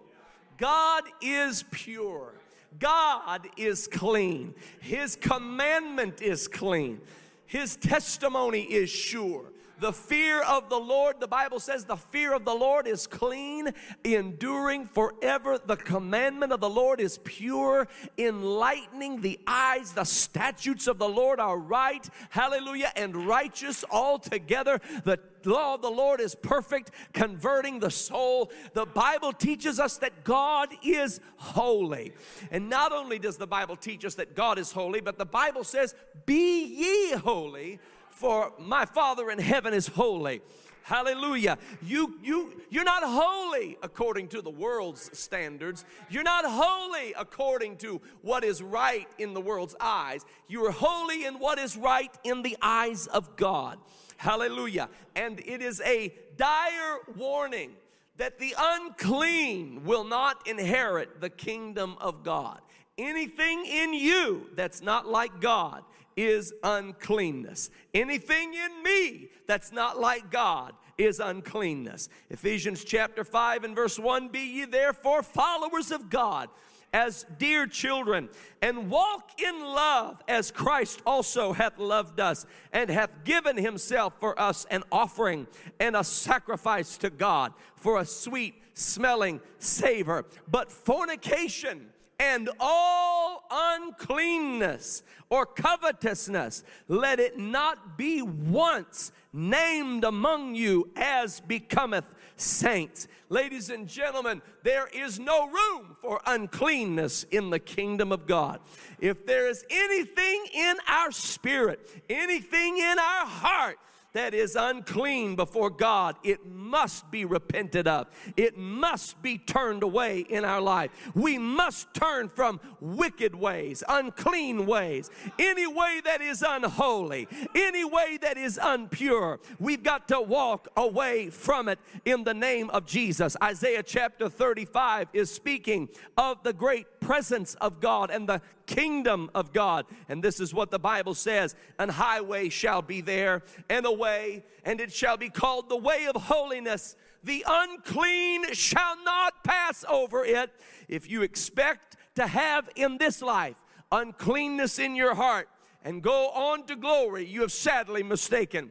God 0.58 1.04
is 1.22 1.64
pure, 1.70 2.34
God 2.78 3.48
is 3.56 3.86
clean, 3.86 4.54
His 4.80 5.16
commandment 5.16 6.20
is 6.20 6.46
clean, 6.46 7.00
His 7.46 7.76
testimony 7.76 8.62
is 8.62 8.90
sure. 8.90 9.46
The 9.80 9.92
fear 9.92 10.42
of 10.42 10.68
the 10.68 10.78
Lord, 10.78 11.20
the 11.20 11.28
Bible 11.28 11.60
says, 11.60 11.84
the 11.84 11.96
fear 11.96 12.34
of 12.34 12.44
the 12.44 12.54
Lord 12.54 12.86
is 12.88 13.06
clean, 13.06 13.70
enduring 14.02 14.86
forever. 14.86 15.58
The 15.58 15.76
commandment 15.76 16.52
of 16.52 16.60
the 16.60 16.70
Lord 16.70 17.00
is 17.00 17.18
pure, 17.18 17.86
enlightening 18.16 19.20
the 19.20 19.38
eyes. 19.46 19.92
The 19.92 20.04
statutes 20.04 20.88
of 20.88 20.98
the 20.98 21.08
Lord 21.08 21.38
are 21.38 21.58
right, 21.58 22.08
hallelujah, 22.30 22.92
and 22.96 23.28
righteous 23.28 23.84
altogether. 23.90 24.80
The 25.04 25.20
law 25.44 25.74
of 25.74 25.82
the 25.82 25.90
Lord 25.90 26.20
is 26.20 26.34
perfect, 26.34 26.90
converting 27.12 27.78
the 27.78 27.90
soul. 27.90 28.50
The 28.74 28.86
Bible 28.86 29.32
teaches 29.32 29.78
us 29.78 29.98
that 29.98 30.24
God 30.24 30.70
is 30.82 31.20
holy. 31.36 32.14
And 32.50 32.68
not 32.68 32.92
only 32.92 33.18
does 33.18 33.36
the 33.36 33.46
Bible 33.46 33.76
teach 33.76 34.04
us 34.04 34.16
that 34.16 34.34
God 34.34 34.58
is 34.58 34.72
holy, 34.72 35.00
but 35.00 35.18
the 35.18 35.26
Bible 35.26 35.62
says, 35.62 35.94
Be 36.26 36.64
ye 36.64 37.12
holy 37.16 37.78
for 38.18 38.52
my 38.58 38.84
Father 38.84 39.30
in 39.30 39.38
heaven 39.38 39.72
is 39.72 39.86
holy. 39.86 40.42
Hallelujah. 40.82 41.56
You 41.82 42.18
you 42.20 42.52
you're 42.68 42.82
not 42.82 43.04
holy 43.04 43.78
according 43.80 44.28
to 44.28 44.42
the 44.42 44.50
world's 44.50 45.16
standards. 45.16 45.84
You're 46.10 46.24
not 46.24 46.44
holy 46.44 47.14
according 47.16 47.76
to 47.76 48.00
what 48.22 48.42
is 48.42 48.60
right 48.60 49.06
in 49.18 49.34
the 49.34 49.40
world's 49.40 49.76
eyes. 49.78 50.24
You 50.48 50.66
are 50.66 50.72
holy 50.72 51.26
in 51.26 51.34
what 51.34 51.60
is 51.60 51.76
right 51.76 52.10
in 52.24 52.42
the 52.42 52.56
eyes 52.60 53.06
of 53.06 53.36
God. 53.36 53.78
Hallelujah. 54.16 54.88
And 55.14 55.38
it 55.46 55.62
is 55.62 55.80
a 55.82 56.12
dire 56.36 56.98
warning 57.16 57.72
that 58.16 58.40
the 58.40 58.54
unclean 58.58 59.84
will 59.84 60.04
not 60.04 60.48
inherit 60.48 61.20
the 61.20 61.30
kingdom 61.30 61.94
of 62.00 62.24
God. 62.24 62.60
Anything 62.96 63.64
in 63.64 63.94
you 63.94 64.48
that's 64.56 64.82
not 64.82 65.06
like 65.06 65.40
God 65.40 65.84
is 66.18 66.52
uncleanness. 66.64 67.70
Anything 67.94 68.52
in 68.52 68.82
me 68.82 69.28
that's 69.46 69.70
not 69.70 70.00
like 70.00 70.32
God 70.32 70.72
is 70.98 71.20
uncleanness. 71.20 72.08
Ephesians 72.28 72.82
chapter 72.82 73.22
5 73.22 73.62
and 73.62 73.76
verse 73.76 74.00
1 74.00 74.28
Be 74.28 74.40
ye 74.40 74.64
therefore 74.64 75.22
followers 75.22 75.92
of 75.92 76.10
God 76.10 76.48
as 76.92 77.24
dear 77.38 77.68
children, 77.68 78.28
and 78.62 78.90
walk 78.90 79.40
in 79.40 79.60
love 79.60 80.20
as 80.26 80.50
Christ 80.50 81.02
also 81.06 81.52
hath 81.52 81.78
loved 81.78 82.18
us, 82.18 82.46
and 82.72 82.90
hath 82.90 83.24
given 83.24 83.56
himself 83.56 84.18
for 84.18 84.40
us 84.40 84.66
an 84.72 84.82
offering 84.90 85.46
and 85.78 85.94
a 85.94 86.02
sacrifice 86.02 86.96
to 86.98 87.10
God 87.10 87.52
for 87.76 88.00
a 88.00 88.04
sweet 88.04 88.54
smelling 88.74 89.40
savor. 89.58 90.24
But 90.50 90.72
fornication 90.72 91.90
and 92.18 92.50
all 92.58 93.44
uncleanness 93.50 95.02
or 95.30 95.46
covetousness, 95.46 96.64
let 96.88 97.20
it 97.20 97.38
not 97.38 97.96
be 97.96 98.22
once 98.22 99.12
named 99.32 100.04
among 100.04 100.54
you 100.54 100.90
as 100.96 101.40
becometh 101.40 102.04
saints. 102.36 103.08
Ladies 103.28 103.68
and 103.70 103.86
gentlemen, 103.86 104.40
there 104.62 104.86
is 104.88 105.18
no 105.18 105.48
room 105.48 105.96
for 106.00 106.20
uncleanness 106.26 107.24
in 107.24 107.50
the 107.50 107.58
kingdom 107.58 108.10
of 108.10 108.26
God. 108.26 108.60
If 109.00 109.26
there 109.26 109.48
is 109.48 109.64
anything 109.70 110.46
in 110.54 110.76
our 110.88 111.12
spirit, 111.12 111.80
anything 112.08 112.78
in 112.78 112.98
our 112.98 113.26
heart, 113.26 113.78
that 114.12 114.34
is 114.34 114.56
unclean 114.56 115.36
before 115.36 115.70
God, 115.70 116.16
it 116.24 116.46
must 116.46 117.10
be 117.10 117.24
repented 117.24 117.86
of. 117.86 118.06
It 118.36 118.56
must 118.56 119.20
be 119.22 119.38
turned 119.38 119.82
away 119.82 120.20
in 120.20 120.44
our 120.44 120.60
life. 120.60 120.90
We 121.14 121.38
must 121.38 121.92
turn 121.94 122.28
from 122.28 122.60
wicked 122.80 123.34
ways, 123.34 123.82
unclean 123.88 124.66
ways, 124.66 125.10
any 125.38 125.66
way 125.66 126.00
that 126.04 126.20
is 126.20 126.42
unholy, 126.46 127.28
any 127.54 127.84
way 127.84 128.18
that 128.22 128.38
is 128.38 128.58
unpure. 128.58 129.38
We've 129.58 129.82
got 129.82 130.08
to 130.08 130.20
walk 130.20 130.68
away 130.76 131.30
from 131.30 131.68
it 131.68 131.78
in 132.04 132.24
the 132.24 132.34
name 132.34 132.70
of 132.70 132.86
Jesus. 132.86 133.36
Isaiah 133.42 133.82
chapter 133.82 134.28
35 134.28 135.08
is 135.12 135.30
speaking 135.30 135.88
of 136.16 136.42
the 136.42 136.52
great 136.52 137.00
presence 137.00 137.54
of 137.56 137.80
God 137.80 138.10
and 138.10 138.28
the 138.28 138.40
kingdom 138.68 139.30
of 139.34 139.52
God. 139.52 139.86
And 140.08 140.22
this 140.22 140.38
is 140.38 140.54
what 140.54 140.70
the 140.70 140.78
Bible 140.78 141.14
says 141.14 141.56
An 141.80 141.88
highway 141.88 142.50
shall 142.50 142.82
be 142.82 143.00
there, 143.00 143.42
and 143.68 143.84
a 143.84 143.92
way, 143.92 144.44
and 144.64 144.80
it 144.80 144.92
shall 144.92 145.16
be 145.16 145.30
called 145.30 145.68
the 145.68 145.76
way 145.76 146.06
of 146.06 146.22
holiness. 146.22 146.94
The 147.24 147.44
unclean 147.48 148.52
shall 148.52 149.02
not 149.02 149.42
pass 149.42 149.84
over 149.90 150.24
it. 150.24 150.52
If 150.86 151.10
you 151.10 151.22
expect 151.22 151.96
to 152.14 152.28
have 152.28 152.70
in 152.76 152.98
this 152.98 153.20
life 153.20 153.56
uncleanness 153.90 154.78
in 154.78 154.94
your 154.94 155.14
heart 155.16 155.48
and 155.82 156.02
go 156.02 156.28
on 156.28 156.64
to 156.66 156.76
glory, 156.76 157.26
you 157.26 157.40
have 157.40 157.52
sadly 157.52 158.02
mistaken. 158.02 158.70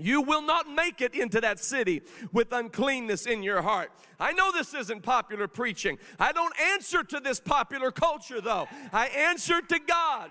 You 0.00 0.22
will 0.22 0.42
not 0.42 0.68
make 0.68 1.00
it 1.00 1.14
into 1.14 1.40
that 1.40 1.58
city 1.58 2.02
with 2.32 2.52
uncleanness 2.52 3.26
in 3.26 3.42
your 3.42 3.62
heart. 3.62 3.90
I 4.18 4.32
know 4.32 4.52
this 4.52 4.74
isn't 4.74 5.02
popular 5.02 5.48
preaching. 5.48 5.98
I 6.18 6.32
don't 6.32 6.54
answer 6.60 7.02
to 7.04 7.20
this 7.20 7.40
popular 7.40 7.90
culture, 7.90 8.40
though. 8.40 8.68
I 8.92 9.06
answer 9.08 9.60
to 9.60 9.78
God. 9.78 10.30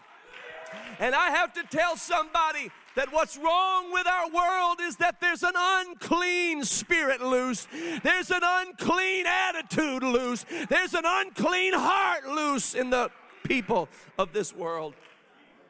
And 0.99 1.15
I 1.15 1.32
have 1.32 1.53
to 1.53 1.63
tell 1.63 1.97
somebody 1.97 2.71
that 2.95 3.12
what's 3.12 3.38
wrong 3.38 3.91
with 3.91 4.05
our 4.08 4.29
world 4.29 4.79
is 4.82 4.97
that 4.97 5.21
there's 5.21 5.43
an 5.43 5.53
unclean 5.55 6.63
spirit 6.63 7.21
loose, 7.21 7.67
there's 8.03 8.29
an 8.29 8.41
unclean 8.43 9.25
attitude 9.25 10.03
loose, 10.03 10.45
there's 10.69 10.93
an 10.93 11.05
unclean 11.05 11.73
heart 11.73 12.27
loose 12.27 12.73
in 12.75 12.89
the 12.89 13.10
people 13.43 13.88
of 14.17 14.34
this 14.34 14.53
world. 14.53 14.95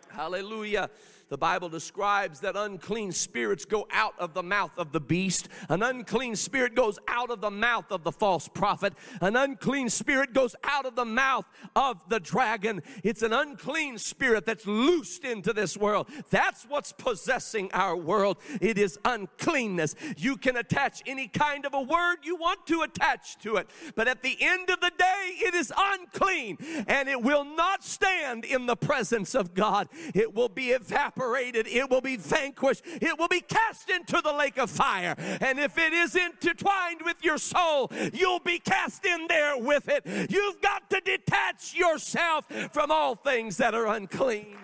Hallelujah. 0.10 0.90
The 1.30 1.38
Bible 1.38 1.70
describes 1.70 2.40
that 2.40 2.56
unclean 2.56 3.12
spirits 3.12 3.64
go 3.64 3.88
out 3.92 4.16
of 4.18 4.34
the 4.34 4.42
mouth 4.42 4.72
of 4.80 4.92
the 4.92 5.00
beast. 5.00 5.48
An 5.70 5.84
unclean 5.84 6.36
spirit 6.36 6.74
goes 6.74 6.98
out 7.08 7.30
of 7.30 7.40
the 7.40 7.52
mouth 7.52 7.92
of 7.92 8.04
the 8.04 8.12
false 8.12 8.48
prophet. 8.48 8.94
An 9.22 9.36
unclean 9.36 9.90
spirit 9.90 10.34
goes 10.34 10.56
out 10.64 10.88
of 10.88 10.96
the 10.96 11.06
mouth 11.06 11.46
of 11.76 12.02
the 12.10 12.20
dragon. 12.20 12.82
It's 13.04 13.22
an 13.22 13.32
unclean 13.32 14.00
spirit 14.00 14.48
that's 14.48 14.66
loosed 14.66 15.24
into 15.24 15.54
this 15.54 15.78
world. 15.78 16.10
That's 16.32 16.64
what's 16.64 16.94
possessing 16.94 17.72
our 17.74 17.96
world. 17.96 18.38
It 18.60 18.80
is 18.80 18.98
uncleanness. 19.06 19.94
You 20.18 20.36
can 20.36 20.58
attach 20.58 21.04
any 21.06 21.28
kind 21.28 21.64
of 21.68 21.76
a 21.76 21.82
word 21.82 22.18
you 22.24 22.38
want 22.38 22.66
to 22.68 22.82
attach 22.82 23.38
to 23.40 23.58
it, 23.58 23.70
but 23.94 24.08
at 24.08 24.24
the 24.24 24.36
end 24.42 24.72
of 24.72 24.80
the 24.80 24.92
day, 24.98 25.34
it 25.38 25.54
is 25.54 25.72
unclean 25.78 26.58
and 26.88 27.08
it 27.08 27.22
will 27.22 27.46
not 27.46 27.84
stand 27.84 28.46
in 28.46 28.66
the 28.66 28.76
presence 28.76 29.36
of 29.36 29.54
God. 29.54 29.90
It 30.16 30.34
will 30.34 30.50
be 30.50 30.72
evaporated 30.72 31.19
evaporated, 31.20 31.68
it 31.68 31.90
will 31.90 32.02
be 32.02 32.16
vanquished, 32.16 32.84
it 32.86 33.18
will 33.18 33.28
be 33.28 33.42
cast 33.42 33.90
into 33.90 34.22
the 34.22 34.32
lake 34.32 34.58
of 34.58 34.70
fire. 34.70 35.16
And 35.42 35.60
if 35.60 35.78
it 35.78 35.94
is 35.94 36.16
intertwined 36.16 37.02
with 37.04 37.24
your 37.24 37.38
soul, 37.38 37.92
you'll 38.14 38.40
be 38.40 38.60
cast 38.60 39.06
in 39.06 39.28
there 39.28 39.58
with 39.58 39.90
it. 39.90 40.04
You've 40.30 40.62
got 40.62 40.90
to 40.90 41.02
detach 41.02 41.76
yourself 41.76 42.46
from 42.72 42.92
all 42.92 43.16
things 43.16 43.58
that 43.58 43.74
are 43.74 43.88
unclean. 43.88 44.58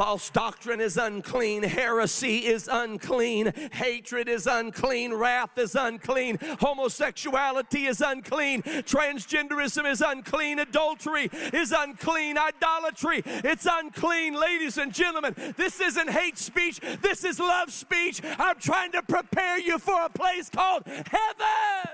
False 0.00 0.30
doctrine 0.30 0.80
is 0.80 0.96
unclean. 0.96 1.62
Heresy 1.62 2.46
is 2.46 2.70
unclean. 2.72 3.52
Hatred 3.70 4.30
is 4.30 4.46
unclean. 4.46 5.12
Wrath 5.12 5.58
is 5.58 5.74
unclean. 5.74 6.38
Homosexuality 6.58 7.84
is 7.84 8.00
unclean. 8.00 8.62
Transgenderism 8.62 9.84
is 9.84 10.00
unclean. 10.00 10.58
Adultery 10.58 11.28
is 11.52 11.74
unclean. 11.76 12.38
Idolatry, 12.38 13.20
it's 13.26 13.66
unclean. 13.70 14.40
Ladies 14.40 14.78
and 14.78 14.90
gentlemen, 14.90 15.34
this 15.58 15.82
isn't 15.82 16.08
hate 16.08 16.38
speech. 16.38 16.80
This 17.02 17.22
is 17.22 17.38
love 17.38 17.70
speech. 17.70 18.22
I'm 18.38 18.58
trying 18.58 18.92
to 18.92 19.02
prepare 19.02 19.58
you 19.58 19.78
for 19.78 20.02
a 20.02 20.08
place 20.08 20.48
called 20.48 20.84
heaven. 20.86 21.90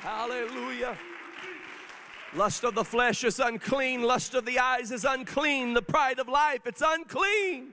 Hallelujah. 0.00 0.98
Lust 2.36 2.64
of 2.64 2.74
the 2.74 2.84
flesh 2.84 3.24
is 3.24 3.40
unclean. 3.40 4.02
Lust 4.02 4.34
of 4.34 4.44
the 4.44 4.58
eyes 4.58 4.92
is 4.92 5.06
unclean. 5.06 5.72
The 5.72 5.80
pride 5.80 6.18
of 6.18 6.28
life, 6.28 6.66
it's 6.66 6.82
unclean. 6.84 7.72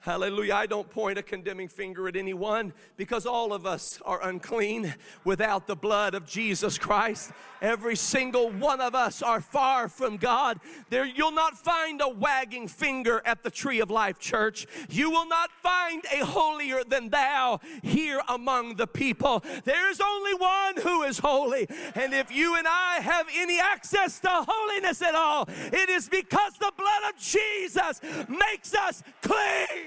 Hallelujah. 0.00 0.54
I 0.54 0.64
don't 0.64 0.88
point 0.88 1.18
a 1.18 1.22
condemning 1.22 1.68
finger 1.68 2.08
at 2.08 2.16
anyone 2.16 2.72
because 2.96 3.26
all 3.26 3.52
of 3.52 3.66
us 3.66 4.00
are 4.06 4.26
unclean 4.26 4.94
without 5.24 5.66
the 5.66 5.76
blood 5.76 6.14
of 6.14 6.26
Jesus 6.26 6.78
Christ. 6.78 7.32
Every 7.64 7.96
single 7.96 8.50
one 8.50 8.82
of 8.82 8.94
us 8.94 9.22
are 9.22 9.40
far 9.40 9.88
from 9.88 10.18
God. 10.18 10.60
There 10.90 11.06
you'll 11.06 11.32
not 11.32 11.56
find 11.56 12.02
a 12.02 12.08
wagging 12.10 12.68
finger 12.68 13.22
at 13.24 13.42
the 13.42 13.50
tree 13.50 13.80
of 13.80 13.90
life 13.90 14.18
church. 14.18 14.66
You 14.90 15.10
will 15.10 15.26
not 15.26 15.50
find 15.62 16.04
a 16.12 16.26
holier 16.26 16.84
than 16.84 17.08
thou 17.08 17.60
here 17.82 18.20
among 18.28 18.76
the 18.76 18.86
people. 18.86 19.42
There's 19.64 19.98
only 19.98 20.34
one 20.34 20.76
who 20.82 21.04
is 21.04 21.20
holy. 21.20 21.66
And 21.94 22.12
if 22.12 22.30
you 22.30 22.54
and 22.54 22.66
I 22.68 23.00
have 23.00 23.28
any 23.34 23.58
access 23.58 24.20
to 24.20 24.28
holiness 24.30 25.00
at 25.00 25.14
all, 25.14 25.48
it 25.48 25.88
is 25.88 26.06
because 26.10 26.58
the 26.58 26.70
blood 26.76 27.14
of 27.14 27.18
Jesus 27.18 27.98
makes 28.28 28.74
us 28.74 29.02
clean. 29.22 29.86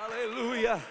Hallelujah. 0.00 0.82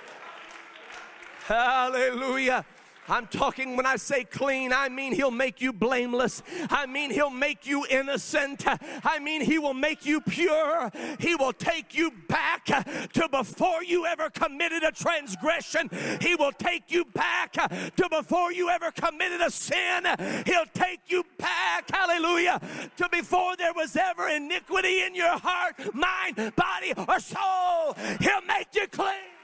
Hallelujah. 1.48 2.66
I'm 3.08 3.28
talking 3.28 3.76
when 3.76 3.86
I 3.86 3.96
say 3.96 4.24
clean, 4.24 4.74
I 4.74 4.90
mean 4.90 5.14
He'll 5.14 5.32
make 5.32 5.62
you 5.62 5.74
blameless. 5.74 6.44
I 6.70 6.86
mean 6.86 7.12
He'll 7.12 7.30
make 7.30 7.66
you 7.66 7.86
innocent. 7.90 8.64
I 8.68 9.20
mean 9.20 9.42
He 9.42 9.60
will 9.60 9.74
make 9.74 10.06
you 10.06 10.22
pure. 10.22 10.92
He 11.20 11.36
will 11.36 11.54
take 11.54 11.96
you 11.96 12.12
back 12.28 12.66
to 12.66 13.30
before 13.30 13.84
you 13.84 14.06
ever 14.06 14.30
committed 14.30 14.84
a 14.84 14.92
transgression. 14.92 15.90
He 16.22 16.36
will 16.36 16.52
take 16.52 16.92
you 16.92 17.06
back 17.06 17.54
to 17.54 18.10
before 18.10 18.52
you 18.52 18.70
ever 18.70 18.92
committed 18.92 19.42
a 19.42 19.52
sin. 19.52 20.06
He'll 20.46 20.66
take 20.74 21.02
you 21.08 21.24
back, 21.38 21.90
hallelujah, 21.90 22.60
to 22.98 23.10
before 23.10 23.56
there 23.56 23.74
was 23.74 23.96
ever 23.96 24.28
iniquity 24.28 25.02
in 25.02 25.16
your 25.16 25.38
heart, 25.38 25.76
mind, 25.94 26.54
body, 26.56 26.94
or 27.08 27.20
soul. 27.20 27.96
He'll 28.20 28.42
make 28.48 28.68
you 28.74 28.88
clean. 28.88 29.37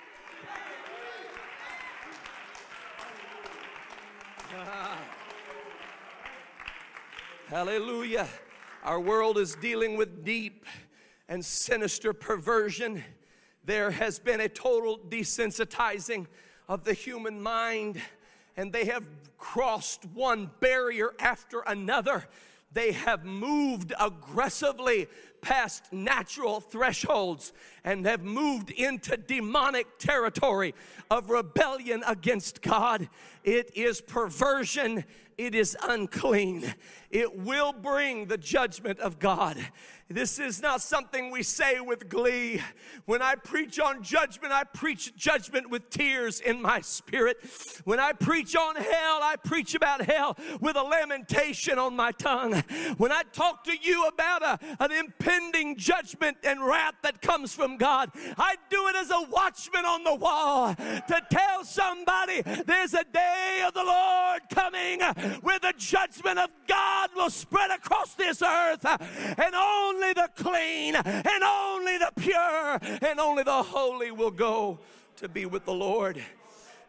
Hallelujah. 7.47 8.27
Our 8.83 8.99
world 8.99 9.37
is 9.37 9.55
dealing 9.55 9.97
with 9.97 10.23
deep 10.23 10.65
and 11.27 11.43
sinister 11.43 12.13
perversion. 12.13 13.03
There 13.65 13.91
has 13.91 14.19
been 14.19 14.41
a 14.41 14.49
total 14.49 14.99
desensitizing 15.09 16.27
of 16.67 16.83
the 16.83 16.93
human 16.93 17.41
mind, 17.41 18.01
and 18.57 18.71
they 18.71 18.85
have 18.85 19.07
crossed 19.37 20.05
one 20.13 20.51
barrier 20.59 21.13
after 21.19 21.61
another. 21.61 22.27
They 22.71 22.91
have 22.91 23.25
moved 23.25 23.93
aggressively 23.99 25.07
past 25.43 25.91
natural 25.91 26.61
thresholds 26.61 27.53
and 27.83 28.05
have 28.05 28.23
moved 28.23 28.71
into 28.71 29.17
demonic 29.17 29.99
territory 29.99 30.73
of 31.11 31.29
rebellion 31.29 32.01
against 32.07 32.61
God. 32.61 33.09
It 33.43 33.75
is 33.75 33.99
perversion, 33.99 35.03
it 35.37 35.53
is 35.53 35.75
unclean. 35.83 36.73
It 37.11 37.37
will 37.37 37.73
bring 37.73 38.25
the 38.25 38.37
judgment 38.37 38.99
of 38.99 39.19
God. 39.19 39.57
This 40.09 40.37
is 40.37 40.61
not 40.61 40.81
something 40.81 41.31
we 41.31 41.43
say 41.43 41.79
with 41.79 42.09
glee. 42.09 42.61
When 43.05 43.21
I 43.21 43.35
preach 43.35 43.79
on 43.79 44.03
judgment, 44.03 44.53
I 44.53 44.63
preach 44.63 45.15
judgment 45.15 45.69
with 45.69 45.89
tears 45.89 46.39
in 46.39 46.61
my 46.61 46.81
spirit. 46.81 47.37
When 47.83 47.99
I 47.99 48.13
preach 48.13 48.55
on 48.55 48.75
hell, 48.75 49.19
I 49.23 49.35
preach 49.43 49.73
about 49.75 50.01
hell 50.01 50.37
with 50.59 50.75
a 50.75 50.83
lamentation 50.83 51.79
on 51.79 51.95
my 51.95 52.11
tongue. 52.11 52.63
When 52.97 53.11
I 53.11 53.23
talk 53.31 53.63
to 53.63 53.75
you 53.81 54.07
about 54.07 54.43
a, 54.43 54.59
an 54.79 54.91
impending 55.33 55.75
judgment 55.77 56.37
and 56.43 56.65
wrath 56.65 56.95
that 57.03 57.21
comes 57.21 57.53
from 57.53 57.77
God, 57.77 58.11
I 58.37 58.55
do 58.69 58.87
it 58.87 58.95
as 58.95 59.09
a 59.09 59.21
watchman 59.29 59.85
on 59.85 60.03
the 60.03 60.15
wall 60.15 60.75
to 60.75 61.21
tell 61.29 61.63
somebody 61.63 62.41
there's 62.41 62.93
a 62.93 63.03
day 63.03 63.63
of 63.67 63.73
the 63.73 63.83
Lord 63.83 64.41
coming 64.49 65.01
where 65.41 65.59
the 65.59 65.73
judgment 65.77 66.39
of 66.39 66.49
God 66.67 67.09
will 67.15 67.29
spread 67.29 67.71
across 67.71 68.15
this 68.15 68.41
earth 68.41 68.85
and 68.85 69.55
only 69.55 69.83
only 70.03 70.13
the 70.13 70.29
clean 70.35 70.95
and 70.95 71.43
only 71.43 71.97
the 71.97 72.11
pure 72.17 72.79
and 73.09 73.19
only 73.19 73.43
the 73.43 73.63
holy 73.63 74.11
will 74.11 74.31
go 74.31 74.79
to 75.15 75.29
be 75.29 75.45
with 75.45 75.65
the 75.65 75.73
Lord. 75.73 76.21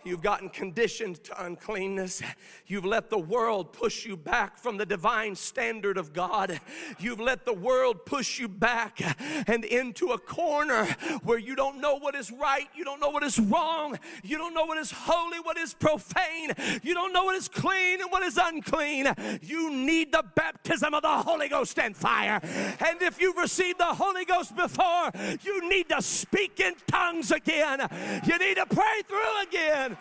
You've 0.04 0.22
gotten 0.22 0.50
conditioned 0.50 1.24
to 1.24 1.44
uncleanness. 1.44 2.22
You've 2.66 2.84
let 2.84 3.10
the 3.10 3.18
world 3.18 3.72
push 3.72 4.04
you 4.04 4.16
back 4.16 4.58
from 4.58 4.76
the 4.76 4.84
divine 4.84 5.34
standard 5.34 5.96
of 5.96 6.12
God. 6.12 6.60
You've 6.98 7.20
let 7.20 7.44
the 7.44 7.54
world 7.54 8.04
push 8.04 8.38
you 8.38 8.48
back 8.48 9.00
and 9.48 9.64
into 9.64 10.12
a 10.12 10.18
corner 10.18 10.84
where 11.22 11.38
you 11.38 11.56
don't 11.56 11.80
know 11.80 11.96
what 11.96 12.14
is 12.14 12.30
right, 12.30 12.68
you 12.74 12.84
don't 12.84 13.00
know 13.00 13.10
what 13.10 13.22
is 13.22 13.38
wrong, 13.38 13.98
you 14.22 14.36
don't 14.36 14.54
know 14.54 14.64
what 14.66 14.78
is 14.78 14.90
holy, 14.90 15.40
what 15.40 15.56
is 15.56 15.72
profane, 15.74 16.52
you 16.82 16.94
don't 16.94 17.12
know 17.12 17.24
what 17.24 17.36
is 17.36 17.48
clean 17.48 18.00
and 18.00 18.10
what 18.10 18.22
is 18.22 18.38
unclean. 18.40 19.08
You 19.42 19.72
need 19.72 20.12
the 20.12 20.24
baptism 20.34 20.94
of 20.94 21.02
the 21.02 21.08
Holy 21.08 21.48
Ghost 21.48 21.78
and 21.78 21.96
fire. 21.96 22.40
And 22.42 23.00
if 23.02 23.20
you've 23.20 23.36
received 23.36 23.78
the 23.78 23.84
Holy 23.84 24.24
Ghost 24.24 24.54
before, 24.54 25.10
you 25.42 25.68
need 25.68 25.88
to 25.88 26.02
speak 26.02 26.60
in 26.60 26.74
tongues 26.86 27.30
again. 27.30 27.80
You 28.26 28.38
need 28.38 28.56
to 28.56 28.66
pray 28.66 29.02
through 29.06 29.42
again. 29.42 29.93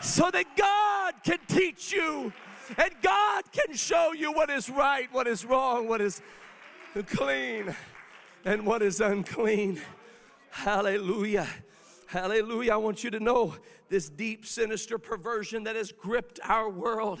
So 0.00 0.30
that 0.30 0.56
God 0.56 1.14
can 1.24 1.38
teach 1.48 1.92
you 1.92 2.32
and 2.76 2.90
God 3.02 3.44
can 3.52 3.74
show 3.74 4.12
you 4.12 4.32
what 4.32 4.50
is 4.50 4.68
right, 4.68 5.08
what 5.12 5.26
is 5.26 5.44
wrong, 5.44 5.88
what 5.88 6.00
is 6.00 6.20
clean, 7.06 7.74
and 8.44 8.66
what 8.66 8.82
is 8.82 9.00
unclean. 9.00 9.80
Hallelujah. 10.50 11.46
Hallelujah. 12.06 12.72
I 12.72 12.76
want 12.76 13.04
you 13.04 13.10
to 13.10 13.20
know 13.20 13.54
this 13.88 14.08
deep, 14.08 14.46
sinister 14.46 14.98
perversion 14.98 15.64
that 15.64 15.76
has 15.76 15.92
gripped 15.92 16.40
our 16.44 16.68
world 16.68 17.20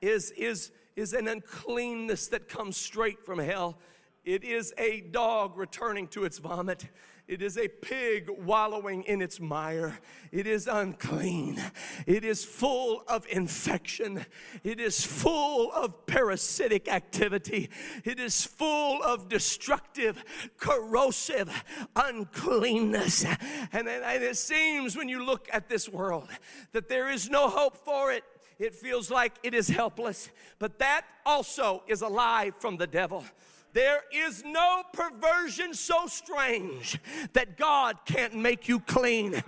is, 0.00 0.30
is, 0.32 0.72
is 0.96 1.12
an 1.12 1.28
uncleanness 1.28 2.28
that 2.28 2.48
comes 2.48 2.76
straight 2.76 3.24
from 3.24 3.38
hell. 3.38 3.78
It 4.24 4.44
is 4.44 4.72
a 4.78 5.00
dog 5.00 5.56
returning 5.56 6.08
to 6.08 6.24
its 6.24 6.38
vomit. 6.38 6.86
It 7.30 7.42
is 7.42 7.56
a 7.56 7.68
pig 7.68 8.28
wallowing 8.28 9.04
in 9.04 9.22
its 9.22 9.38
mire. 9.38 10.00
It 10.32 10.48
is 10.48 10.66
unclean. 10.66 11.62
It 12.04 12.24
is 12.24 12.44
full 12.44 13.04
of 13.06 13.24
infection. 13.30 14.26
It 14.64 14.80
is 14.80 15.06
full 15.06 15.70
of 15.70 16.06
parasitic 16.06 16.88
activity. 16.88 17.70
It 18.04 18.18
is 18.18 18.44
full 18.44 19.00
of 19.04 19.28
destructive, 19.28 20.24
corrosive 20.58 21.48
uncleanness. 21.94 23.24
And, 23.72 23.86
and 23.86 24.24
it 24.24 24.36
seems 24.36 24.96
when 24.96 25.08
you 25.08 25.24
look 25.24 25.48
at 25.52 25.68
this 25.68 25.88
world 25.88 26.30
that 26.72 26.88
there 26.88 27.08
is 27.08 27.30
no 27.30 27.48
hope 27.48 27.76
for 27.84 28.10
it. 28.10 28.24
It 28.58 28.74
feels 28.74 29.08
like 29.08 29.34
it 29.44 29.54
is 29.54 29.68
helpless. 29.68 30.30
But 30.58 30.80
that 30.80 31.02
also 31.24 31.84
is 31.86 32.02
a 32.02 32.08
lie 32.08 32.50
from 32.58 32.76
the 32.76 32.88
devil. 32.88 33.24
There 33.72 34.00
is 34.12 34.42
no 34.44 34.82
perversion 34.92 35.74
so 35.74 36.06
strange 36.06 36.98
that 37.34 37.56
God 37.56 37.98
can't 38.04 38.34
make 38.34 38.68
you 38.68 38.80
clean. 38.80 39.42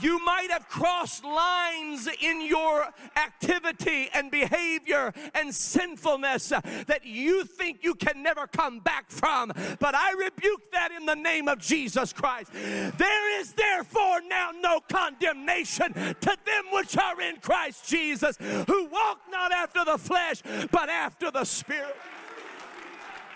You 0.00 0.22
might 0.24 0.50
have 0.50 0.68
crossed 0.68 1.24
lines 1.24 2.08
in 2.20 2.42
your 2.46 2.88
activity 3.16 4.10
and 4.12 4.30
behavior 4.30 5.12
and 5.34 5.54
sinfulness 5.54 6.48
that 6.50 7.00
you 7.04 7.44
think 7.44 7.82
you 7.82 7.94
can 7.94 8.22
never 8.22 8.46
come 8.46 8.80
back 8.80 9.10
from, 9.10 9.52
but 9.78 9.94
I 9.94 10.12
rebuke 10.12 10.70
that 10.72 10.90
in 10.92 11.06
the 11.06 11.14
name 11.14 11.48
of 11.48 11.58
Jesus 11.58 12.12
Christ. 12.12 12.52
There 12.52 13.40
is 13.40 13.52
therefore 13.52 14.20
now 14.28 14.50
no 14.60 14.80
condemnation 14.80 15.92
to 15.94 16.36
them 16.44 16.64
which 16.72 16.96
are 16.96 17.20
in 17.20 17.36
Christ 17.36 17.88
Jesus, 17.88 18.36
who 18.38 18.86
walk 18.86 19.20
not 19.30 19.52
after 19.52 19.84
the 19.84 19.98
flesh, 19.98 20.42
but 20.70 20.88
after 20.88 21.30
the 21.30 21.44
Spirit. 21.44 21.96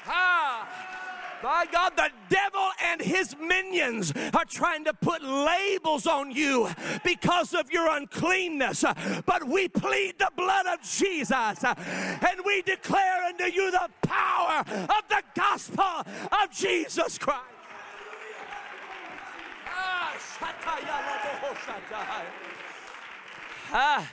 Ah. 0.08 0.86
My 1.42 1.66
God, 1.70 1.92
the 1.96 2.10
devil 2.28 2.68
and 2.82 3.00
his 3.00 3.36
minions 3.38 4.12
are 4.34 4.44
trying 4.44 4.84
to 4.84 4.94
put 4.94 5.22
labels 5.22 6.06
on 6.06 6.30
you 6.30 6.68
because 7.04 7.54
of 7.54 7.70
your 7.70 7.94
uncleanness. 7.94 8.84
But 9.26 9.46
we 9.46 9.68
plead 9.68 10.18
the 10.18 10.30
blood 10.34 10.66
of 10.66 10.82
Jesus 10.82 11.62
and 11.62 12.40
we 12.44 12.62
declare 12.62 13.24
unto 13.24 13.44
you 13.44 13.70
the 13.70 13.88
power 14.02 14.60
of 14.60 15.08
the 15.08 15.22
gospel 15.34 16.02
of 16.42 16.50
Jesus 16.52 17.18
Christ. 17.18 17.42
Ah, 23.72 24.08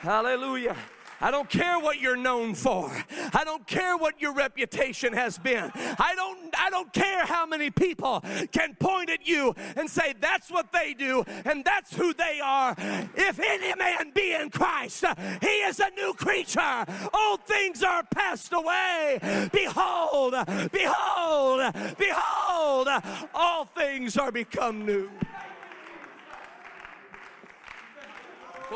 hallelujah. 0.00 0.76
I 1.20 1.30
don't 1.30 1.48
care 1.48 1.78
what 1.78 2.00
you're 2.00 2.16
known 2.16 2.54
for. 2.54 2.90
I 3.32 3.44
don't 3.44 3.66
care 3.66 3.96
what 3.96 4.20
your 4.20 4.34
reputation 4.34 5.12
has 5.12 5.38
been. 5.38 5.70
I 5.74 6.14
don't 6.16 6.54
I 6.56 6.70
don't 6.70 6.92
care 6.92 7.24
how 7.26 7.46
many 7.46 7.70
people 7.70 8.22
can 8.52 8.74
point 8.74 9.10
at 9.10 9.26
you 9.26 9.54
and 9.76 9.88
say 9.88 10.14
that's 10.20 10.50
what 10.50 10.72
they 10.72 10.94
do 10.94 11.24
and 11.44 11.64
that's 11.64 11.94
who 11.94 12.12
they 12.14 12.40
are. 12.42 12.74
If 13.14 13.38
any 13.38 13.74
man 13.74 14.12
be 14.14 14.34
in 14.34 14.50
Christ, 14.50 15.04
he 15.40 15.46
is 15.46 15.80
a 15.80 15.90
new 15.90 16.14
creature. 16.14 16.84
Old 17.12 17.44
things 17.46 17.82
are 17.82 18.02
passed 18.04 18.52
away. 18.52 19.18
Behold, 19.52 20.34
behold, 20.72 21.74
behold, 21.98 22.88
all 23.34 23.64
things 23.66 24.16
are 24.16 24.32
become 24.32 24.84
new. 24.84 25.10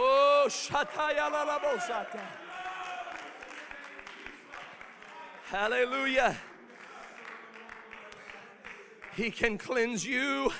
Oh, 0.01 0.47
Hallelujah. 5.47 6.37
He 9.17 9.33
can 9.33 9.59
cleanse 9.59 10.07
you. 10.07 10.53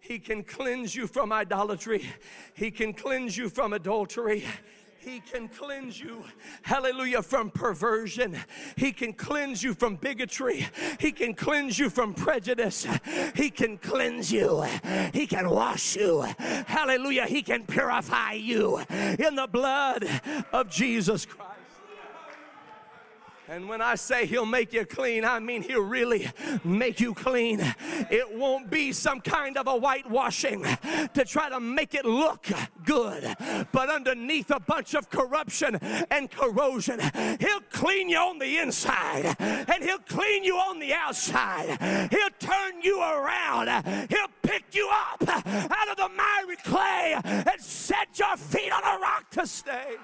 He 0.00 0.18
can 0.18 0.42
cleanse 0.42 0.94
you 0.94 1.06
from 1.06 1.34
idolatry. 1.34 2.08
He 2.54 2.70
can 2.70 2.94
cleanse 2.94 3.36
you 3.36 3.50
from 3.50 3.74
adultery. 3.74 4.46
He 4.98 5.20
can 5.20 5.48
cleanse 5.48 6.00
you, 6.00 6.24
hallelujah, 6.62 7.22
from 7.22 7.50
perversion. 7.50 8.36
He 8.76 8.92
can 8.92 9.12
cleanse 9.12 9.62
you 9.62 9.72
from 9.72 9.96
bigotry. 9.96 10.66
He 10.98 11.12
can 11.12 11.34
cleanse 11.34 11.78
you 11.78 11.88
from 11.88 12.14
prejudice. 12.14 12.86
He 13.34 13.50
can 13.50 13.78
cleanse 13.78 14.32
you. 14.32 14.64
He 15.12 15.26
can 15.26 15.48
wash 15.48 15.96
you. 15.96 16.22
Hallelujah. 16.66 17.26
He 17.26 17.42
can 17.42 17.64
purify 17.64 18.32
you 18.32 18.78
in 18.90 19.36
the 19.36 19.48
blood 19.50 20.04
of 20.52 20.68
Jesus 20.68 21.24
Christ. 21.24 21.57
And 23.50 23.66
when 23.66 23.80
I 23.80 23.94
say 23.94 24.26
he'll 24.26 24.44
make 24.44 24.74
you 24.74 24.84
clean, 24.84 25.24
I 25.24 25.38
mean 25.38 25.62
he'll 25.62 25.80
really 25.80 26.30
make 26.64 27.00
you 27.00 27.14
clean. 27.14 27.60
It 28.10 28.36
won't 28.36 28.68
be 28.68 28.92
some 28.92 29.22
kind 29.22 29.56
of 29.56 29.66
a 29.66 29.72
whitewashing 29.72 30.64
to 31.14 31.24
try 31.24 31.48
to 31.48 31.58
make 31.58 31.94
it 31.94 32.04
look 32.04 32.46
good, 32.84 33.24
but 33.72 33.88
underneath 33.88 34.50
a 34.50 34.60
bunch 34.60 34.94
of 34.94 35.08
corruption 35.08 35.76
and 36.10 36.30
corrosion, 36.30 37.00
he'll 37.40 37.62
clean 37.72 38.10
you 38.10 38.18
on 38.18 38.38
the 38.38 38.58
inside 38.58 39.34
and 39.38 39.82
he'll 39.82 39.98
clean 39.98 40.44
you 40.44 40.56
on 40.56 40.78
the 40.78 40.92
outside. 40.92 42.10
He'll 42.10 42.28
turn 42.38 42.82
you 42.82 43.00
around, 43.00 43.68
he'll 44.10 44.28
pick 44.42 44.74
you 44.74 44.90
up 44.92 45.26
out 45.26 45.88
of 45.88 45.96
the 45.96 46.10
miry 46.10 46.56
clay 46.64 47.16
and 47.24 47.60
set 47.60 48.18
your 48.18 48.36
feet 48.36 48.72
on 48.72 48.82
a 48.82 49.00
rock 49.00 49.30
to 49.30 49.46
stay. 49.46 49.96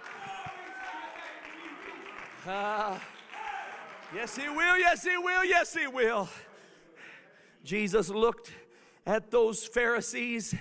Uh, 2.46 2.98
Yes, 4.14 4.36
He 4.36 4.48
will. 4.48 4.78
Yes, 4.78 5.02
He 5.02 5.16
will. 5.18 5.44
Yes, 5.44 5.74
He 5.74 5.86
will. 5.88 6.28
Jesus 7.64 8.08
looked 8.08 8.52
at 9.04 9.32
those 9.32 9.66
Pharisees 9.66 10.54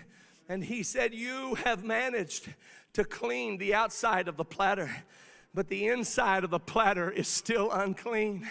and 0.50 0.64
He 0.64 0.82
said, 0.82 1.14
You 1.14 1.56
have 1.64 1.84
managed 1.84 2.52
to 2.94 3.04
clean 3.04 3.60
the 3.60 3.76
outside 3.76 4.28
of 4.28 4.38
the 4.38 4.44
platter, 4.44 4.90
but 5.54 5.68
the 5.68 5.88
inside 5.88 6.44
of 6.44 6.50
the 6.50 6.60
platter 6.60 7.12
is 7.12 7.28
still 7.28 7.72
unclean. 7.72 8.50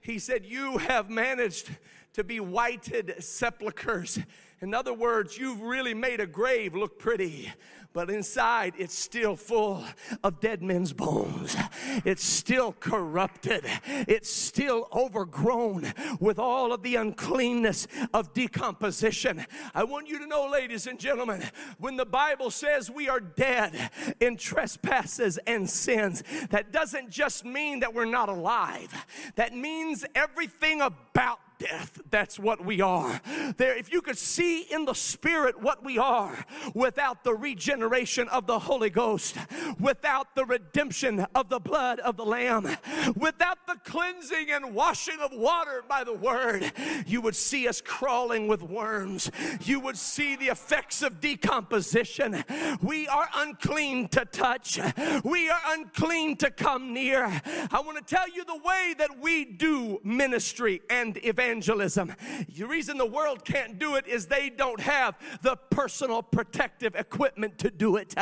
He 0.00 0.18
said, 0.18 0.46
You 0.46 0.78
have 0.78 1.10
managed 1.10 1.68
to 2.14 2.24
be 2.24 2.40
whited 2.40 3.16
sepulchres. 3.22 4.18
In 4.62 4.72
other 4.72 4.94
words, 4.94 5.36
you've 5.36 5.60
really 5.60 5.94
made 5.94 6.20
a 6.20 6.26
grave 6.26 6.74
look 6.74 6.98
pretty, 6.98 7.52
but 7.98 8.10
inside 8.10 8.74
it's 8.78 8.94
still 8.96 9.34
full 9.34 9.82
of 10.22 10.38
dead 10.38 10.62
men's 10.62 10.92
bones. 10.92 11.56
It's 12.04 12.22
still 12.22 12.72
corrupted. 12.78 13.64
It's 13.86 14.30
still 14.30 14.86
overgrown 14.92 15.92
with 16.20 16.38
all 16.38 16.72
of 16.72 16.84
the 16.84 16.94
uncleanness 16.94 17.88
of 18.14 18.32
decomposition. 18.34 19.44
I 19.74 19.82
want 19.82 20.08
you 20.08 20.20
to 20.20 20.28
know, 20.28 20.48
ladies 20.48 20.86
and 20.86 20.96
gentlemen, 21.00 21.42
when 21.78 21.96
the 21.96 22.06
Bible 22.06 22.52
says 22.52 22.88
we 22.88 23.08
are 23.08 23.18
dead 23.18 23.90
in 24.20 24.36
trespasses 24.36 25.40
and 25.48 25.68
sins, 25.68 26.22
that 26.50 26.70
doesn't 26.70 27.10
just 27.10 27.44
mean 27.44 27.80
that 27.80 27.94
we're 27.94 28.04
not 28.04 28.28
alive, 28.28 28.94
that 29.34 29.56
means 29.56 30.06
everything 30.14 30.82
about 30.82 31.40
death. 31.58 32.00
That's 32.10 32.38
what 32.38 32.64
we 32.64 32.80
are. 32.80 33.20
There, 33.56 33.76
if 33.76 33.92
you 33.92 34.00
could 34.00 34.18
see 34.18 34.62
in 34.62 34.84
the 34.84 34.94
spirit 34.94 35.60
what 35.60 35.84
we 35.84 35.98
are 35.98 36.44
without 36.74 37.24
the 37.24 37.34
regeneration 37.34 38.28
of 38.28 38.46
the 38.46 38.58
Holy 38.60 38.90
Ghost, 38.90 39.36
without 39.78 40.34
the 40.34 40.44
redemption 40.44 41.26
of 41.34 41.48
the 41.48 41.58
blood 41.58 41.98
of 42.00 42.16
the 42.16 42.24
Lamb, 42.24 42.76
without 43.16 43.66
the 43.66 43.76
cleansing 43.84 44.50
and 44.50 44.74
washing 44.74 45.18
of 45.20 45.32
water 45.32 45.84
by 45.88 46.04
the 46.04 46.14
word, 46.14 46.72
you 47.06 47.20
would 47.20 47.36
see 47.36 47.66
us 47.68 47.80
crawling 47.80 48.48
with 48.48 48.62
worms. 48.62 49.30
You 49.64 49.80
would 49.80 49.98
see 49.98 50.36
the 50.36 50.48
effects 50.48 51.02
of 51.02 51.20
decomposition. 51.20 52.44
We 52.82 53.08
are 53.08 53.28
unclean 53.34 54.08
to 54.08 54.24
touch. 54.24 54.78
We 55.24 55.50
are 55.50 55.60
unclean 55.68 56.36
to 56.38 56.50
come 56.50 56.92
near. 56.92 57.24
I 57.70 57.80
want 57.80 57.98
to 57.98 58.14
tell 58.14 58.28
you 58.28 58.44
the 58.44 58.60
way 58.64 58.94
that 58.98 59.18
we 59.20 59.44
do 59.44 60.00
ministry 60.04 60.82
and 60.88 61.16
evangelism 61.24 61.47
evangelism. 61.48 62.14
The 62.54 62.66
reason 62.66 62.98
the 62.98 63.06
world 63.06 63.44
can't 63.44 63.78
do 63.78 63.96
it 63.96 64.06
is 64.06 64.26
they 64.26 64.50
don't 64.50 64.80
have 64.80 65.16
the 65.42 65.56
personal 65.70 66.22
protective 66.22 66.94
equipment 66.94 67.58
to 67.58 67.70
do 67.70 67.96
it. 67.96 68.14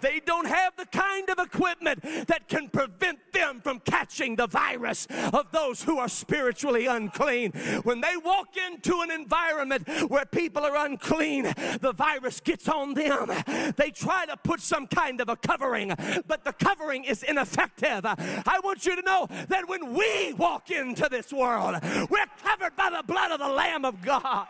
They 0.00 0.20
don't 0.24 0.46
have 0.46 0.76
the 0.76 0.86
kind 0.86 1.28
of 1.28 1.38
equipment 1.38 2.02
that 2.28 2.48
can 2.48 2.68
prevent 2.68 3.18
them 3.32 3.60
from 3.60 3.80
catching 3.80 4.36
the 4.36 4.46
virus 4.46 5.06
of 5.32 5.50
those 5.52 5.82
who 5.82 5.98
are 5.98 6.08
spiritually 6.08 6.86
unclean. 6.86 7.52
When 7.82 8.00
they 8.00 8.16
walk 8.16 8.56
into 8.56 9.00
an 9.00 9.10
environment 9.10 9.88
where 10.08 10.24
people 10.24 10.64
are 10.64 10.86
unclean, 10.86 11.44
the 11.80 11.92
virus 11.96 12.40
gets 12.40 12.68
on 12.68 12.94
them. 12.94 13.30
They 13.76 13.90
try 13.90 14.26
to 14.26 14.36
put 14.36 14.60
some 14.60 14.86
kind 14.86 15.20
of 15.20 15.28
a 15.28 15.36
covering, 15.36 15.94
but 16.26 16.44
the 16.44 16.52
covering 16.52 17.04
is 17.04 17.22
ineffective. 17.22 18.04
I 18.04 18.60
want 18.62 18.86
you 18.86 18.94
to 18.96 19.02
know 19.02 19.26
that 19.48 19.68
when 19.68 19.94
we 19.94 20.32
walk 20.34 20.70
into 20.70 21.08
this 21.10 21.32
world, 21.32 21.76
we're 22.10 22.26
covered 22.42 22.67
by 22.76 22.90
the 22.90 23.02
blood 23.02 23.32
of 23.32 23.38
the 23.38 23.48
Lamb 23.48 23.84
of 23.84 24.00
God. 24.02 24.46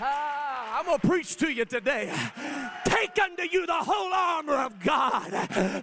Ah, 0.00 0.78
I'm 0.78 0.86
going 0.86 0.98
to 0.98 1.06
preach 1.06 1.36
to 1.36 1.52
you 1.52 1.64
today. 1.64 2.12
Take 2.84 3.16
unto 3.22 3.44
you 3.44 3.64
the 3.66 3.72
whole 3.72 4.12
armor 4.12 4.56
of 4.56 4.80
God. 4.80 5.30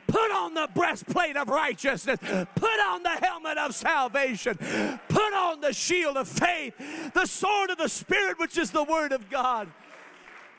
Put 0.07 0.31
on 0.31 0.53
the 0.53 0.67
breastplate 0.73 1.37
of 1.37 1.47
righteousness. 1.47 2.19
Put 2.19 2.79
on 2.87 3.03
the 3.03 3.17
helmet 3.21 3.57
of 3.57 3.73
salvation. 3.73 4.57
Put 5.07 5.33
on 5.33 5.61
the 5.61 5.71
shield 5.71 6.17
of 6.17 6.27
faith, 6.27 6.73
the 7.13 7.25
sword 7.25 7.69
of 7.69 7.77
the 7.77 7.87
Spirit, 7.87 8.37
which 8.37 8.57
is 8.57 8.71
the 8.71 8.83
word 8.83 9.13
of 9.13 9.29
God 9.29 9.69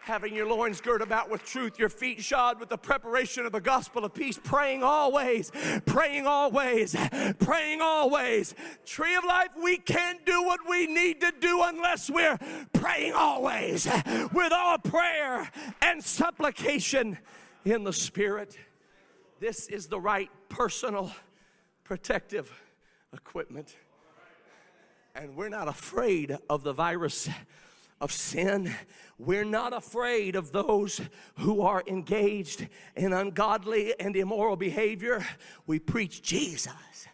having 0.02 0.34
your 0.34 0.46
loins 0.46 0.80
girt 0.80 1.00
about 1.00 1.30
with 1.30 1.44
truth, 1.44 1.78
your 1.78 1.88
feet 1.88 2.20
shod 2.20 2.58
with 2.58 2.68
the 2.68 2.76
preparation 2.76 3.46
of 3.46 3.52
the 3.52 3.60
gospel 3.60 4.04
of 4.04 4.12
peace, 4.12 4.38
praying 4.42 4.82
always, 4.82 5.52
praying 5.86 6.26
always, 6.26 6.96
praying 7.38 7.80
always. 7.80 8.54
Tree 8.84 9.14
of 9.14 9.24
life, 9.24 9.50
we 9.62 9.76
can't 9.76 10.24
do 10.26 10.42
what 10.42 10.60
we 10.68 10.88
need 10.88 11.20
to 11.20 11.32
do 11.40 11.62
unless 11.62 12.10
we're 12.10 12.38
praying 12.72 13.12
always 13.12 13.86
with 14.32 14.52
all 14.52 14.78
prayer 14.78 15.48
and 15.80 16.02
supplication 16.02 17.16
in 17.64 17.84
the 17.84 17.92
Spirit. 17.92 18.58
This 19.38 19.68
is 19.68 19.86
the 19.86 20.00
right 20.00 20.30
personal 20.48 21.12
protective 21.84 22.52
equipment. 23.12 23.76
And 25.14 25.36
we're 25.36 25.48
not 25.48 25.68
afraid 25.68 26.36
of 26.50 26.64
the 26.64 26.72
virus 26.72 27.28
of 28.02 28.12
sin. 28.12 28.74
We're 29.16 29.44
not 29.44 29.72
afraid 29.72 30.34
of 30.34 30.50
those 30.50 31.00
who 31.38 31.62
are 31.62 31.84
engaged 31.86 32.68
in 32.96 33.12
ungodly 33.12 33.94
and 33.98 34.16
immoral 34.16 34.56
behavior. 34.56 35.24
We 35.66 35.78
preach 35.78 36.20
Jesus. 36.20 37.06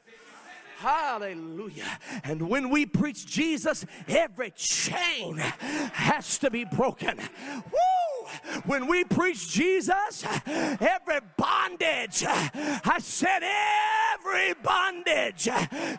Hallelujah. 0.79 1.99
And 2.23 2.49
when 2.49 2.71
we 2.71 2.87
preach 2.87 3.27
Jesus, 3.27 3.85
every 4.07 4.53
chain 4.53 5.37
has 5.39 6.39
to 6.39 6.51
be 6.51 6.65
broken. 6.65 7.19
Woo! 7.19 8.29
When 8.65 8.87
we 8.87 9.03
preach 9.03 9.49
Jesus, 9.49 10.25
every 10.47 11.19
bondage, 11.37 12.23
I 12.25 12.99
said 13.01 13.41
every 13.43 14.55
bondage, 14.63 15.49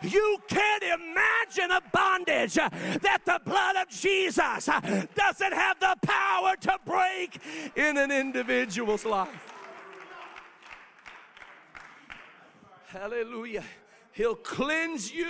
you 0.02 0.38
can't 0.48 0.82
imagine 0.82 1.72
a 1.72 1.82
bondage 1.92 2.54
that 2.54 3.20
the 3.26 3.38
blood 3.44 3.76
of 3.76 3.88
Jesus 3.90 4.66
doesn't 5.14 5.52
have 5.52 5.78
the 5.78 5.96
power 6.00 6.56
to 6.56 6.78
break 6.86 7.38
in 7.76 7.98
an 7.98 8.10
individual's 8.10 9.04
life. 9.04 9.52
Hallelujah. 12.86 13.64
He'll 14.20 14.34
cleanse 14.34 15.10
you 15.10 15.24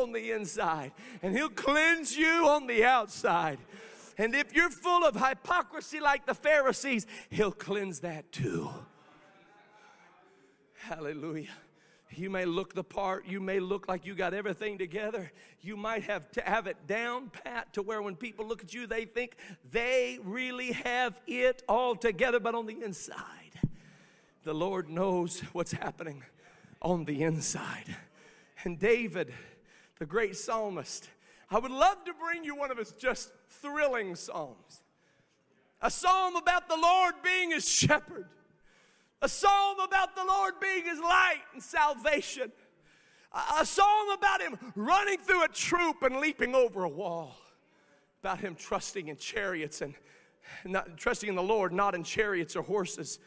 on 0.00 0.12
the 0.12 0.30
inside, 0.30 0.92
and 1.20 1.36
He'll 1.36 1.48
cleanse 1.48 2.16
you 2.16 2.46
on 2.46 2.68
the 2.68 2.84
outside. 2.84 3.58
And 4.18 4.36
if 4.36 4.54
you're 4.54 4.70
full 4.70 5.04
of 5.04 5.16
hypocrisy 5.16 5.98
like 5.98 6.26
the 6.26 6.34
Pharisees, 6.34 7.08
He'll 7.28 7.50
cleanse 7.50 7.98
that 8.00 8.30
too. 8.30 8.70
Hallelujah. 10.76 11.50
You 12.10 12.30
may 12.30 12.44
look 12.44 12.72
the 12.72 12.84
part, 12.84 13.26
you 13.26 13.40
may 13.40 13.58
look 13.58 13.88
like 13.88 14.06
you 14.06 14.14
got 14.14 14.32
everything 14.32 14.78
together. 14.78 15.32
You 15.60 15.76
might 15.76 16.04
have 16.04 16.30
to 16.30 16.40
have 16.42 16.68
it 16.68 16.86
down 16.86 17.32
pat 17.44 17.72
to 17.72 17.82
where 17.82 18.00
when 18.00 18.14
people 18.14 18.46
look 18.46 18.62
at 18.62 18.72
you, 18.72 18.86
they 18.86 19.06
think 19.06 19.34
they 19.72 20.20
really 20.22 20.70
have 20.70 21.20
it 21.26 21.64
all 21.68 21.96
together, 21.96 22.38
but 22.38 22.54
on 22.54 22.66
the 22.66 22.80
inside, 22.80 23.58
the 24.44 24.54
Lord 24.54 24.88
knows 24.88 25.40
what's 25.52 25.72
happening 25.72 26.22
on 26.80 27.06
the 27.06 27.24
inside. 27.24 27.96
And 28.66 28.80
David, 28.80 29.32
the 30.00 30.06
great 30.06 30.36
psalmist, 30.36 31.08
I 31.48 31.60
would 31.60 31.70
love 31.70 32.04
to 32.04 32.12
bring 32.12 32.42
you 32.42 32.56
one 32.56 32.72
of 32.72 32.76
his 32.76 32.90
just 32.90 33.30
thrilling 33.48 34.16
psalms. 34.16 34.82
A 35.80 35.88
psalm 35.88 36.34
about 36.34 36.68
the 36.68 36.76
Lord 36.76 37.14
being 37.22 37.52
his 37.52 37.68
shepherd. 37.68 38.26
A 39.22 39.28
psalm 39.28 39.78
about 39.78 40.16
the 40.16 40.24
Lord 40.24 40.54
being 40.60 40.84
his 40.84 40.98
light 40.98 41.42
and 41.54 41.62
salvation. 41.62 42.50
A 43.56 43.64
psalm 43.64 44.10
about 44.10 44.42
him 44.42 44.58
running 44.74 45.18
through 45.18 45.44
a 45.44 45.48
troop 45.48 46.02
and 46.02 46.16
leaping 46.16 46.56
over 46.56 46.82
a 46.82 46.88
wall. 46.88 47.36
About 48.20 48.40
him 48.40 48.56
trusting 48.56 49.06
in 49.06 49.16
chariots 49.16 49.80
and 49.80 49.94
not 50.64 50.96
trusting 50.96 51.28
in 51.28 51.36
the 51.36 51.42
Lord, 51.42 51.72
not 51.72 51.94
in 51.94 52.02
chariots 52.02 52.56
or 52.56 52.62
horses. 52.62 53.20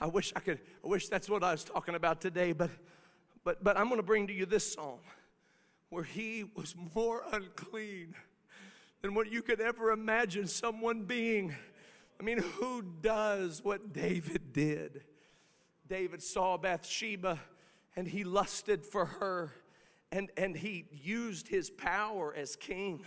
I 0.00 0.06
wish 0.06 0.32
I 0.36 0.40
could, 0.40 0.60
I 0.84 0.86
wish 0.86 1.08
that's 1.08 1.28
what 1.28 1.42
I 1.42 1.50
was 1.50 1.64
talking 1.64 1.96
about 1.96 2.20
today, 2.20 2.52
but 2.52 2.70
but, 3.46 3.62
but 3.62 3.78
I'm 3.78 3.86
going 3.86 4.00
to 4.00 4.02
bring 4.02 4.26
to 4.26 4.32
you 4.32 4.44
this 4.44 4.72
psalm 4.72 4.98
where 5.88 6.02
he 6.02 6.44
was 6.56 6.74
more 6.96 7.22
unclean 7.30 8.16
than 9.02 9.14
what 9.14 9.30
you 9.30 9.40
could 9.40 9.60
ever 9.60 9.92
imagine 9.92 10.48
someone 10.48 11.04
being. 11.04 11.54
I 12.18 12.24
mean, 12.24 12.38
who 12.38 12.82
does 12.82 13.62
what 13.62 13.92
David 13.92 14.52
did? 14.52 15.04
David 15.88 16.24
saw 16.24 16.56
Bathsheba 16.56 17.38
and 17.94 18.08
he 18.08 18.24
lusted 18.24 18.84
for 18.84 19.04
her 19.04 19.52
and, 20.10 20.28
and 20.36 20.56
he 20.56 20.86
used 20.90 21.46
his 21.46 21.70
power 21.70 22.34
as 22.36 22.56
king 22.56 23.04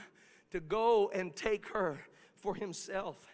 to 0.51 0.61
go 0.61 1.11
and 1.13 1.35
take 1.35 1.67
her 1.73 1.99
for 2.37 2.55
himself. 2.55 3.27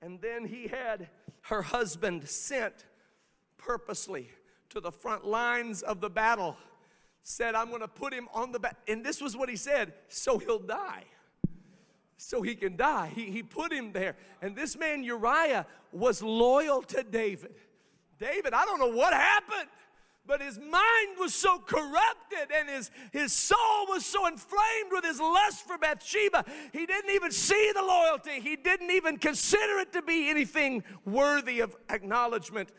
And 0.00 0.20
then 0.20 0.44
he 0.44 0.68
had 0.68 1.08
her 1.40 1.62
husband 1.62 2.28
sent 2.28 2.86
purposely 3.58 4.30
to 4.72 4.80
the 4.80 4.92
front 4.92 5.24
lines 5.24 5.82
of 5.82 6.00
the 6.00 6.10
battle, 6.10 6.56
said, 7.22 7.54
I'm 7.54 7.68
going 7.68 7.80
to 7.80 7.88
put 7.88 8.12
him 8.12 8.28
on 8.34 8.52
the 8.52 8.58
back. 8.58 8.76
And 8.88 9.04
this 9.04 9.20
was 9.20 9.36
what 9.36 9.48
he 9.48 9.56
said 9.56 9.94
so 10.08 10.38
he'll 10.38 10.58
die. 10.58 11.04
So 12.16 12.42
he 12.42 12.54
can 12.54 12.76
die. 12.76 13.10
He, 13.14 13.30
he 13.30 13.42
put 13.42 13.72
him 13.72 13.92
there. 13.92 14.16
And 14.40 14.54
this 14.54 14.78
man, 14.78 15.02
Uriah, 15.02 15.66
was 15.92 16.22
loyal 16.22 16.82
to 16.82 17.02
David. 17.02 17.54
David, 18.18 18.52
I 18.54 18.64
don't 18.64 18.78
know 18.78 18.96
what 18.96 19.12
happened 19.12 19.68
but 20.26 20.40
his 20.40 20.58
mind 20.58 21.18
was 21.18 21.34
so 21.34 21.58
corrupted 21.58 22.54
and 22.54 22.68
his, 22.68 22.90
his 23.12 23.32
soul 23.32 23.86
was 23.88 24.06
so 24.06 24.26
inflamed 24.26 24.92
with 24.92 25.04
his 25.04 25.18
lust 25.18 25.66
for 25.66 25.78
Bathsheba, 25.78 26.44
he 26.72 26.86
didn't 26.86 27.10
even 27.10 27.32
see 27.32 27.72
the 27.74 27.82
loyalty. 27.82 28.40
He 28.40 28.56
didn't 28.56 28.90
even 28.90 29.18
consider 29.18 29.80
it 29.80 29.92
to 29.92 30.02
be 30.02 30.30
anything 30.30 30.84
worthy 31.04 31.60
of 31.60 31.76
acknowledgement. 31.88 32.70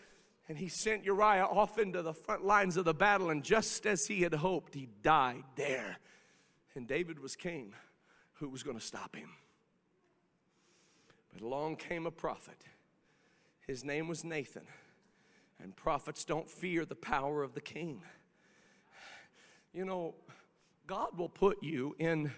And 0.50 0.58
he 0.58 0.68
sent 0.68 1.06
Uriah 1.06 1.46
off 1.46 1.80
into 1.80 2.02
the 2.02 2.14
front 2.14 2.46
lines 2.46 2.76
of 2.76 2.86
the 2.86 2.94
battle, 2.94 3.30
and 3.30 3.44
just 3.44 3.86
as 3.86 4.06
he 4.08 4.22
had 4.22 4.34
hoped, 4.34 4.76
he 4.76 4.90
died 5.02 5.44
there. 5.56 5.98
And 6.76 6.88
David 6.88 7.20
was 7.20 7.36
king. 7.36 7.74
Who 8.34 8.50
was 8.50 8.64
going 8.64 8.78
to 8.78 8.86
stop 8.86 9.16
him? 9.16 9.30
But 11.32 11.42
along 11.42 11.78
came 11.78 12.06
a 12.06 12.12
prophet. 12.12 12.58
His 13.68 13.84
name 13.84 14.08
was 14.08 14.24
Nathan. 14.24 14.68
And 15.62 15.76
prophets 15.76 16.26
don't 16.26 16.50
fear 16.50 16.84
the 16.84 16.96
power 16.96 17.42
of 17.42 17.54
the 17.54 17.62
king. 17.62 18.02
You 19.74 19.86
know, 19.86 20.16
God 20.88 21.18
will 21.18 21.30
put 21.30 21.64
you 21.64 21.96
in 22.00 22.32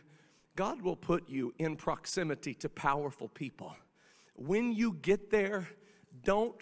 God 0.55 0.81
will 0.81 0.95
put 0.95 1.27
you 1.27 1.53
in 1.59 1.75
proximity 1.75 2.53
to 2.53 2.69
powerful 2.69 3.27
people. 3.27 3.75
When 4.35 4.71
you 4.71 4.93
get 4.93 5.29
there, 5.29 5.67
don't 6.23 6.55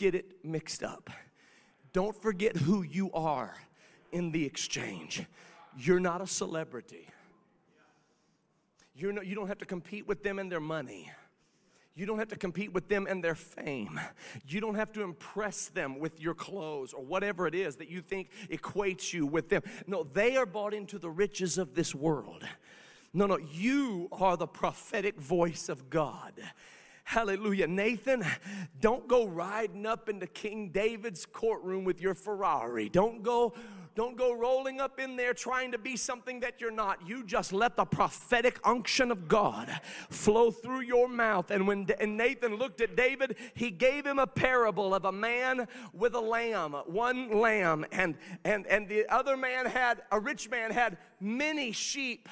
get 0.00 0.14
it 0.14 0.42
mixed 0.42 0.82
up. 0.82 1.10
Don't 1.92 2.16
forget 2.16 2.56
who 2.56 2.82
you 2.82 3.12
are 3.12 3.54
in 4.12 4.32
the 4.32 4.46
exchange. 4.46 5.26
You're 5.76 6.00
not 6.00 6.22
a 6.22 6.26
celebrity. 6.26 7.06
You're 8.94 9.12
no, 9.12 9.20
you 9.20 9.34
don't 9.34 9.48
have 9.48 9.58
to 9.58 9.66
compete 9.66 10.08
with 10.08 10.22
them 10.22 10.38
and 10.38 10.50
their 10.50 10.60
money. 10.60 11.12
You 11.94 12.06
don't 12.06 12.18
have 12.18 12.28
to 12.28 12.36
compete 12.36 12.72
with 12.72 12.88
them 12.88 13.06
and 13.06 13.22
their 13.22 13.34
fame. 13.34 14.00
You 14.48 14.62
don't 14.62 14.76
have 14.76 14.90
to 14.92 15.02
impress 15.02 15.68
them 15.68 15.98
with 15.98 16.18
your 16.18 16.34
clothes 16.34 16.94
or 16.94 17.02
whatever 17.04 17.46
it 17.46 17.54
is 17.54 17.76
that 17.76 17.90
you 17.90 18.00
think 18.00 18.30
equates 18.48 19.12
you 19.12 19.26
with 19.26 19.50
them. 19.50 19.62
No, 19.86 20.04
they 20.04 20.36
are 20.38 20.46
bought 20.46 20.72
into 20.72 20.98
the 20.98 21.10
riches 21.10 21.58
of 21.58 21.74
this 21.74 21.94
world. 21.94 22.44
No, 23.12 23.26
no, 23.26 23.36
you 23.36 24.08
are 24.12 24.38
the 24.38 24.46
prophetic 24.46 25.20
voice 25.20 25.68
of 25.68 25.90
God. 25.90 26.32
Hallelujah. 27.04 27.66
Nathan, 27.66 28.24
don't 28.80 29.08
go 29.08 29.26
riding 29.26 29.86
up 29.86 30.08
into 30.08 30.26
King 30.26 30.70
David's 30.70 31.26
courtroom 31.26 31.84
with 31.84 32.00
your 32.00 32.14
Ferrari. 32.14 32.88
Don't 32.88 33.22
go 33.22 33.54
don't 33.96 34.16
go 34.16 34.32
rolling 34.32 34.80
up 34.80 35.00
in 35.00 35.16
there 35.16 35.34
trying 35.34 35.72
to 35.72 35.78
be 35.78 35.96
something 35.96 36.40
that 36.40 36.60
you're 36.60 36.70
not. 36.70 37.06
You 37.06 37.24
just 37.24 37.52
let 37.52 37.76
the 37.76 37.84
prophetic 37.84 38.60
unction 38.64 39.10
of 39.10 39.26
God 39.26 39.80
flow 40.08 40.50
through 40.50 40.82
your 40.82 41.08
mouth. 41.08 41.50
And 41.50 41.66
when 41.66 41.88
and 41.98 42.16
Nathan 42.16 42.54
looked 42.56 42.80
at 42.80 42.96
David, 42.96 43.36
he 43.54 43.70
gave 43.70 44.06
him 44.06 44.18
a 44.18 44.26
parable 44.26 44.94
of 44.94 45.04
a 45.04 45.12
man 45.12 45.66
with 45.92 46.14
a 46.14 46.20
lamb, 46.20 46.72
one 46.86 47.40
lamb, 47.40 47.84
and 47.90 48.16
and 48.44 48.66
and 48.68 48.88
the 48.88 49.06
other 49.12 49.36
man 49.36 49.66
had 49.66 50.02
a 50.12 50.20
rich 50.20 50.48
man 50.48 50.70
had 50.70 50.96
many 51.20 51.72
sheep 51.72 52.28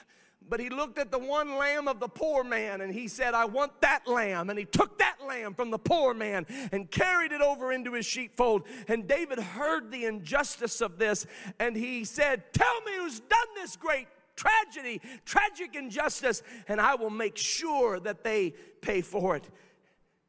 but 0.48 0.60
he 0.60 0.70
looked 0.70 0.98
at 0.98 1.10
the 1.10 1.18
one 1.18 1.56
lamb 1.56 1.88
of 1.88 2.00
the 2.00 2.08
poor 2.08 2.42
man 2.42 2.80
and 2.80 2.92
he 2.92 3.08
said, 3.08 3.34
I 3.34 3.44
want 3.44 3.80
that 3.82 4.06
lamb. 4.06 4.50
And 4.50 4.58
he 4.58 4.64
took 4.64 4.98
that 4.98 5.16
lamb 5.26 5.54
from 5.54 5.70
the 5.70 5.78
poor 5.78 6.14
man 6.14 6.46
and 6.72 6.90
carried 6.90 7.32
it 7.32 7.40
over 7.40 7.72
into 7.72 7.92
his 7.92 8.06
sheepfold. 8.06 8.62
And 8.88 9.06
David 9.06 9.38
heard 9.38 9.90
the 9.90 10.06
injustice 10.06 10.80
of 10.80 10.98
this 10.98 11.26
and 11.58 11.76
he 11.76 12.04
said, 12.04 12.52
Tell 12.52 12.80
me 12.82 12.92
who's 12.96 13.20
done 13.20 13.48
this 13.56 13.76
great 13.76 14.08
tragedy, 14.36 15.00
tragic 15.24 15.74
injustice, 15.74 16.42
and 16.68 16.80
I 16.80 16.94
will 16.94 17.10
make 17.10 17.36
sure 17.36 18.00
that 18.00 18.24
they 18.24 18.54
pay 18.80 19.00
for 19.02 19.36
it. 19.36 19.48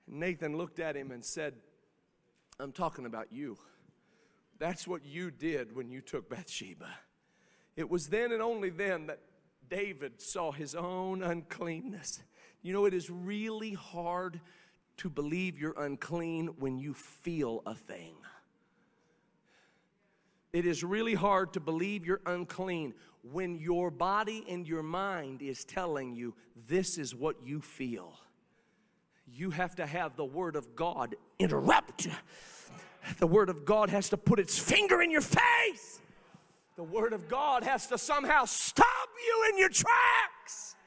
Nathan 0.07 0.57
looked 0.57 0.79
at 0.79 0.95
him 0.95 1.11
and 1.11 1.23
said, 1.23 1.53
I'm 2.59 2.71
talking 2.71 3.05
about 3.05 3.27
you. 3.31 3.57
That's 4.57 4.87
what 4.87 5.05
you 5.05 5.31
did 5.31 5.75
when 5.75 5.89
you 5.89 6.01
took 6.01 6.29
Bathsheba. 6.29 6.89
It 7.77 7.89
was 7.89 8.07
then 8.07 8.33
and 8.33 8.41
only 8.41 8.69
then 8.69 9.07
that 9.07 9.19
David 9.69 10.21
saw 10.21 10.51
his 10.51 10.75
own 10.75 11.21
uncleanness. 11.21 12.21
You 12.61 12.73
know, 12.73 12.85
it 12.85 12.93
is 12.93 13.09
really 13.09 13.73
hard 13.73 14.41
to 14.97 15.09
believe 15.09 15.57
you're 15.57 15.79
unclean 15.79 16.47
when 16.59 16.77
you 16.77 16.93
feel 16.93 17.61
a 17.65 17.75
thing. 17.75 18.15
It 20.51 20.65
is 20.65 20.83
really 20.83 21.13
hard 21.13 21.53
to 21.53 21.59
believe 21.59 22.05
you're 22.05 22.21
unclean 22.25 22.93
when 23.21 23.55
your 23.55 23.91
body 23.91 24.43
and 24.49 24.67
your 24.67 24.83
mind 24.83 25.41
is 25.41 25.63
telling 25.63 26.15
you 26.15 26.33
this 26.67 26.97
is 26.97 27.13
what 27.13 27.35
you 27.43 27.61
feel. 27.61 28.19
You 29.27 29.51
have 29.51 29.75
to 29.75 29.85
have 29.85 30.15
the 30.15 30.25
Word 30.25 30.55
of 30.55 30.75
God 30.75 31.15
interrupt. 31.37 32.07
The 33.19 33.27
Word 33.27 33.49
of 33.49 33.63
God 33.63 33.89
has 33.89 34.09
to 34.09 34.17
put 34.17 34.39
its 34.39 34.57
finger 34.57 35.01
in 35.01 35.11
your 35.11 35.21
face 35.21 36.01
the 36.79 36.83
Word 36.85 37.11
of 37.11 37.27
God 37.27 37.65
has 37.65 37.87
to 37.87 37.97
somehow 37.97 38.45
stop 38.45 39.09
you 39.27 39.49
in 39.49 39.57
your 39.57 39.67
tracks 39.67 40.77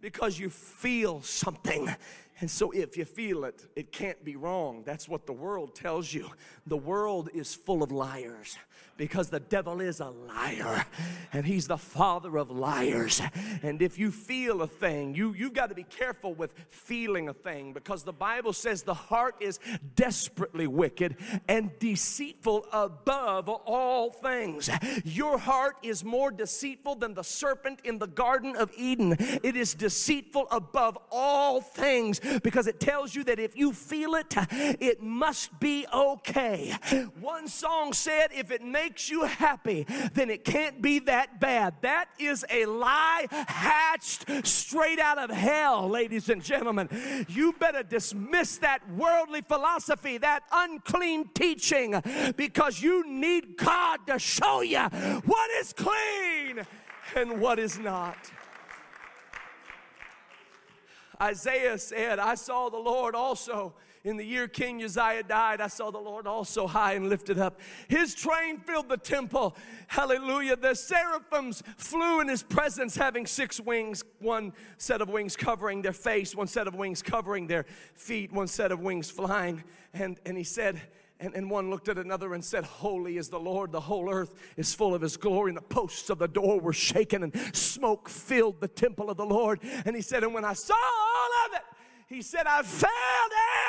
because 0.00 0.40
you 0.40 0.50
feel 0.50 1.22
something. 1.22 1.88
And 2.40 2.50
so, 2.50 2.72
if 2.72 2.96
you 2.96 3.04
feel 3.04 3.44
it, 3.44 3.64
it 3.76 3.92
can't 3.92 4.24
be 4.24 4.34
wrong. 4.34 4.82
That's 4.84 5.08
what 5.08 5.24
the 5.24 5.32
world 5.32 5.76
tells 5.76 6.12
you. 6.12 6.32
The 6.66 6.76
world 6.76 7.28
is 7.32 7.54
full 7.54 7.84
of 7.84 7.92
liars 7.92 8.58
because 8.96 9.28
the 9.28 9.40
devil 9.40 9.80
is 9.80 10.00
a 10.00 10.10
liar 10.10 10.86
and 11.32 11.44
he's 11.44 11.66
the 11.66 11.78
father 11.78 12.36
of 12.36 12.50
liars. 12.50 13.20
And 13.62 13.82
if 13.82 13.98
you 13.98 14.10
feel 14.10 14.62
a 14.62 14.66
thing, 14.66 15.14
you, 15.14 15.34
you've 15.34 15.52
got 15.52 15.68
to 15.70 15.74
be 15.74 15.84
careful 15.84 16.34
with 16.34 16.54
feeling 16.68 17.28
a 17.28 17.34
thing 17.34 17.72
because 17.72 18.04
the 18.04 18.12
Bible 18.12 18.52
says 18.52 18.82
the 18.82 18.94
heart 18.94 19.36
is 19.40 19.58
desperately 19.96 20.66
wicked 20.66 21.16
and 21.48 21.76
deceitful 21.78 22.66
above 22.72 23.48
all 23.48 24.10
things. 24.10 24.70
Your 25.04 25.38
heart 25.38 25.76
is 25.82 26.04
more 26.04 26.30
deceitful 26.30 26.96
than 26.96 27.14
the 27.14 27.24
serpent 27.24 27.80
in 27.84 27.98
the 27.98 28.06
Garden 28.06 28.54
of 28.56 28.70
Eden. 28.76 29.16
It 29.18 29.56
is 29.56 29.74
deceitful 29.74 30.46
above 30.50 30.96
all 31.10 31.60
things 31.60 32.20
because 32.42 32.66
it 32.66 32.80
tells 32.80 33.14
you 33.14 33.24
that 33.24 33.38
if 33.38 33.56
you 33.56 33.72
feel 33.72 34.14
it, 34.14 34.34
it 34.80 35.02
must 35.02 35.58
be 35.58 35.86
okay. 35.92 36.72
One 37.20 37.48
song 37.48 37.92
said, 37.92 38.28
if 38.32 38.50
it 38.50 38.62
makes 38.74 39.08
you 39.08 39.24
happy, 39.24 39.86
then 40.14 40.28
it 40.28 40.44
can't 40.44 40.82
be 40.82 40.98
that 40.98 41.40
bad. 41.40 41.74
That 41.82 42.08
is 42.18 42.44
a 42.50 42.66
lie 42.66 43.26
hatched 43.30 44.26
straight 44.44 44.98
out 44.98 45.16
of 45.18 45.30
hell, 45.30 45.88
ladies 45.88 46.28
and 46.28 46.42
gentlemen. 46.42 46.88
You 47.28 47.52
better 47.52 47.84
dismiss 47.84 48.58
that 48.58 48.80
worldly 48.90 49.42
philosophy, 49.42 50.18
that 50.18 50.42
unclean 50.50 51.30
teaching, 51.34 52.02
because 52.36 52.82
you 52.82 53.08
need 53.08 53.56
God 53.56 54.00
to 54.08 54.18
show 54.18 54.62
you 54.62 54.80
what 54.80 55.50
is 55.60 55.72
clean 55.72 56.66
and 57.14 57.40
what 57.40 57.60
is 57.60 57.78
not. 57.78 58.16
Isaiah 61.22 61.78
said, 61.78 62.18
I 62.18 62.34
saw 62.34 62.70
the 62.70 62.76
Lord 62.76 63.14
also 63.14 63.74
in 64.04 64.18
the 64.18 64.24
year 64.24 64.46
King 64.46 64.82
Uzziah 64.84 65.22
died, 65.22 65.62
I 65.62 65.66
saw 65.66 65.90
the 65.90 65.98
Lord 65.98 66.26
also 66.26 66.66
high 66.66 66.92
and 66.92 67.08
lifted 67.08 67.38
up. 67.38 67.58
His 67.88 68.14
train 68.14 68.58
filled 68.58 68.90
the 68.90 68.98
temple. 68.98 69.56
Hallelujah. 69.86 70.56
The 70.56 70.74
seraphims 70.74 71.62
flew 71.78 72.20
in 72.20 72.28
his 72.28 72.42
presence, 72.42 72.96
having 72.96 73.24
six 73.24 73.58
wings, 73.58 74.04
one 74.20 74.52
set 74.76 75.00
of 75.00 75.08
wings 75.08 75.36
covering 75.36 75.80
their 75.80 75.94
face, 75.94 76.36
one 76.36 76.46
set 76.46 76.68
of 76.68 76.74
wings 76.74 77.00
covering 77.00 77.46
their 77.46 77.64
feet, 77.94 78.30
one 78.30 78.46
set 78.46 78.70
of 78.70 78.80
wings 78.80 79.10
flying. 79.10 79.64
And, 79.94 80.20
and 80.26 80.36
he 80.36 80.44
said, 80.44 80.82
and, 81.18 81.34
and, 81.34 81.48
one 81.48 81.70
looked 81.70 81.88
at 81.88 81.96
another 81.96 82.34
and 82.34 82.44
said, 82.44 82.64
Holy 82.64 83.16
is 83.16 83.30
the 83.30 83.40
Lord, 83.40 83.72
the 83.72 83.80
whole 83.80 84.12
earth 84.12 84.34
is 84.58 84.74
full 84.74 84.94
of 84.94 85.00
his 85.00 85.16
glory. 85.16 85.50
And 85.50 85.56
the 85.56 85.62
posts 85.62 86.10
of 86.10 86.18
the 86.18 86.28
door 86.28 86.60
were 86.60 86.72
shaken, 86.72 87.22
and 87.22 87.34
smoke 87.56 88.10
filled 88.10 88.60
the 88.60 88.68
temple 88.68 89.08
of 89.08 89.16
the 89.16 89.24
Lord. 89.24 89.60
And 89.86 89.96
he 89.96 90.02
said, 90.02 90.24
And 90.24 90.34
when 90.34 90.44
I 90.44 90.52
saw 90.52 90.74
all 90.74 91.46
of 91.46 91.54
it, 91.54 91.62
he 92.06 92.20
said, 92.20 92.46
I 92.46 92.62
fell 92.62 92.90
down 92.90 93.63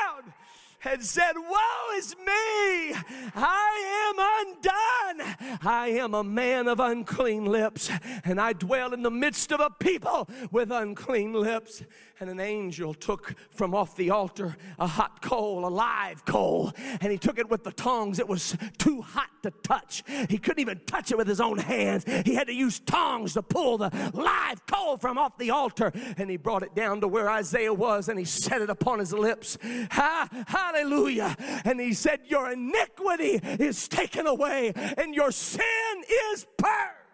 and 0.86 1.04
said, 1.04 1.34
Woe 1.36 1.98
is 1.98 2.16
me! 2.18 2.96
I 3.36 4.08
am 4.08 4.48
undone. 4.48 5.60
I 5.64 5.88
am 5.90 6.14
a 6.14 6.24
man 6.24 6.68
of 6.68 6.80
unclean 6.80 7.46
lips, 7.46 7.90
and 8.24 8.40
I 8.40 8.54
dwell 8.54 8.94
in 8.94 9.02
the 9.02 9.12
midst 9.12 9.52
of 9.52 9.60
a 9.60 9.70
people 9.70 10.30
with 10.52 10.72
unclean 10.72 11.34
lips. 11.34 11.84
And 12.20 12.30
an 12.30 12.40
angel 12.40 12.94
took 12.94 13.36
from 13.50 13.76
off 13.76 13.96
the 13.96 14.10
altar 14.10 14.56
a 14.80 14.88
hot 14.88 15.22
coal, 15.22 15.66
a 15.66 15.70
live 15.70 16.24
coal, 16.26 16.72
and 17.02 17.12
he 17.12 17.18
took 17.18 17.38
it 17.38 17.50
with 17.50 17.64
the 17.64 17.72
tongs. 17.72 18.20
It 18.20 18.28
was 18.28 18.56
too 18.78 19.02
hot 19.02 19.30
to 19.44 19.52
touch. 19.64 20.04
He 20.30 20.38
couldn't 20.38 20.62
even 20.62 20.80
touch 20.86 21.12
it 21.12 21.18
with 21.18 21.28
his 21.28 21.42
own 21.42 21.58
hands. 21.58 22.06
He 22.26 22.34
had 22.36 22.48
to 22.48 22.54
use 22.54 22.80
tongs 22.80 23.34
to 23.34 23.42
pull 23.42 23.78
the 23.78 23.92
live 24.14 24.66
coal 24.66 24.98
from 24.98 25.18
off 25.18 25.38
the 25.38 25.52
altar, 25.52 25.92
and 26.18 26.30
he 26.30 26.38
brought 26.38 26.64
it 26.64 26.74
down 26.74 27.02
to 27.02 27.08
where 27.08 27.30
Isaiah 27.30 27.74
was, 27.74 28.08
and 28.08 28.18
he 28.18 28.26
set 28.26 28.62
it 28.62 28.70
upon 28.70 29.00
his 29.00 29.12
lips. 29.12 29.58
Ha, 29.92 30.30
hallelujah. 30.48 31.36
And 31.66 31.80
he 31.80 31.94
said, 31.94 32.22
Your 32.28 32.52
iniquity 32.52 33.40
is 33.44 33.88
taken 33.88 34.26
away, 34.26 34.72
and 34.76 35.14
your 35.14 35.32
sin 35.32 36.04
is 36.34 36.46
purged. 36.58 37.05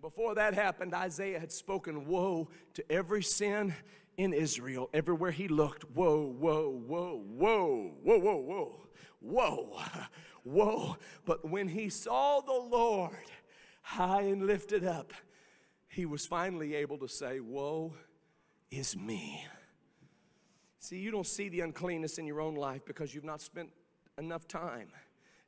Before 0.00 0.34
that 0.34 0.54
happened, 0.54 0.94
Isaiah 0.94 1.38
had 1.38 1.52
spoken 1.52 2.06
woe 2.06 2.48
to 2.74 2.92
every 2.92 3.22
sin 3.22 3.74
in 4.16 4.32
Israel. 4.32 4.88
Everywhere 4.94 5.30
he 5.30 5.48
looked, 5.48 5.90
woe, 5.94 6.24
woe, 6.26 6.70
woe, 6.70 7.22
woe, 7.26 7.92
woe, 8.02 8.18
woe, 8.18 8.36
woe, 8.40 8.80
woe, 9.20 9.80
woe. 10.44 10.96
But 11.24 11.48
when 11.48 11.68
he 11.68 11.88
saw 11.88 12.40
the 12.40 12.52
Lord 12.52 13.12
high 13.82 14.22
and 14.22 14.46
lifted 14.46 14.84
up, 14.84 15.12
he 15.88 16.06
was 16.06 16.26
finally 16.26 16.74
able 16.74 16.98
to 16.98 17.08
say, 17.08 17.40
Woe 17.40 17.94
is 18.70 18.96
me. 18.96 19.44
See, 20.78 20.98
you 20.98 21.10
don't 21.10 21.26
see 21.26 21.48
the 21.48 21.60
uncleanness 21.60 22.18
in 22.18 22.26
your 22.26 22.40
own 22.40 22.54
life 22.54 22.84
because 22.86 23.14
you've 23.14 23.24
not 23.24 23.40
spent 23.40 23.70
enough 24.16 24.46
time 24.46 24.88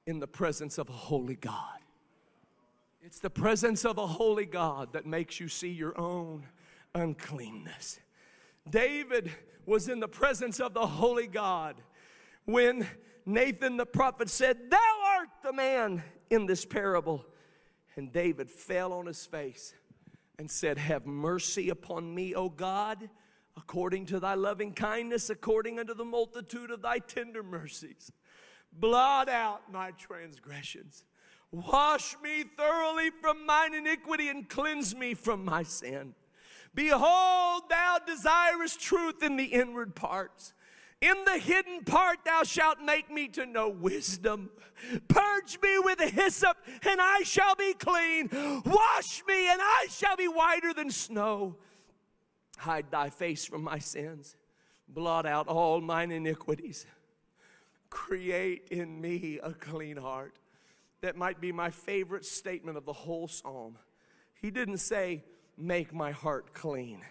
in 0.06 0.18
the 0.18 0.26
presence 0.26 0.78
of 0.78 0.88
a 0.88 0.92
holy 0.92 1.36
God. 1.36 1.81
It's 3.04 3.18
the 3.18 3.30
presence 3.30 3.84
of 3.84 3.98
a 3.98 4.06
holy 4.06 4.46
God 4.46 4.92
that 4.92 5.06
makes 5.06 5.40
you 5.40 5.48
see 5.48 5.70
your 5.70 5.98
own 6.00 6.46
uncleanness. 6.94 7.98
David 8.70 9.32
was 9.66 9.88
in 9.88 9.98
the 9.98 10.06
presence 10.06 10.60
of 10.60 10.72
the 10.72 10.86
holy 10.86 11.26
God 11.26 11.74
when 12.44 12.86
Nathan 13.26 13.76
the 13.76 13.86
prophet 13.86 14.30
said, 14.30 14.70
Thou 14.70 15.02
art 15.18 15.28
the 15.42 15.52
man 15.52 16.04
in 16.30 16.46
this 16.46 16.64
parable. 16.64 17.26
And 17.96 18.12
David 18.12 18.48
fell 18.48 18.92
on 18.92 19.06
his 19.06 19.26
face 19.26 19.74
and 20.38 20.48
said, 20.48 20.78
Have 20.78 21.04
mercy 21.04 21.70
upon 21.70 22.14
me, 22.14 22.36
O 22.36 22.48
God, 22.48 23.10
according 23.56 24.06
to 24.06 24.20
thy 24.20 24.34
loving 24.34 24.74
kindness, 24.74 25.28
according 25.28 25.80
unto 25.80 25.92
the 25.92 26.04
multitude 26.04 26.70
of 26.70 26.82
thy 26.82 27.00
tender 27.00 27.42
mercies. 27.42 28.12
Blot 28.72 29.28
out 29.28 29.72
my 29.72 29.90
transgressions. 29.90 31.04
Wash 31.52 32.16
me 32.22 32.44
thoroughly 32.56 33.10
from 33.10 33.44
mine 33.44 33.74
iniquity 33.74 34.28
and 34.28 34.48
cleanse 34.48 34.96
me 34.96 35.12
from 35.12 35.44
my 35.44 35.62
sin. 35.62 36.14
Behold, 36.74 37.64
thou 37.68 37.98
desirest 38.06 38.80
truth 38.80 39.22
in 39.22 39.36
the 39.36 39.44
inward 39.44 39.94
parts. 39.94 40.54
In 41.02 41.24
the 41.26 41.38
hidden 41.38 41.84
part, 41.84 42.20
thou 42.24 42.42
shalt 42.44 42.80
make 42.80 43.10
me 43.10 43.28
to 43.28 43.44
know 43.44 43.68
wisdom. 43.68 44.48
Purge 45.08 45.58
me 45.62 45.78
with 45.80 46.00
hyssop, 46.00 46.56
and 46.88 47.00
I 47.02 47.22
shall 47.24 47.54
be 47.54 47.74
clean. 47.74 48.30
Wash 48.64 49.22
me, 49.28 49.50
and 49.50 49.60
I 49.60 49.88
shall 49.90 50.16
be 50.16 50.28
whiter 50.28 50.72
than 50.72 50.90
snow. 50.90 51.56
Hide 52.56 52.90
thy 52.90 53.10
face 53.10 53.44
from 53.44 53.62
my 53.62 53.78
sins. 53.78 54.36
Blot 54.88 55.26
out 55.26 55.48
all 55.48 55.80
mine 55.82 56.12
iniquities. 56.12 56.86
Create 57.90 58.68
in 58.70 59.00
me 59.00 59.38
a 59.42 59.52
clean 59.52 59.98
heart 59.98 60.38
that 61.02 61.16
might 61.16 61.40
be 61.40 61.52
my 61.52 61.70
favorite 61.70 62.24
statement 62.24 62.78
of 62.78 62.86
the 62.86 62.92
whole 62.92 63.28
psalm. 63.28 63.76
He 64.40 64.50
didn't 64.50 64.78
say, 64.78 65.24
Make 65.58 65.92
my 65.92 66.12
heart 66.12 66.54
clean. 66.54 67.02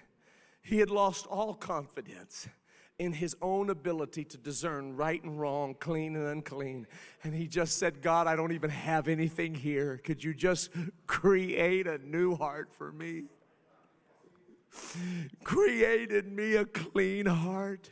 He 0.64 0.80
had 0.80 0.90
lost 0.90 1.28
all 1.28 1.54
confidence 1.54 2.48
in 2.98 3.14
his 3.14 3.36
own 3.42 3.70
ability 3.70 4.24
to 4.26 4.38
discern 4.38 4.96
right 4.96 5.24
and 5.24 5.40
wrong, 5.40 5.76
clean 5.80 6.16
and 6.16 6.26
unclean. 6.26 6.88
And 7.24 7.34
he 7.34 7.48
just 7.48 7.78
said, 7.78 8.02
God, 8.02 8.28
I 8.28 8.36
don't 8.36 8.52
even 8.52 8.70
have 8.70 9.08
anything 9.08 9.56
here. 9.56 10.00
Could 10.04 10.24
you 10.24 10.34
just 10.34 10.70
create 11.08 11.88
a 11.88 11.98
new 12.00 12.36
heart 12.36 12.74
for 12.74 12.92
me? 12.92 13.24
Created 15.44 16.32
me 16.32 16.56
a 16.56 16.66
clean 16.66 17.26
heart 17.26 17.92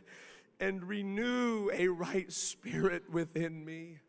and 0.60 0.84
renew 0.84 1.70
a 1.74 1.88
right 1.88 2.32
spirit 2.32 3.10
within 3.10 3.64
me. 3.66 4.00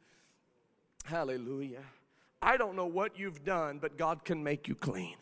Hallelujah. 1.04 1.82
I 2.42 2.56
don't 2.56 2.76
know 2.76 2.86
what 2.86 3.18
you've 3.18 3.44
done, 3.44 3.78
but 3.78 3.98
God 3.98 4.24
can 4.24 4.42
make 4.42 4.68
you 4.68 4.74
clean. 4.74 5.16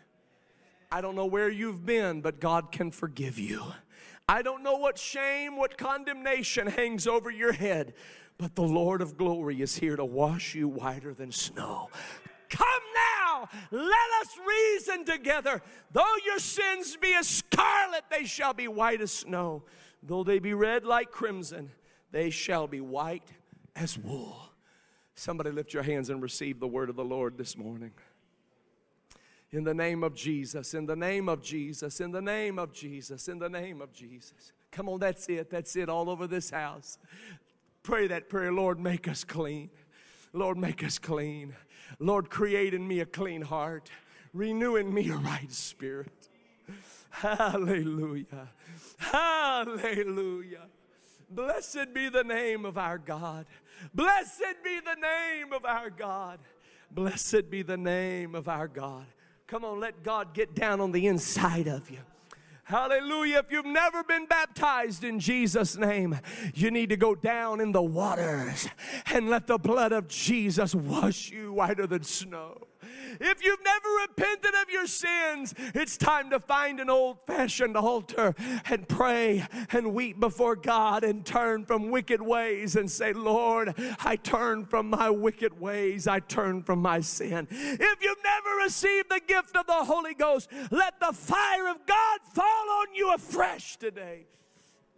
I 0.90 1.00
don't 1.00 1.16
know 1.16 1.26
where 1.26 1.50
you've 1.50 1.84
been, 1.84 2.20
but 2.20 2.40
God 2.40 2.72
can 2.72 2.90
forgive 2.90 3.38
you. 3.38 3.62
I 4.28 4.42
don't 4.42 4.62
know 4.62 4.76
what 4.76 4.98
shame, 4.98 5.56
what 5.56 5.76
condemnation 5.76 6.66
hangs 6.66 7.06
over 7.06 7.30
your 7.30 7.52
head, 7.52 7.94
but 8.36 8.54
the 8.54 8.62
Lord 8.62 9.02
of 9.02 9.16
glory 9.16 9.60
is 9.60 9.76
here 9.76 9.96
to 9.96 10.04
wash 10.04 10.54
you 10.54 10.68
whiter 10.68 11.12
than 11.12 11.32
snow. 11.32 11.88
Come 12.48 12.82
now, 12.94 13.48
let 13.70 14.10
us 14.20 14.28
reason 14.46 15.04
together. 15.04 15.62
Though 15.92 16.16
your 16.24 16.38
sins 16.38 16.96
be 16.96 17.14
as 17.14 17.26
scarlet, 17.26 18.04
they 18.10 18.24
shall 18.24 18.54
be 18.54 18.68
white 18.68 19.00
as 19.00 19.12
snow. 19.12 19.64
Though 20.02 20.24
they 20.24 20.38
be 20.38 20.54
red 20.54 20.84
like 20.84 21.10
crimson, 21.10 21.70
they 22.12 22.30
shall 22.30 22.66
be 22.66 22.80
white 22.80 23.32
as 23.74 23.98
wool. 23.98 24.47
Somebody 25.18 25.50
lift 25.50 25.74
your 25.74 25.82
hands 25.82 26.10
and 26.10 26.22
receive 26.22 26.60
the 26.60 26.68
word 26.68 26.88
of 26.88 26.94
the 26.94 27.04
Lord 27.04 27.36
this 27.36 27.56
morning. 27.56 27.90
In 29.50 29.64
the 29.64 29.74
name 29.74 30.04
of 30.04 30.14
Jesus, 30.14 30.74
in 30.74 30.86
the 30.86 30.94
name 30.94 31.28
of 31.28 31.42
Jesus, 31.42 32.00
in 32.00 32.12
the 32.12 32.22
name 32.22 32.56
of 32.56 32.72
Jesus, 32.72 33.26
in 33.26 33.40
the 33.40 33.48
name 33.48 33.82
of 33.82 33.92
Jesus. 33.92 34.52
Come 34.70 34.88
on, 34.88 35.00
that's 35.00 35.28
it. 35.28 35.50
That's 35.50 35.74
it 35.74 35.88
all 35.88 36.08
over 36.08 36.28
this 36.28 36.50
house. 36.50 36.98
Pray 37.82 38.06
that 38.06 38.28
prayer, 38.28 38.52
Lord, 38.52 38.78
make 38.78 39.08
us 39.08 39.24
clean. 39.24 39.70
Lord, 40.32 40.56
make 40.56 40.84
us 40.84 41.00
clean. 41.00 41.56
Lord, 41.98 42.30
create 42.30 42.72
in 42.72 42.86
me 42.86 43.00
a 43.00 43.06
clean 43.06 43.42
heart, 43.42 43.90
renew 44.32 44.76
in 44.76 44.94
me 44.94 45.10
a 45.10 45.16
right 45.16 45.50
spirit. 45.50 46.28
Hallelujah. 47.10 48.50
Hallelujah. 48.98 50.66
Blessed 51.30 51.92
be 51.94 52.08
the 52.08 52.24
name 52.24 52.64
of 52.64 52.78
our 52.78 52.98
God. 52.98 53.46
Blessed 53.94 54.62
be 54.64 54.80
the 54.80 54.96
name 55.00 55.52
of 55.52 55.64
our 55.64 55.90
God. 55.90 56.38
Blessed 56.90 57.50
be 57.50 57.62
the 57.62 57.76
name 57.76 58.34
of 58.34 58.48
our 58.48 58.68
God. 58.68 59.04
Come 59.46 59.64
on, 59.64 59.80
let 59.80 60.02
God 60.02 60.34
get 60.34 60.54
down 60.54 60.80
on 60.80 60.92
the 60.92 61.06
inside 61.06 61.68
of 61.68 61.90
you. 61.90 61.98
Hallelujah. 62.64 63.38
If 63.38 63.50
you've 63.50 63.64
never 63.64 64.04
been 64.04 64.26
baptized 64.26 65.02
in 65.02 65.20
Jesus' 65.20 65.78
name, 65.78 66.18
you 66.54 66.70
need 66.70 66.90
to 66.90 66.98
go 66.98 67.14
down 67.14 67.62
in 67.62 67.72
the 67.72 67.82
waters 67.82 68.68
and 69.06 69.30
let 69.30 69.46
the 69.46 69.56
blood 69.56 69.92
of 69.92 70.06
Jesus 70.06 70.74
wash 70.74 71.30
you 71.30 71.54
whiter 71.54 71.86
than 71.86 72.02
snow. 72.02 72.66
If 73.20 73.44
you've 73.44 73.64
never 73.64 73.88
repented 74.02 74.54
of 74.62 74.70
your 74.70 74.86
sins, 74.86 75.54
it's 75.74 75.96
time 75.96 76.30
to 76.30 76.40
find 76.40 76.80
an 76.80 76.90
old 76.90 77.18
fashioned 77.26 77.76
altar 77.76 78.34
and 78.66 78.88
pray 78.88 79.46
and 79.70 79.94
weep 79.94 80.20
before 80.20 80.56
God 80.56 81.04
and 81.04 81.24
turn 81.24 81.64
from 81.64 81.90
wicked 81.90 82.20
ways 82.22 82.76
and 82.76 82.90
say, 82.90 83.12
Lord, 83.12 83.74
I 84.04 84.16
turn 84.16 84.66
from 84.66 84.90
my 84.90 85.10
wicked 85.10 85.60
ways. 85.60 86.06
I 86.06 86.20
turn 86.20 86.62
from 86.62 86.80
my 86.80 87.00
sin. 87.00 87.46
If 87.50 88.02
you've 88.02 88.24
never 88.24 88.56
received 88.62 89.10
the 89.10 89.20
gift 89.26 89.56
of 89.56 89.66
the 89.66 89.84
Holy 89.84 90.14
Ghost, 90.14 90.50
let 90.70 91.00
the 91.00 91.12
fire 91.12 91.68
of 91.68 91.84
God 91.86 92.20
fall 92.32 92.70
on 92.80 92.94
you 92.94 93.12
afresh 93.14 93.76
today. 93.76 94.26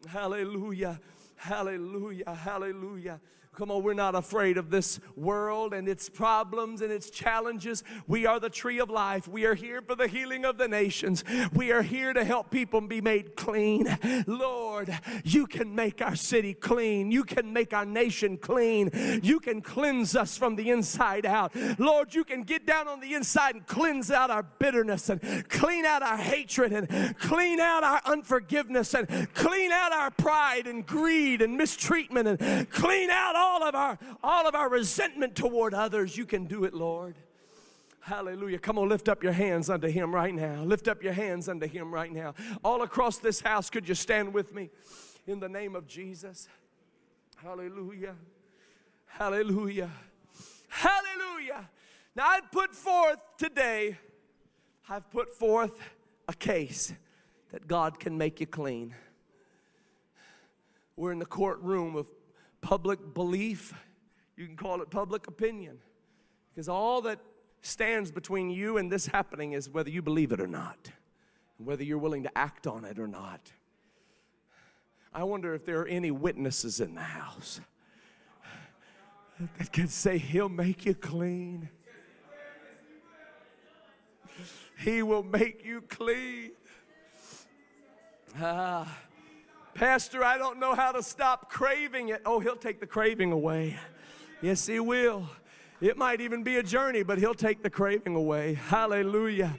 Hallelujah. 0.08 1.00
Hallelujah. 1.36 2.34
Hallelujah. 2.34 3.20
Come 3.60 3.70
on, 3.70 3.82
we're 3.82 3.92
not 3.92 4.14
afraid 4.14 4.56
of 4.56 4.70
this 4.70 5.00
world 5.16 5.74
and 5.74 5.86
its 5.86 6.08
problems 6.08 6.80
and 6.80 6.90
its 6.90 7.10
challenges. 7.10 7.84
We 8.06 8.24
are 8.24 8.40
the 8.40 8.48
tree 8.48 8.80
of 8.80 8.88
life. 8.88 9.28
We 9.28 9.44
are 9.44 9.54
here 9.54 9.82
for 9.82 9.94
the 9.94 10.08
healing 10.08 10.46
of 10.46 10.56
the 10.56 10.66
nations. 10.66 11.24
We 11.52 11.70
are 11.70 11.82
here 11.82 12.14
to 12.14 12.24
help 12.24 12.50
people 12.50 12.80
be 12.80 13.02
made 13.02 13.36
clean. 13.36 13.98
Lord, 14.26 14.98
you 15.24 15.46
can 15.46 15.74
make 15.74 16.00
our 16.00 16.16
city 16.16 16.54
clean. 16.54 17.12
You 17.12 17.22
can 17.22 17.52
make 17.52 17.74
our 17.74 17.84
nation 17.84 18.38
clean. 18.38 19.20
You 19.22 19.40
can 19.40 19.60
cleanse 19.60 20.16
us 20.16 20.38
from 20.38 20.56
the 20.56 20.70
inside 20.70 21.26
out. 21.26 21.54
Lord, 21.78 22.14
you 22.14 22.24
can 22.24 22.44
get 22.44 22.64
down 22.64 22.88
on 22.88 23.00
the 23.00 23.12
inside 23.12 23.56
and 23.56 23.66
cleanse 23.66 24.10
out 24.10 24.30
our 24.30 24.42
bitterness 24.42 25.10
and 25.10 25.20
clean 25.50 25.84
out 25.84 26.02
our 26.02 26.16
hatred 26.16 26.72
and 26.72 27.14
clean 27.18 27.60
out 27.60 27.84
our 27.84 28.00
unforgiveness 28.06 28.94
and 28.94 29.06
clean 29.34 29.70
out 29.70 29.92
our 29.92 30.10
pride 30.10 30.66
and 30.66 30.86
greed 30.86 31.42
and 31.42 31.58
mistreatment 31.58 32.26
and 32.40 32.70
clean 32.70 33.10
out 33.10 33.36
all 33.36 33.49
of 33.62 33.74
our 33.74 33.98
all 34.22 34.46
of 34.46 34.54
our 34.54 34.68
resentment 34.68 35.34
toward 35.34 35.74
others. 35.74 36.16
You 36.16 36.26
can 36.26 36.46
do 36.46 36.64
it, 36.64 36.74
Lord. 36.74 37.16
Hallelujah. 38.00 38.58
Come 38.58 38.78
on, 38.78 38.88
lift 38.88 39.08
up 39.08 39.22
your 39.22 39.32
hands 39.32 39.68
unto 39.68 39.88
him 39.88 40.14
right 40.14 40.34
now. 40.34 40.62
Lift 40.62 40.88
up 40.88 41.02
your 41.02 41.12
hands 41.12 41.48
unto 41.48 41.66
him 41.66 41.92
right 41.92 42.10
now. 42.10 42.34
All 42.64 42.82
across 42.82 43.18
this 43.18 43.40
house, 43.40 43.68
could 43.68 43.88
you 43.88 43.94
stand 43.94 44.32
with 44.32 44.54
me 44.54 44.70
in 45.26 45.38
the 45.38 45.48
name 45.48 45.76
of 45.76 45.86
Jesus? 45.86 46.48
Hallelujah. 47.36 48.14
Hallelujah. 49.06 49.90
Hallelujah. 50.68 51.68
Now, 52.16 52.26
I've 52.26 52.50
put 52.50 52.74
forth 52.74 53.18
today, 53.38 53.98
I've 54.88 55.10
put 55.10 55.32
forth 55.32 55.80
a 56.26 56.32
case 56.32 56.92
that 57.52 57.66
God 57.66 57.98
can 58.00 58.16
make 58.16 58.40
you 58.40 58.46
clean. 58.46 58.94
We're 60.96 61.12
in 61.12 61.18
the 61.18 61.26
courtroom 61.26 61.96
of 61.96 62.08
public 62.60 63.14
belief, 63.14 63.74
you 64.36 64.46
can 64.46 64.56
call 64.56 64.82
it 64.82 64.90
public 64.90 65.26
opinion. 65.26 65.78
Because 66.54 66.68
all 66.68 67.02
that 67.02 67.20
stands 67.62 68.10
between 68.10 68.50
you 68.50 68.78
and 68.78 68.90
this 68.90 69.06
happening 69.06 69.52
is 69.52 69.68
whether 69.68 69.90
you 69.90 70.02
believe 70.02 70.32
it 70.32 70.40
or 70.40 70.46
not, 70.46 70.90
whether 71.58 71.84
you're 71.84 71.98
willing 71.98 72.22
to 72.22 72.38
act 72.38 72.66
on 72.66 72.84
it 72.84 72.98
or 72.98 73.06
not. 73.06 73.52
I 75.12 75.24
wonder 75.24 75.54
if 75.54 75.64
there 75.64 75.80
are 75.80 75.88
any 75.88 76.10
witnesses 76.10 76.80
in 76.80 76.94
the 76.94 77.00
house 77.00 77.60
that 79.58 79.72
can 79.72 79.88
say, 79.88 80.18
He'll 80.18 80.48
make 80.48 80.86
you 80.86 80.94
clean. 80.94 81.68
He 84.78 85.02
will 85.02 85.22
make 85.22 85.64
you 85.64 85.82
clean. 85.82 86.52
Ah. 88.40 88.98
Pastor, 89.74 90.24
I 90.24 90.36
don't 90.36 90.58
know 90.58 90.74
how 90.74 90.92
to 90.92 91.02
stop 91.02 91.50
craving 91.50 92.08
it. 92.08 92.22
Oh, 92.26 92.40
He'll 92.40 92.56
take 92.56 92.80
the 92.80 92.86
craving 92.86 93.32
away. 93.32 93.78
Yes, 94.42 94.66
He 94.66 94.80
will. 94.80 95.28
It 95.80 95.96
might 95.96 96.20
even 96.20 96.42
be 96.42 96.56
a 96.56 96.62
journey, 96.62 97.02
but 97.02 97.18
He'll 97.18 97.32
take 97.32 97.62
the 97.62 97.70
craving 97.70 98.14
away. 98.14 98.54
Hallelujah. 98.54 99.56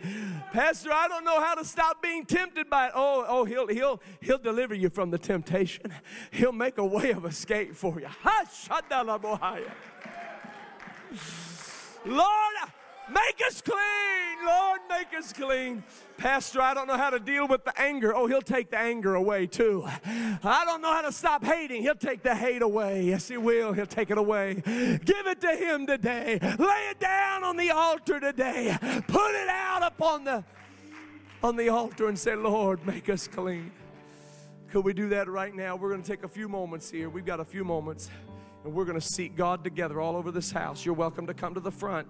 Pastor, 0.53 0.91
I 0.93 1.07
don't 1.07 1.25
know 1.25 1.41
how 1.41 1.55
to 1.55 1.65
stop 1.65 2.01
being 2.01 2.25
tempted 2.25 2.69
by 2.69 2.87
it. 2.87 2.91
Oh, 2.93 3.25
oh, 3.27 3.45
He'll 3.45 3.67
He'll 3.67 4.01
He'll 4.21 4.37
deliver 4.37 4.75
you 4.75 4.89
from 4.89 5.09
the 5.09 5.17
temptation. 5.17 5.93
He'll 6.29 6.51
make 6.51 6.77
a 6.77 6.85
way 6.85 7.11
of 7.11 7.25
escape 7.25 7.75
for 7.75 7.99
you. 7.99 8.07
Lord, 12.05 12.55
make 13.09 13.41
us 13.47 13.61
clean. 13.61 14.45
Lord, 14.45 14.81
make 14.89 15.13
us 15.17 15.33
clean. 15.33 15.83
Pastor, 16.17 16.61
I 16.61 16.73
don't 16.73 16.87
know 16.87 16.97
how 16.97 17.09
to 17.09 17.19
deal 17.19 17.47
with 17.47 17.63
the 17.63 17.79
anger. 17.79 18.15
Oh, 18.15 18.27
he'll 18.27 18.41
take 18.41 18.71
the 18.71 18.77
anger 18.77 19.15
away 19.15 19.47
too. 19.47 19.83
I 19.85 20.63
don't 20.65 20.81
know 20.81 20.91
how 20.91 21.01
to 21.01 21.11
stop 21.11 21.43
hating. 21.43 21.81
He'll 21.81 21.95
take 21.95 22.23
the 22.23 22.35
hate 22.35 22.61
away. 22.61 23.03
Yes, 23.03 23.27
he 23.27 23.37
will. 23.37 23.73
He'll 23.73 23.85
take 23.85 24.09
it 24.09 24.17
away. 24.17 24.55
Give 24.65 25.27
it 25.27 25.41
to 25.41 25.55
him 25.55 25.85
today. 25.85 26.39
Lay 26.41 26.87
it 26.89 26.99
down 26.99 27.43
on 27.43 27.57
the 27.57 27.71
altar 27.71 28.19
today. 28.19 28.75
Put 29.07 29.35
it 29.35 29.49
out 29.49 29.83
upon 29.83 30.23
the 30.23 30.43
on 31.43 31.55
the 31.55 31.69
altar 31.69 32.07
and 32.07 32.17
say, 32.17 32.35
Lord, 32.35 32.85
make 32.85 33.09
us 33.09 33.27
clean. 33.27 33.71
Could 34.69 34.85
we 34.85 34.93
do 34.93 35.09
that 35.09 35.27
right 35.27 35.53
now? 35.53 35.75
We're 35.75 35.89
going 35.89 36.03
to 36.03 36.07
take 36.07 36.23
a 36.23 36.29
few 36.29 36.47
moments 36.47 36.89
here. 36.89 37.09
We've 37.09 37.25
got 37.25 37.39
a 37.39 37.45
few 37.45 37.63
moments, 37.63 38.09
and 38.63 38.73
we're 38.73 38.85
going 38.85 38.99
to 38.99 39.05
seek 39.05 39.35
God 39.35 39.63
together 39.63 39.99
all 39.99 40.15
over 40.15 40.31
this 40.31 40.51
house. 40.51 40.85
You're 40.85 40.95
welcome 40.95 41.27
to 41.27 41.33
come 41.33 41.55
to 41.55 41.59
the 41.59 41.71
front. 41.71 42.07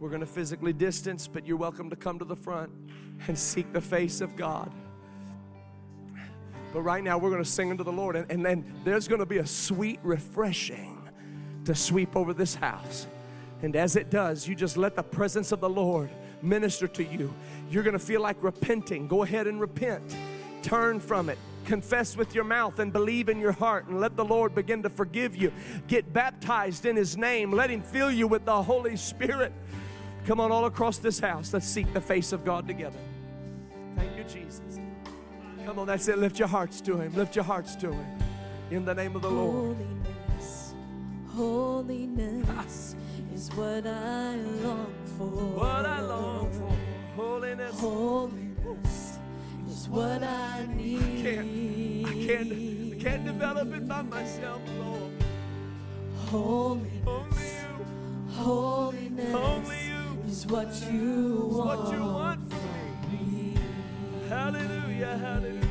We're 0.00 0.08
going 0.08 0.20
to 0.20 0.26
physically 0.26 0.72
distance, 0.72 1.28
but 1.28 1.46
you're 1.46 1.58
welcome 1.58 1.90
to 1.90 1.96
come 1.96 2.18
to 2.20 2.24
the 2.24 2.34
front 2.34 2.72
and 3.28 3.38
seek 3.38 3.70
the 3.74 3.82
face 3.82 4.22
of 4.22 4.34
God. 4.34 4.72
But 6.72 6.80
right 6.80 7.04
now, 7.04 7.18
we're 7.18 7.28
going 7.28 7.44
to 7.44 7.48
sing 7.48 7.70
unto 7.70 7.84
the 7.84 7.92
Lord, 7.92 8.16
and, 8.16 8.30
and 8.32 8.44
then 8.44 8.80
there's 8.82 9.06
going 9.06 9.18
to 9.18 9.26
be 9.26 9.38
a 9.38 9.46
sweet 9.46 10.00
refreshing 10.02 11.06
to 11.66 11.74
sweep 11.74 12.16
over 12.16 12.32
this 12.32 12.54
house. 12.54 13.06
And 13.60 13.76
as 13.76 13.94
it 13.94 14.08
does, 14.08 14.48
you 14.48 14.54
just 14.54 14.78
let 14.78 14.96
the 14.96 15.02
presence 15.02 15.52
of 15.52 15.60
the 15.60 15.68
Lord 15.68 16.08
minister 16.40 16.88
to 16.88 17.04
you. 17.04 17.34
You're 17.70 17.82
going 17.82 17.92
to 17.92 17.98
feel 17.98 18.22
like 18.22 18.42
repenting. 18.42 19.06
Go 19.06 19.22
ahead 19.22 19.46
and 19.46 19.60
repent, 19.60 20.16
turn 20.62 20.98
from 20.98 21.28
it, 21.28 21.36
confess 21.66 22.16
with 22.16 22.34
your 22.34 22.44
mouth 22.44 22.78
and 22.78 22.90
believe 22.90 23.28
in 23.28 23.38
your 23.38 23.52
heart 23.52 23.86
and 23.86 24.00
let 24.00 24.16
the 24.16 24.24
Lord 24.24 24.54
begin 24.54 24.82
to 24.82 24.88
forgive 24.88 25.36
you. 25.36 25.52
Get 25.88 26.10
baptized 26.10 26.86
in 26.86 26.96
His 26.96 27.18
name. 27.18 27.52
Let 27.52 27.68
Him 27.68 27.82
fill 27.82 28.10
you 28.10 28.26
with 28.26 28.46
the 28.46 28.62
Holy 28.62 28.96
Spirit. 28.96 29.52
Come 30.26 30.40
on, 30.40 30.52
all 30.52 30.66
across 30.66 30.98
this 30.98 31.18
house, 31.18 31.52
let's 31.52 31.66
seek 31.66 31.92
the 31.92 32.00
face 32.00 32.32
of 32.32 32.44
God 32.44 32.66
together. 32.66 32.98
Thank 33.96 34.16
you, 34.16 34.24
Jesus. 34.24 34.78
Come 35.64 35.78
on, 35.78 35.86
that's 35.86 36.08
it. 36.08 36.18
Lift 36.18 36.38
your 36.38 36.48
hearts 36.48 36.80
to 36.82 36.96
Him. 36.96 37.14
Lift 37.14 37.34
your 37.34 37.44
hearts 37.44 37.74
to 37.76 37.92
Him. 37.92 38.06
In 38.70 38.84
the 38.84 38.94
name 38.94 39.16
of 39.16 39.22
the 39.22 39.30
Lord. 39.30 39.76
Holiness, 39.76 40.74
holiness 41.28 42.96
is 43.34 43.48
what 43.54 43.86
I 43.86 44.36
long 44.36 44.94
for. 45.16 45.24
What 45.24 45.86
I 45.86 46.00
long 46.00 46.50
for. 46.52 47.20
Holiness. 47.22 47.80
Holiness 47.80 49.18
is 49.68 49.88
what 49.88 50.22
I 50.22 50.66
need. 50.74 51.26
I 51.26 51.30
can't, 51.30 51.48
I 52.06 52.26
can't, 52.26 52.94
I 52.94 53.02
can't 53.02 53.24
develop 53.24 53.72
it 53.74 53.88
by 53.88 54.02
myself, 54.02 54.60
Lord. 54.78 55.12
Holiness. 56.26 57.19
is 60.40 60.46
what 60.46 60.92
you 60.92 61.48
want. 61.52 61.80
What 61.80 61.92
you 61.92 62.02
want 62.02 62.50
from 62.50 63.12
me. 63.12 63.54
Hallelujah, 64.28 65.18
hallelujah. 65.18 65.69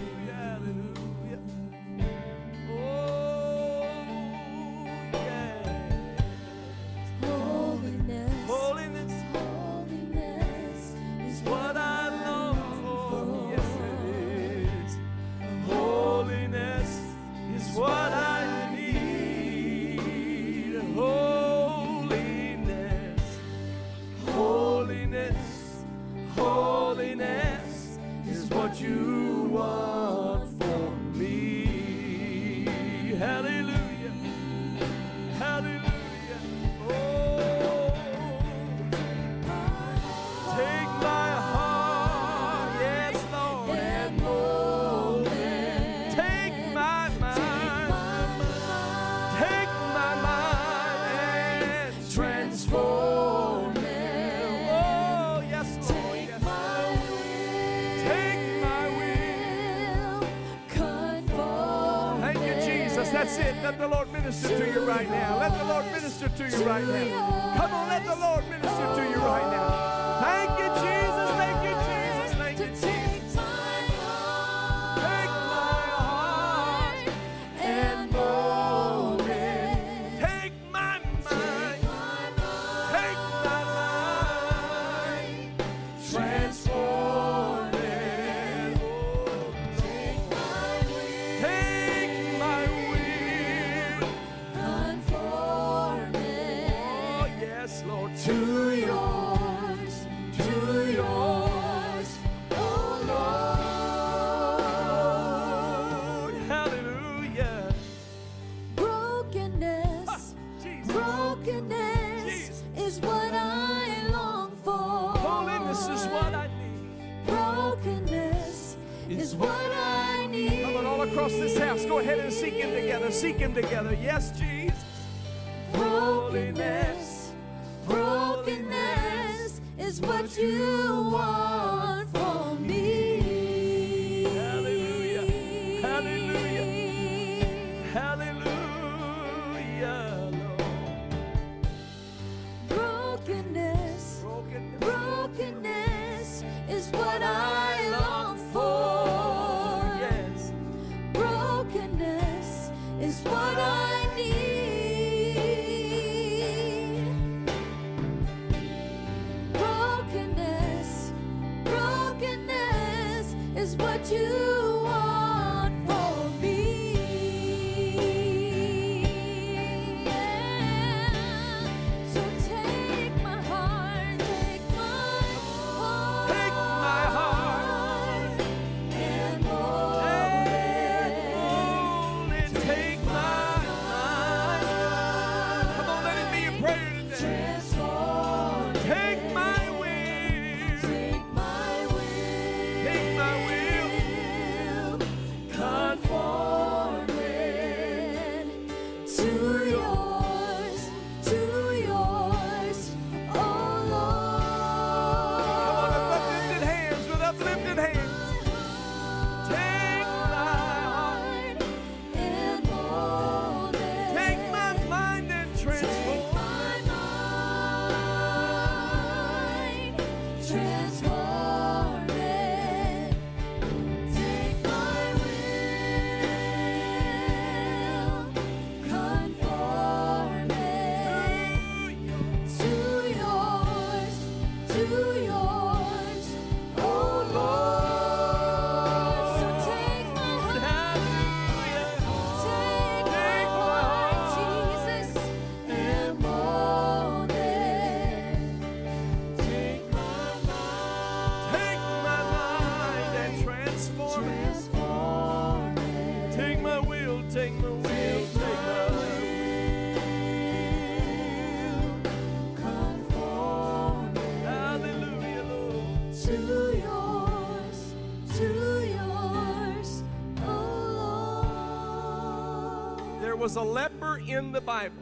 Was 273.49 273.55
a 273.55 273.61
leper 273.63 274.19
in 274.27 274.51
the 274.51 274.61
Bible 274.61 275.01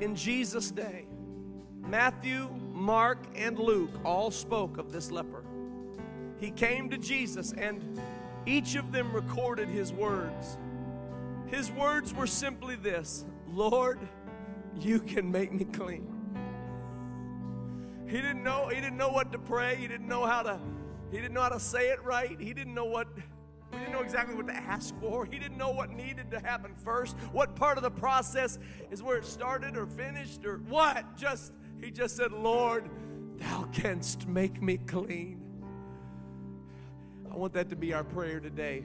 in 0.00 0.16
Jesus' 0.16 0.72
day. 0.72 1.04
Matthew, 1.86 2.48
Mark, 2.72 3.18
and 3.36 3.56
Luke 3.56 3.92
all 4.04 4.32
spoke 4.32 4.76
of 4.76 4.90
this 4.90 5.12
leper. 5.12 5.44
He 6.40 6.50
came 6.50 6.90
to 6.90 6.98
Jesus, 6.98 7.52
and 7.52 8.00
each 8.44 8.74
of 8.74 8.90
them 8.90 9.12
recorded 9.12 9.68
his 9.68 9.92
words. 9.92 10.58
His 11.46 11.70
words 11.70 12.12
were 12.12 12.26
simply 12.26 12.74
this 12.74 13.24
Lord, 13.48 14.00
you 14.80 14.98
can 14.98 15.30
make 15.30 15.52
me 15.52 15.64
clean. 15.64 16.08
He 18.06 18.16
didn't 18.16 18.42
know, 18.42 18.66
he 18.66 18.80
didn't 18.80 18.96
know 18.96 19.10
what 19.10 19.30
to 19.30 19.38
pray, 19.38 19.76
he 19.76 19.86
didn't 19.86 20.08
know 20.08 20.26
how 20.26 20.42
to, 20.42 20.58
he 21.12 21.18
didn't 21.18 21.34
know 21.34 21.42
how 21.42 21.50
to 21.50 21.60
say 21.60 21.90
it 21.90 22.02
right, 22.02 22.36
he 22.36 22.52
didn't 22.52 22.74
know 22.74 22.86
what 22.86 23.06
know 23.94 24.02
exactly 24.02 24.34
what 24.34 24.48
to 24.48 24.56
ask 24.56 24.94
for. 25.00 25.24
He 25.24 25.38
didn't 25.38 25.56
know 25.56 25.70
what 25.70 25.90
needed 25.90 26.30
to 26.32 26.40
happen 26.40 26.74
first. 26.74 27.16
What 27.32 27.54
part 27.54 27.76
of 27.76 27.84
the 27.84 27.90
process 27.90 28.58
is 28.90 29.02
where 29.02 29.16
it 29.16 29.24
started 29.24 29.76
or 29.76 29.86
finished 29.86 30.44
or 30.44 30.58
what? 30.68 31.16
Just 31.16 31.52
he 31.80 31.90
just 31.90 32.16
said, 32.16 32.32
"Lord, 32.32 32.90
thou 33.38 33.64
canst 33.72 34.26
make 34.26 34.60
me 34.60 34.78
clean." 34.78 35.40
I 37.30 37.36
want 37.36 37.52
that 37.54 37.68
to 37.70 37.76
be 37.76 37.92
our 37.94 38.04
prayer 38.04 38.40
today. 38.40 38.84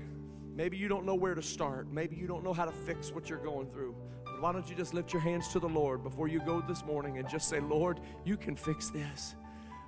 Maybe 0.55 0.77
you 0.77 0.87
don't 0.87 1.05
know 1.05 1.15
where 1.15 1.35
to 1.35 1.41
start. 1.41 1.91
Maybe 1.91 2.15
you 2.15 2.27
don't 2.27 2.43
know 2.43 2.53
how 2.53 2.65
to 2.65 2.71
fix 2.71 3.11
what 3.11 3.29
you're 3.29 3.39
going 3.39 3.71
through. 3.71 3.95
But 4.25 4.41
why 4.41 4.51
don't 4.51 4.69
you 4.69 4.75
just 4.75 4.93
lift 4.93 5.13
your 5.13 5.21
hands 5.21 5.47
to 5.49 5.59
the 5.59 5.69
Lord 5.69 6.03
before 6.03 6.27
you 6.27 6.39
go 6.39 6.61
this 6.61 6.83
morning 6.83 7.17
and 7.17 7.27
just 7.27 7.47
say, 7.49 7.59
"Lord, 7.59 7.99
you 8.25 8.37
can 8.37 8.55
fix 8.55 8.89
this. 8.89 9.35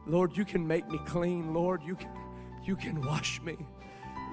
Lord, 0.07 0.36
you 0.36 0.45
can 0.45 0.65
make 0.65 0.88
me 0.89 0.99
clean. 1.05 1.53
Lord, 1.53 1.84
you 1.84 1.95
can 1.95 2.09
you 2.63 2.76
can 2.76 3.01
wash 3.01 3.41
me." 3.41 3.57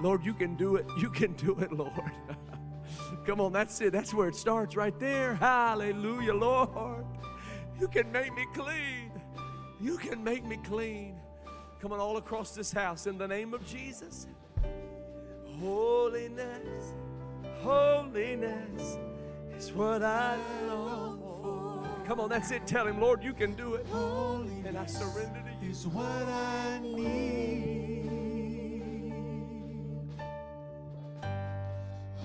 Lord, 0.01 0.23
you 0.23 0.33
can 0.33 0.55
do 0.55 0.75
it. 0.75 0.85
You 0.97 1.09
can 1.09 1.33
do 1.33 1.57
it, 1.59 1.71
Lord. 1.71 2.11
Come 3.25 3.41
on, 3.41 3.51
that's 3.51 3.79
it. 3.81 3.91
That's 3.91 4.13
where 4.13 4.27
it 4.27 4.35
starts 4.35 4.75
right 4.75 4.97
there. 4.99 5.35
Hallelujah, 5.35 6.33
Lord. 6.33 7.05
You 7.79 7.87
can 7.87 8.11
make 8.11 8.33
me 8.33 8.45
clean. 8.53 9.11
You 9.79 9.97
can 9.97 10.23
make 10.23 10.43
me 10.43 10.57
clean. 10.57 11.15
Come 11.81 11.93
on, 11.93 11.99
all 11.99 12.17
across 12.17 12.51
this 12.51 12.71
house 12.71 13.07
in 13.07 13.17
the 13.17 13.27
name 13.27 13.53
of 13.53 13.65
Jesus. 13.65 14.27
Holiness, 15.61 16.93
holiness 17.61 18.97
is 19.57 19.71
what 19.71 20.03
I 20.03 20.37
long 20.67 21.19
for. 21.19 22.05
Come 22.05 22.19
on, 22.19 22.29
that's 22.29 22.51
it. 22.51 22.65
Tell 22.65 22.87
him, 22.87 22.99
Lord, 22.99 23.23
you 23.23 23.33
can 23.33 23.53
do 23.53 23.75
it. 23.75 23.85
And 23.93 24.77
I 24.77 24.85
surrender 24.85 25.41
to 25.41 25.65
you. 25.65 25.71
is 25.71 25.87
what 25.87 26.05
I 26.05 26.79
need. 26.81 27.98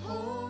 不 0.05 0.44